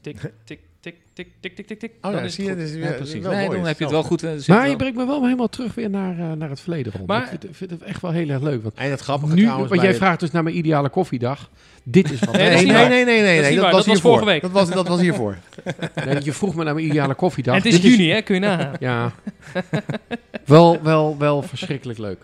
Tik, 0.00 0.32
tik, 0.44 0.60
tik, 0.84 0.94
tik, 1.12 1.28
tik, 1.40 1.54
tik, 1.56 1.66
tik, 1.66 1.78
tik, 1.78 1.90
oh 1.96 2.02
dan 2.02 2.12
ja, 2.12 2.20
is 2.20 2.34
zie 2.34 2.48
het 2.48 2.58
je, 2.58 2.64
dus 2.64 2.72
Ja, 2.74 2.78
weer- 2.78 2.94
precies. 2.94 3.22
wel 3.22 3.32
Nee, 3.32 3.46
mooi. 3.46 3.58
dan 3.58 3.66
heb 3.66 3.78
je 3.78 3.84
het 3.84 3.92
wel 3.92 4.02
goed. 4.02 4.22
eh, 4.22 4.30
zit 4.36 4.48
Maar 4.48 4.60
wel- 4.60 4.70
je 4.70 4.76
brengt 4.76 4.96
me 4.96 5.06
wel 5.06 5.22
helemaal 5.24 5.48
terug 5.48 5.74
weer 5.74 5.90
naar, 5.90 6.18
eh, 6.18 6.32
naar 6.32 6.48
het 6.48 6.60
verleden 6.60 6.92
rond. 6.92 7.06
Maar- 7.06 7.22
ik 7.22 7.28
vind, 7.40 7.56
vind 7.56 7.70
het 7.70 7.82
echt 7.82 8.00
wel 8.02 8.10
heel 8.10 8.28
erg 8.28 8.42
leuk. 8.42 8.62
Want 8.62 8.74
En 8.74 8.90
het 8.90 9.00
grappige 9.00 9.34
nu, 9.34 9.40
trouwens... 9.42 9.68
want 9.68 9.80
jij 9.80 9.90
het- 9.90 9.98
vraagt 9.98 10.20
dus 10.20 10.30
naar 10.30 10.42
mijn 10.42 10.56
ideale 10.56 10.88
koffiedag. 10.88 11.50
Dit 11.82 12.10
is 12.10 12.20
wat 12.20 12.32
Nee, 12.36 12.48
Nee, 12.48 12.64
nee, 12.66 12.88
nee, 12.88 13.04
nee, 13.04 13.22
nee, 13.22 13.40
nee, 13.40 13.54
Dat 13.54 13.62
was 13.62 13.62
dat 13.62 13.72
was 13.72 13.84
hiervoor. 13.84 14.10
vorige 14.10 14.26
week. 14.26 14.42
Dat 14.42 14.50
was, 14.50 14.70
dat 14.70 14.88
was 14.88 15.00
hiervoor. 15.00 15.36
Nee, 16.06 16.24
je 16.24 16.32
vroeg 16.32 16.54
me 16.54 16.64
naar 16.64 16.74
mijn 16.74 16.86
ideale 16.86 17.14
koffiedag. 17.14 17.54
En 17.54 17.62
het 17.62 17.72
is 17.72 17.80
Dit 17.80 17.90
juni, 17.90 18.10
hè? 18.10 18.22
Kun 18.22 18.34
je 18.34 18.40
nagaan. 18.40 18.72
Ja. 18.80 19.12
wel, 20.44 20.82
wel, 20.82 21.18
wel 21.18 21.42
verschrikkelijk 21.42 21.98
leuk. 21.98 22.18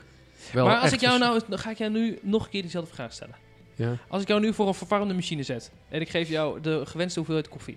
Wel 0.53 0.67
maar 0.67 0.77
als 0.77 0.93
ik 0.93 1.01
jou 1.01 1.19
nou... 1.19 1.41
Dan 1.49 1.59
ga 1.59 1.71
ik 1.71 1.79
jou 1.79 1.91
nu 1.91 2.19
nog 2.23 2.45
een 2.45 2.51
keer 2.51 2.63
diezelfde 2.63 2.95
vraag 2.95 3.13
stellen. 3.13 3.35
Ja. 3.75 3.97
Als 4.09 4.23
ik 4.23 4.29
jou 4.29 4.41
nu 4.41 4.53
voor 4.55 4.69
een 4.69 4.75
verwarmende 4.75 5.15
machine 5.15 5.43
zet... 5.43 5.71
en 5.89 6.01
ik 6.01 6.09
geef 6.09 6.29
jou 6.29 6.61
de 6.61 6.83
gewenste 6.87 7.19
hoeveelheid 7.19 7.49
koffie... 7.49 7.77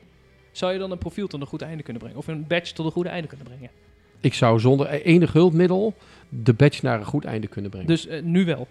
zou 0.54 0.74
je 0.74 0.80
dan 0.80 0.92
een 0.92 0.98
profiel 0.98 1.28
tot 1.28 1.42
een 1.42 1.48
goed 1.48 1.62
einde 1.62 1.84
kunnen 1.84 2.02
brengen? 2.02 2.20
Of 2.20 2.28
een 2.28 2.48
badge 2.48 2.74
tot 2.74 2.86
een 2.86 2.92
goede 2.92 3.10
einde 3.10 3.28
kunnen 3.28 3.46
brengen? 3.46 3.70
Ik 4.20 4.34
zou 4.34 4.60
zonder 4.60 4.88
enig 4.90 5.34
hulpmiddel 5.34 5.94
de 6.30 6.54
badge 6.54 6.80
naar 6.86 7.00
een 7.00 7.06
goed 7.06 7.26
einde 7.26 7.48
kunnen 7.48 7.72
brengen. 7.72 7.88
Dus 7.90 8.08
eh, 8.08 8.22
nu 8.22 8.46
wel. 8.46 8.68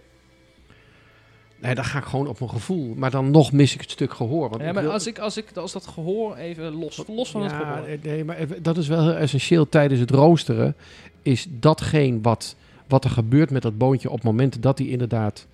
Nee, 1.61 1.75
dan 1.75 1.85
ga 1.85 1.99
ik 1.99 2.05
gewoon 2.05 2.27
op 2.27 2.39
mijn 2.39 2.51
gevoel. 2.51 2.95
Maar 2.95 3.11
dan 3.11 3.31
nog 3.31 3.53
mis 3.53 3.75
ik 3.75 3.81
het 3.81 3.91
stuk 3.91 4.15
gehoor. 4.15 4.49
Want 4.49 4.63
Ja, 4.63 4.73
maar 4.73 4.89
als, 4.89 5.07
ik, 5.07 5.19
als, 5.19 5.37
ik, 5.37 5.57
als 5.57 5.73
dat 5.73 5.87
gehoor 5.87 6.37
even 6.37 6.73
los, 6.73 7.03
los 7.09 7.31
van 7.31 7.43
het 7.43 7.53
gehoor... 7.53 7.87
eh, 7.87 8.03
Nee, 8.03 8.25
maar 8.25 8.47
dat 8.63 8.77
is 8.77 8.89
wel 8.89 9.03
heel 9.03 9.15
essentieel 9.15 9.69
tijdens 9.69 10.01
het 10.01 10.11
roosteren. 10.11 10.75
Is 11.23 11.47
datgene 11.51 12.19
wat, 12.23 12.57
wat 12.89 13.05
er 13.05 13.11
gebeurt 13.11 13.51
met 13.51 13.63
dat 13.63 13.79
boontje 13.79 14.11
op 14.11 14.23
momenten 14.23 14.61
dat 14.61 14.79
hij 14.79 14.87
inderdaad 14.87 15.47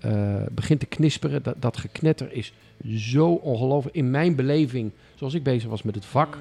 eh, 0.00 0.42
begint 0.50 0.80
te 0.80 0.86
knisperen. 0.86 1.42
Dat, 1.42 1.54
dat 1.58 1.76
geknetter 1.76 2.32
is 2.32 2.52
zo 2.96 3.28
ongelooflijk. 3.32 3.96
In 3.96 4.10
mijn 4.10 4.34
beleving, 4.36 4.90
zoals 5.22 5.34
ik 5.34 5.42
bezig 5.42 5.68
was 5.70 5.82
met 5.82 5.94
het 5.94 6.04
vak, 6.04 6.38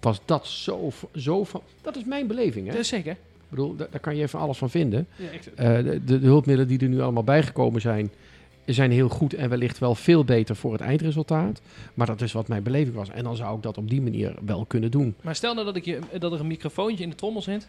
was 0.00 0.20
dat 0.24 0.46
zo, 0.46 0.92
zo 1.16 1.44
van... 1.44 1.62
Dat 1.82 1.96
is 1.96 2.04
mijn 2.04 2.26
beleving, 2.26 2.72
hè? 2.72 2.82
Zeker. 2.82 3.12
Ik 3.12 3.18
bedoel, 3.48 3.76
daar, 3.76 3.86
daar 3.90 4.00
kan 4.00 4.16
je 4.16 4.22
even 4.22 4.38
alles 4.38 4.58
van 4.58 4.70
vinden. 4.70 5.06
Ja, 5.16 5.30
ik, 5.30 5.40
Eh, 5.54 5.76
de, 5.76 6.04
de, 6.04 6.20
de 6.20 6.26
hulpmiddelen 6.26 6.68
die 6.68 6.78
er 6.78 6.88
nu 6.88 7.00
allemaal 7.00 7.24
bijgekomen 7.24 7.80
zijn, 7.80 8.10
zijn 8.66 8.90
heel 8.90 9.08
goed 9.08 9.34
en 9.34 9.48
wellicht 9.48 9.78
wel 9.78 9.94
veel 9.94 10.24
beter 10.24 10.56
voor 10.56 10.72
het 10.72 10.80
eindresultaat. 10.80 11.60
Maar 11.94 12.06
dat 12.06 12.20
is 12.20 12.32
wat 12.32 12.48
mijn 12.48 12.62
beleving 12.62 12.94
was. 12.96 13.08
En 13.10 13.24
dan 13.24 13.36
zou 13.36 13.56
ik 13.56 13.62
dat 13.62 13.78
op 13.78 13.88
die 13.90 14.02
manier 14.02 14.34
wel 14.44 14.64
kunnen 14.64 14.90
doen. 14.90 15.14
maar 15.20 15.34
stel 15.34 15.54
nou 15.54 15.66
dat, 15.66 15.76
ik 15.76 15.84
je, 15.84 15.98
dat 16.18 16.32
er 16.32 16.40
een 16.40 16.46
microfoontje 16.46 17.04
in 17.04 17.10
de 17.10 17.16
trommel 17.16 17.42
zit... 17.42 17.68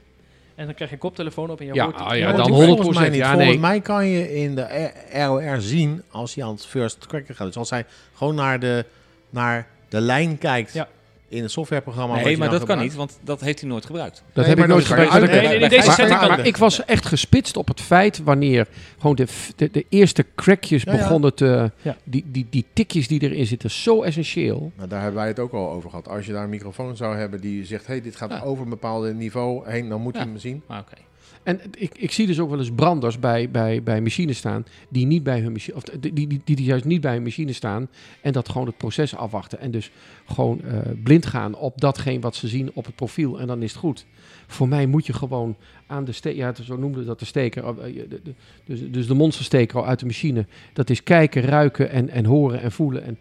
en 0.56 0.66
dan 0.66 0.74
krijg 0.76 0.90
je 0.90 0.96
een 0.96 1.02
koptelefoon 1.02 1.50
op 1.50 1.60
en 1.60 1.66
je 1.66 1.74
Ja, 1.74 1.84
hoort... 1.84 1.96
ah, 1.96 2.18
ja, 2.18 2.32
dan 2.32 2.46
die- 2.46 2.56
100%. 2.56 2.58
Volgens 2.68 2.98
mij 2.98 3.10
niet. 3.10 3.18
ja, 3.20 3.34
Volgens 3.34 3.58
mij 3.58 3.82
kan 3.82 4.08
je 4.08 4.36
in 4.36 4.56
de 4.56 4.92
ROR 5.14 5.62
zien 5.62 6.02
als 6.12 6.36
hij 6.36 6.44
aan 6.44 6.52
het 6.54 6.66
first 6.66 7.08
cracker 7.08 7.36
gaat. 7.36 7.48
Dus 7.48 7.58
als 7.58 7.70
hij 7.70 7.86
gewoon 8.14 8.36
naar 8.36 8.60
de, 8.60 8.86
naar 9.30 9.68
de 9.90 10.02
lijn 10.02 10.38
kijkt 10.38 10.74
Ja. 10.74 10.88
in 11.28 11.42
het 11.42 11.52
softwareprogramma. 11.52 12.16
Nee, 12.22 12.38
maar 12.38 12.50
dat 12.50 12.64
kan 12.64 12.80
niet, 12.80 12.96
want 12.96 13.20
dat 13.24 13.42
heeft 13.42 13.60
hij 13.60 13.70
nooit 13.70 13.86
gebruikt. 13.86 14.16
Dat 14.16 14.36
Nee, 14.36 14.46
heb 14.46 14.56
maar 14.58 14.66
ik 14.68 14.72
nooit 14.72 14.86
gebruikt. 14.86 15.12
Maar- 15.12 15.22
Nee, 15.22 15.30
nee, 15.48 15.60
nee, 15.60 15.70
deze 15.70 15.86
maar- 15.88 15.96
zet 15.96 16.06
ik 16.06 16.12
maar, 16.12 16.22
aan. 16.22 16.28
maar 16.28 16.46
ik 16.46 16.58
was 16.58 16.86
echt 16.86 17.06
gespitst 17.06 17.58
op 17.58 17.68
het 17.68 17.82
feit 17.82 18.24
wanneer 18.24 18.68
gewoon 19.00 19.16
de, 19.16 19.26
de, 19.56 19.70
de 19.72 19.86
eerste 19.90 20.26
crackjes 20.36 20.84
Ja, 20.84 20.92
ja. 20.94 20.98
begonnen 20.98 21.34
te... 21.36 21.72
Ja. 21.82 21.98
Die, 22.04 22.24
die, 22.28 22.48
die 22.50 22.66
tikjes 22.74 23.08
die 23.08 23.22
erin 23.22 23.46
zitten, 23.46 23.72
zo 23.72 24.02
essentieel. 24.02 24.72
Nou, 24.76 24.90
daar 24.90 25.02
hebben 25.02 25.20
wij 25.20 25.28
het 25.28 25.40
ook 25.40 25.54
al 25.54 25.70
over 25.72 25.90
gehad. 25.90 26.08
Als 26.08 26.26
je 26.26 26.32
daar 26.32 26.44
een 26.44 26.50
microfoon 26.50 26.96
zou 26.98 27.18
hebben 27.18 27.42
die 27.42 27.66
zegt, 27.66 27.88
hey, 27.88 28.02
dit 28.02 28.16
gaat 28.16 28.30
Ja. 28.32 28.42
over 28.42 28.64
een 28.64 28.70
bepaald 28.70 29.14
niveau 29.14 29.70
heen, 29.72 29.90
dan 29.90 30.02
moet 30.02 30.16
Ja. 30.16 30.22
je 30.22 30.28
hem 30.28 30.38
zien. 30.38 30.62
Maar 30.68 30.80
oké. 30.80 30.96
En 31.44 31.60
ik, 31.78 31.98
ik 31.98 32.12
zie 32.12 32.28
dus 32.28 32.40
ook 32.40 32.50
wel 32.50 32.60
eens 32.60 32.72
branders 32.76 33.20
bij, 33.20 33.50
bij, 33.50 33.84
bij 33.84 34.02
machines 34.02 34.38
staan 34.38 34.66
die 34.90 35.06
niet 35.06 35.24
bij 35.24 35.40
hun 35.40 35.52
machine, 35.52 35.76
of 35.78 35.84
die, 35.84 36.14
die, 36.14 36.28
die, 36.28 36.42
die 36.44 36.64
juist 36.66 36.86
niet 36.86 37.02
bij 37.02 37.14
hun 37.14 37.24
machine 37.24 37.54
staan 37.54 37.88
en 38.22 38.32
dat 38.34 38.50
gewoon 38.50 38.68
het 38.68 38.78
proces 38.78 39.16
afwachten 39.16 39.60
en 39.60 39.72
dus 39.72 39.92
gewoon 40.26 40.62
eh, 40.62 40.78
blind 41.04 41.26
gaan 41.26 41.56
op 41.56 41.82
datgene 41.82 42.20
wat 42.20 42.36
ze 42.36 42.48
zien 42.48 42.72
op 42.74 42.86
het 42.86 42.96
profiel 42.96 43.40
en 43.40 43.48
dan 43.48 43.62
is 43.64 43.72
het 43.72 43.80
goed. 43.80 44.06
Voor 44.48 44.68
mij 44.68 44.86
moet 44.86 45.06
je 45.06 45.14
gewoon 45.14 45.56
aan 45.88 46.06
de 46.06 46.12
steker, 46.12 46.38
ja, 46.40 46.54
zo 46.64 46.78
noemden 46.78 47.02
ze 47.02 47.08
dat 47.08 47.20
de 47.20 47.26
steker, 47.26 47.64
eh, 47.66 47.76
de- 48.10 48.22
de- 48.24 48.34
dus, 48.66 48.80
dus 48.92 49.08
de 49.08 49.14
monstersteker 49.14 49.84
uit 49.84 50.00
de 50.00 50.06
machine. 50.06 50.46
Dat 50.74 50.90
is 50.90 51.04
kijken, 51.04 51.42
ruiken 51.42 51.90
en, 51.90 52.10
en 52.10 52.26
horen 52.26 52.62
en 52.62 52.72
voelen. 52.72 53.04
En 53.04 53.18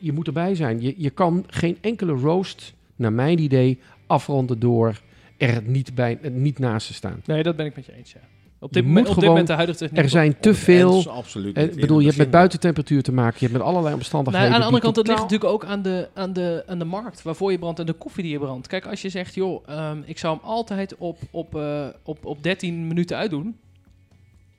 je 0.00 0.12
moet 0.12 0.26
erbij 0.26 0.54
zijn. 0.54 0.80
Je, 0.80 0.94
je 0.96 1.10
kan 1.10 1.44
geen 1.46 1.76
enkele 1.80 2.12
roast, 2.12 2.74
naar 2.96 3.12
mijn 3.12 3.38
idee, 3.38 3.78
afronden 4.06 4.58
door 4.58 5.00
er 5.36 5.62
niet, 5.64 5.94
bij, 5.94 6.18
niet 6.22 6.58
naast 6.58 6.86
te 6.86 6.94
staan. 6.94 7.22
Nee, 7.24 7.42
dat 7.42 7.56
ben 7.56 7.66
ik 7.66 7.76
met 7.76 7.86
je 7.86 7.92
eens, 7.96 8.12
ja. 8.12 8.20
Op 8.58 8.72
dit, 8.72 8.84
moment, 8.84 9.06
moet 9.06 9.14
op 9.16 9.20
dit 9.20 9.24
gewoon- 9.24 9.28
moment 9.30 9.46
de 9.46 9.52
huidige 9.54 9.78
techniek... 9.78 10.02
Er 10.02 10.08
zijn 10.08 10.40
te 10.40 10.54
veel. 10.54 11.02
dat 11.02 11.06
absoluut 11.12 11.56
eh, 11.56 11.62
niet 11.62 11.74
Ik 11.74 11.80
bedoel, 11.80 11.98
je 11.98 12.06
hebt 12.06 12.18
met 12.18 12.30
buitentemperatuur 12.30 13.02
te 13.02 13.12
maken. 13.12 13.34
Je 13.38 13.46
hebt 13.46 13.52
met 13.52 13.62
allerlei 13.62 13.84
Nou, 13.84 13.96
omstandigheden. 13.96 14.52
aan 14.52 14.58
de 14.58 14.64
andere 14.64 14.82
kant, 14.82 14.96
het 14.96 15.06
ligt 15.06 15.20
natuurlijk 15.20 15.50
ook 15.50 15.64
aan 15.64 15.82
de, 15.82 16.08
aan, 16.14 16.32
de, 16.32 16.62
aan 16.66 16.78
de 16.78 16.84
markt 16.84 17.22
waarvoor 17.22 17.50
je 17.52 17.58
brandt 17.58 17.78
en 17.80 17.86
de 17.86 17.92
koffie 17.92 18.22
die 18.22 18.32
je 18.32 18.38
brandt. 18.38 18.66
Kijk, 18.66 18.86
als 18.86 19.02
je 19.02 19.08
zegt, 19.08 19.34
joh, 19.34 19.62
ehm, 19.68 19.98
ik 20.04 20.18
zou 20.18 20.36
hem 20.36 20.44
altijd 20.44 20.94
op, 20.96 21.18
op, 21.30 21.54
eh, 21.56 21.86
op, 22.02 22.24
op 22.24 22.42
13 22.42 22.86
minuten 22.86 23.16
uitdoen. 23.16 23.56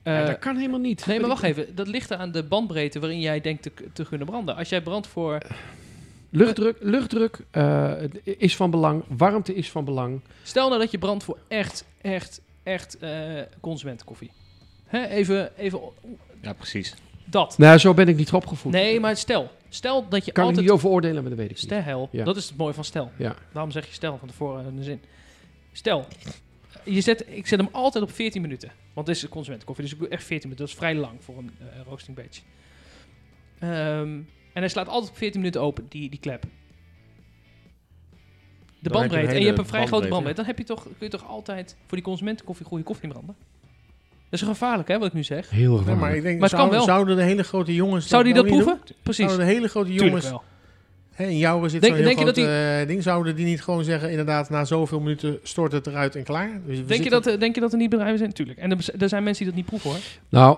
Ja, 0.04 0.20
Eh, 0.22 0.26
dat 0.28 0.40
kan 0.40 0.56
helemaal 0.56 0.80
niet. 0.80 1.06
nee, 1.06 1.20
maar 1.20 1.30
wacht 1.30 1.44
even. 1.44 1.76
Dat 1.76 1.88
ligt 1.88 2.10
er 2.10 2.18
aan 2.18 2.32
de 2.32 2.44
bandbreedte 2.44 3.00
waarin 3.00 3.20
jij 3.20 3.42
denkt 3.42 3.62
te, 3.64 3.72
te 3.94 4.06
kunnen 4.06 4.28
branden. 4.28 4.56
Als 4.56 4.70
jij 4.70 4.82
brandt 4.82 5.08
voor... 5.08 5.38
Luchtdruk, 6.36 6.78
luchtdruk 6.80 7.40
eh, 7.52 7.94
is 8.24 8.56
van 8.56 8.70
belang. 8.72 9.04
Warmte 9.08 9.54
is 9.56 9.72
van 9.72 9.86
belang. 9.86 10.22
Stel 10.44 10.68
nou 10.68 10.80
dat 10.82 10.92
je 10.92 10.98
brandt 10.98 11.24
voor 11.24 11.38
echt, 11.48 11.86
echt, 12.02 12.42
echt 12.64 12.98
eh 12.98 13.42
consumentenkoffie. 13.62 14.32
Hè, 14.86 15.06
even, 15.06 15.58
even 15.58 15.80
Ja, 16.42 16.54
precies. 16.54 16.94
dat. 17.26 17.58
Nou, 17.58 17.78
zo 17.78 17.94
ben 17.94 18.08
ik 18.08 18.16
niet 18.16 18.32
opgevoed. 18.32 18.72
Nee, 18.72 19.00
maar 19.00 19.18
stel. 19.18 19.50
Stel 19.70 20.10
dat 20.10 20.26
je 20.26 20.32
kan 20.32 20.44
ik 20.44 20.50
altijd... 20.50 20.66
niet 20.66 20.76
over 20.76 20.90
oordelen, 20.90 21.22
maar 21.22 21.30
dat 21.30 21.40
weet 21.40 21.50
ik 21.52 21.56
niet. 21.62 21.82
Stel, 21.82 22.10
Ja. 22.12 22.24
dat 22.24 22.36
is 22.36 22.48
het 22.48 22.58
mooie 22.58 22.74
van 22.74 22.84
stel. 22.84 23.12
Ja. 23.18 23.36
Daarom 23.54 23.72
zeg 23.72 23.86
je 23.88 23.94
stel 23.94 24.18
van 24.18 24.28
tevoren 24.28 24.66
in 24.66 24.76
de 24.76 24.84
zin. 24.84 25.02
Stel, 25.72 26.06
je 26.84 27.02
zet, 27.02 27.26
ik 27.28 27.48
zet 27.48 27.60
hem 27.60 27.70
altijd 27.72 28.04
op 28.04 28.12
14 28.12 28.42
minuten. 28.42 28.72
Want 28.94 29.08
dit 29.08 29.16
is 29.16 29.30
consumentenkoffie, 29.30 29.84
dus 29.86 29.94
ik 29.94 30.00
doe 30.00 30.08
echt 30.08 30.24
14 30.24 30.50
minuten. 30.50 30.66
Dat 30.66 30.74
is 30.74 30.80
vrij 30.80 30.96
lang 30.96 31.24
voor 31.24 31.38
een 31.38 31.52
eh, 31.60 31.66
roasting 31.88 32.18
batch. 32.18 32.42
Ehm, 33.60 34.20
en 34.56 34.62
hij 34.62 34.70
slaat 34.70 34.88
altijd 34.88 35.12
op 35.12 35.18
14 35.18 35.40
minuten 35.40 35.62
open, 35.62 35.86
die, 35.90 36.10
die 36.10 36.20
klep. 36.20 36.44
De 38.80 38.90
bandbreedte. 38.90 39.34
En 39.34 39.40
je 39.40 39.46
hebt 39.46 39.58
een 39.58 39.66
vrij 39.66 39.86
grote 39.88 40.08
bandbreedte. 40.08 40.42
Dan 40.42 40.46
heb 40.50 40.58
je 40.58 40.64
toch, 40.64 40.84
kun 40.84 40.94
je 41.00 41.10
toch 41.10 41.28
altijd 41.28 41.76
voor 41.88 41.98
die 41.98 42.06
consumentenkoffie 42.06 42.66
goede 42.66 42.84
koffie 42.84 43.10
branden? 43.10 43.36
Dat 44.30 44.42
is 44.42 44.42
gevaarlijk, 44.42 44.88
hè, 44.88 44.98
wat 44.98 45.08
ik 45.08 45.14
nu 45.14 45.24
zeg. 45.24 45.50
Heel 45.50 45.72
gevaarlijk. 45.78 46.00
maar 46.02 46.16
ik 46.16 46.22
denk, 46.24 46.40
Maar 46.40 46.50
het 46.50 46.58
kan 46.60 46.70
zouden, 46.70 46.78
wel. 46.88 46.96
zouden 46.96 47.16
de 47.16 47.24
hele 47.24 47.44
grote 47.44 47.74
jongens... 47.74 48.08
Zou 48.08 48.24
die 48.24 48.34
nou 48.34 48.46
dat 48.46 48.56
niet 48.56 48.64
proeven? 48.64 48.86
doen? 48.88 48.96
Precies. 49.04 49.26
Zouden 49.26 49.46
de 49.48 49.54
hele 49.54 49.68
grote 49.68 49.88
Tuurlijk 49.88 50.08
jongens... 50.08 50.30
wel. 50.30 50.44
Hè, 51.12 51.26
in 51.26 51.38
jouw 51.38 51.68
zit 51.68 51.82
Denk- 51.82 51.96
zo'n 51.96 52.06
heel 52.06 52.16
groot 52.16 52.38
eh, 52.38 52.88
ding. 52.88 53.04
Zouden 53.04 53.36
die 53.36 53.46
niet 53.46 53.62
gewoon 53.62 53.84
zeggen, 53.84 54.10
inderdaad, 54.10 54.50
na 54.50 54.66
zoveel 54.66 55.00
minuten 55.00 55.40
stort 55.44 55.72
het 55.72 55.88
eruit 55.88 56.16
en 56.16 56.24
klaar? 56.24 56.62
Dus 56.66 56.86
Denk 56.86 57.04
je, 57.04 57.10
dat, 57.10 57.26
er- 57.26 57.40
denk 57.40 57.56
je 57.56 57.62
dat 57.62 57.72
er 57.72 57.78
niet 57.78 57.90
bedrijven 57.90 58.18
zijn? 58.18 58.34
Tuurlijk. 58.34 58.60
En 58.60 58.72
er, 58.72 58.86
er 59.00 59.10
zijn 59.10 59.24
mensen 59.24 59.44
die 59.46 59.54
dat 59.54 59.56
niet 59.64 59.66
proeven, 59.82 59.90
hoor. 59.90 60.00
Nou, 60.30 60.58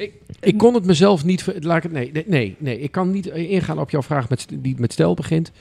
Ik- 0.00 0.12
ik 0.40 0.58
kon 0.58 0.74
het 0.74 0.84
mezelf 0.84 1.24
niet... 1.24 1.46
Laat 1.60 1.76
ik 1.76 1.82
het, 1.82 1.92
nee, 1.92 2.24
nee, 2.26 2.56
nee. 2.58 2.80
Ik 2.80 2.92
kan 2.92 3.10
niet 3.10 3.28
eh, 3.28 3.50
ingaan 3.50 3.78
op 3.80 3.90
jouw 3.90 4.02
vraag 4.02 4.28
met, 4.28 4.46
die 4.54 4.74
met 4.78 4.92
stel 4.92 5.14
begint. 5.14 5.52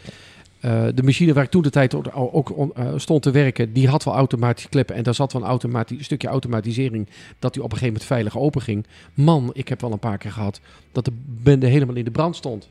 Eh, 0.60 0.86
de 0.95 1.04
machine 1.04 1.34
waar 1.34 1.43
ik 1.43 1.49
toen 1.49 1.62
de 1.62 1.69
tijd 1.69 1.95
ook, 2.13 2.71
eh, 2.75 2.93
stond 2.95 3.21
te 3.21 3.32
werken, 3.32 3.73
die 3.73 3.88
had 3.88 4.04
wel 4.04 4.13
automatische 4.13 4.69
kleppen. 4.69 4.95
En 4.95 5.04
daar 5.04 5.15
zat 5.15 5.34
wel 5.34 5.41
een 5.41 5.47
automati- 5.47 6.04
stukje 6.04 6.28
automatisering 6.28 7.08
dat 7.39 7.54
die 7.54 7.63
op 7.63 7.71
een 7.71 7.78
gegeven 7.78 7.93
moment 7.93 8.04
veilig 8.06 8.38
open 8.38 8.62
ging. 8.62 8.86
Man, 9.13 9.49
ik 9.54 9.67
heb 9.67 9.82
wel 9.82 9.91
een 9.91 9.99
paar 9.99 10.17
keer 10.17 10.32
gehad 10.32 10.60
dat 10.91 11.06
de 11.06 11.12
bende 11.25 11.67
helemaal 11.67 11.95
in 11.95 12.04
de 12.06 12.12
brand 12.12 12.36
stond. 12.36 12.69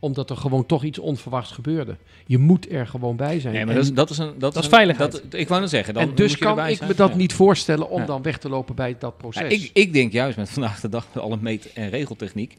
Omdat 0.00 0.30
er 0.30 0.36
gewoon 0.36 0.66
toch 0.66 0.84
iets 0.84 0.98
onverwachts 0.98 1.50
gebeurde. 1.52 1.96
Je 2.26 2.38
moet 2.38 2.70
er 2.72 2.86
gewoon 2.86 3.16
bij 3.16 3.40
zijn. 3.40 3.54
Nee, 3.54 3.64
maar 3.64 3.74
En- 3.74 3.80
dat 3.80 3.88
is, 3.90 3.94
dat 3.94 4.10
is 4.10 4.18
een... 4.18 4.38
Dat, 4.38 4.56
is 4.56 4.64
een- 4.64 4.70
veiligheid. 4.70 5.12
Dat, 5.12 5.22
ik 5.30 5.48
wou 5.48 5.60
net 5.60 5.70
zeggen, 5.70 5.94
dan 5.94 6.02
en 6.02 6.14
dus 6.14 6.30
moet 6.30 6.38
je 6.38 6.44
kan 6.44 6.66
ik 6.66 6.76
zijn. 6.76 6.88
me 6.90 6.94
dat 6.96 7.10
Ja. 7.10 7.16
niet 7.16 7.32
voorstellen 7.32 7.90
om 7.90 8.00
Ja. 8.00 8.06
dan 8.06 8.22
weg 8.22 8.38
te 8.38 8.48
lopen 8.48 8.74
bij 8.74 8.92
dat 8.98 9.00
Ja, 9.00 9.16
proces. 9.20 9.52
ik, 9.52 9.70
ik 9.72 9.92
denk 9.92 10.12
juist 10.12 10.36
met 10.36 10.50
vandaag 10.50 10.80
de 10.80 10.88
dag 10.88 11.06
met 11.14 11.22
alle 11.22 11.36
meet- 11.40 11.72
en 11.72 11.90
regeltechniek 11.90 12.56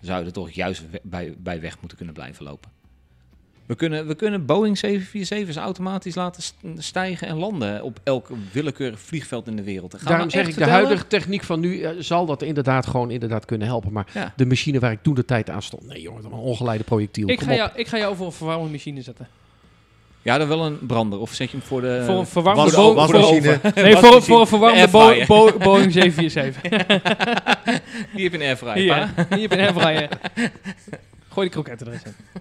zou 0.00 0.20
je 0.20 0.26
er 0.26 0.32
toch 0.32 0.50
juist 0.50 0.84
bij, 1.02 1.34
bij 1.38 1.60
weg 1.60 1.76
moeten 1.80 1.96
kunnen 1.96 2.14
blijven 2.14 2.44
lopen. 2.44 2.70
We 3.68 3.74
kunnen, 3.74 4.06
we 4.06 4.14
kunnen 4.14 4.46
Boeing 4.46 4.80
747's 4.86 5.56
automatisch 5.56 6.14
laten 6.14 6.42
st- 6.42 6.54
stijgen 6.78 7.28
en 7.28 7.36
landen 7.36 7.82
op 7.82 8.00
elk 8.04 8.28
willekeurig 8.52 9.00
vliegveld 9.00 9.46
in 9.46 9.56
de 9.56 9.62
wereld. 9.62 9.94
Gaan 9.98 10.08
Daarom 10.08 10.30
zeg 10.30 10.48
ik, 10.48 10.54
de 10.56 10.64
huidige 10.64 11.06
techniek 11.06 11.42
van 11.42 11.60
nu 11.60 11.80
eh, 11.82 11.90
zal 11.98 12.26
dat 12.26 12.42
inderdaad 12.42 12.86
gewoon 12.86 13.10
inderdaad 13.10 13.44
kunnen 13.44 13.66
helpen. 13.66 13.92
Maar 13.92 14.06
Ja. 14.14 14.32
de 14.36 14.46
machine 14.46 14.78
waar 14.78 14.92
ik 14.92 15.02
toen 15.02 15.14
de 15.14 15.24
tijd 15.24 15.50
aan 15.50 15.62
stond, 15.62 15.86
nee 15.86 16.00
jongen, 16.00 16.22
dat 16.22 16.30
was 16.30 16.40
een 16.40 16.46
ongeleide 16.46 16.84
projectiel. 16.84 17.28
Ik 17.28 17.36
Kom 17.38 17.46
ga, 17.46 17.52
op. 17.52 17.58
jou, 17.58 17.70
ik 17.74 17.86
ga 17.88 17.98
jou 17.98 18.16
voor 18.16 18.26
een 18.26 18.32
verwarmende 18.32 18.72
machine 18.72 19.02
zetten. 19.02 19.28
Ja, 20.22 20.38
dan 20.38 20.48
wel 20.48 20.66
een 20.66 20.78
brander. 20.86 21.18
Of 21.18 21.32
zet 21.34 21.50
je 21.50 21.56
hem 21.56 21.66
voor 21.66 21.80
de... 21.80 22.02
voor 22.06 22.18
een 22.18 22.26
verwarmde 22.26 22.62
was- 22.62 22.74
Bo- 22.74 22.94
was- 22.94 23.10
voor- 23.10 23.20
machine. 23.20 23.60
Nee, 23.74 23.96
voor, 23.96 24.22
voor 24.22 24.40
een 24.40 24.46
verwarmde 24.46 24.80
De 24.80 24.88
Bo-. 24.90 25.24
Bo- 25.26 25.58
Boeing 25.58 25.92
747. 25.92 26.62
Die 28.14 28.22
heb 28.28 28.32
je 28.32 28.38
een 28.38 28.40
airfryer, 28.40 28.74
hier 28.74 28.94
heb 29.40 29.50
je 29.50 29.58
een 29.58 29.64
airfryer. 29.74 30.08
Gooi 31.28 31.46
die 31.46 31.48
kroketten 31.50 31.86
er 31.86 31.92
eens 31.92 32.02
in. 32.04 32.14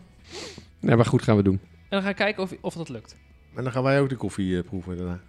Nee, 0.79 0.95
maar 0.95 1.05
goed 1.05 1.21
gaan 1.21 1.35
we 1.37 1.43
doen. 1.43 1.59
En 1.63 1.79
dan 1.89 2.01
ga 2.01 2.09
ik 2.09 2.15
kijken 2.15 2.43
of, 2.43 2.51
of 2.61 2.73
dat 2.73 2.89
lukt. 2.89 3.15
En 3.55 3.63
dan 3.63 3.71
gaan 3.71 3.83
wij 3.83 3.99
ook 4.01 4.09
de 4.09 4.15
koffie 4.15 4.57
eh, 4.57 4.63
proeven 4.63 4.97
daarna. 4.97 5.19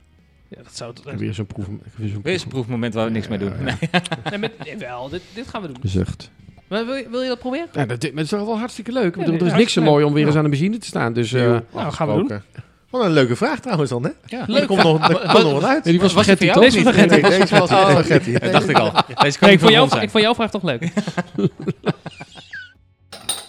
Ja, 0.49 0.63
dat 0.63 0.77
zou... 0.77 0.91
Ik 0.91 1.01
heb 1.05 1.19
weer 1.19 1.35
zo'n 1.35 1.47
proef. 1.47 1.67
ik 1.67 1.73
weer 1.97 2.09
zo'n 2.09 2.23
Weer 2.23 2.33
eens 2.33 2.43
een 2.43 2.49
proefmoment 2.49 2.95
waar 2.95 3.05
we 3.05 3.11
niks 3.11 3.29
mee 3.29 3.39
doen. 3.39 3.51
Ja, 3.51 3.57
ja. 3.59 3.65
Nee. 3.65 3.79
Nee, 4.31 4.39
met, 4.39 4.53
nee, 4.65 4.77
wel, 4.77 5.09
dit, 5.09 5.23
dit 5.35 5.49
gaan 5.49 5.63
we 5.63 5.67
doen. 5.69 5.77
Zucht. 5.83 6.31
Maar 6.69 6.87
wil, 6.87 6.95
je- 6.95 7.09
wil 7.11 7.23
je 7.23 7.29
dat 7.29 7.39
proberen? 7.39 7.67
Ja, 7.73 7.87
dat, 7.87 8.03
maar 8.03 8.11
het 8.13 8.19
is 8.21 8.29
toch 8.29 8.45
wel 8.45 8.59
hartstikke 8.59 8.93
leuk. 8.93 9.05
Ik 9.07 9.15
Ja, 9.15 9.21
bedoel, 9.21 9.31
nee, 9.35 9.41
er 9.41 9.47
is 9.47 9.53
niks 9.59 9.73
zo 9.73 9.81
hartstikke 9.81 9.91
mooi 9.91 10.05
om 10.05 10.13
weer 10.13 10.27
eens 10.27 10.35
aan 10.37 10.43
de 10.43 10.49
machine 10.49 10.79
te 10.79 10.87
staan. 10.87 11.13
Dus 11.13 11.33
eh. 11.33 11.43
Nou, 11.43 11.63
gaan 11.93 12.09
we 12.09 12.15
doen. 12.15 12.23
Afgesproken. 12.23 12.43
Wat 12.91 13.05
een 13.05 13.11
leuke 13.13 13.37
vraag 13.37 13.61
trouwens 13.61 13.91
dan, 13.91 14.03
hè? 14.05 14.11
Ja. 14.27 14.49
Er 14.49 14.67
komt 14.67 14.83
nog, 14.83 15.09
er 15.09 15.15
komt 15.31 15.43
nog 15.43 15.53
wat 15.53 15.65
uit. 15.65 15.85
nee, 15.85 15.93
die 15.93 16.03
was 16.03 16.13
Was 16.13 16.27
die 16.27 16.37
vergeten 16.37 16.47
jou? 16.47 16.61
Deze 16.61 16.83
was 16.83 16.95
Nee, 16.97 17.07
nee, 17.07 17.39
deze 17.41 17.59
was 17.59 17.71
Oh. 17.71 17.95
Dat 18.43 18.53
dacht 18.53 18.69
ik 18.69 18.77
al. 18.79 18.91
Deze 18.93 19.05
kan 19.07 19.23
Nee, 19.23 19.31
niet 19.31 19.39
voor 19.41 19.59
van 19.59 19.71
jou, 19.71 19.83
ons 19.83 19.91
zijn. 19.93 20.03
ik 20.03 20.11
vond 20.11 20.23
jouw 20.25 20.35
vraag 20.35 20.51
toch 20.51 20.63
leuk? 20.63 20.93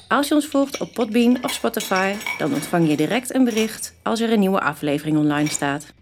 Als 0.10 0.28
je 0.28 0.34
ons 0.34 0.46
volgt 0.46 0.80
op 0.82 0.94
Podbean 0.94 1.44
of 1.44 1.52
Spotify, 1.52 2.14
dan 2.38 2.54
ontvang 2.54 2.90
je 2.90 2.96
direct 2.96 3.34
een 3.34 3.44
bericht 3.44 3.94
als 4.04 4.20
er 4.20 4.32
een 4.32 4.40
nieuwe 4.40 4.60
aflevering 4.60 5.18
online 5.18 5.50
staat. 5.50 5.94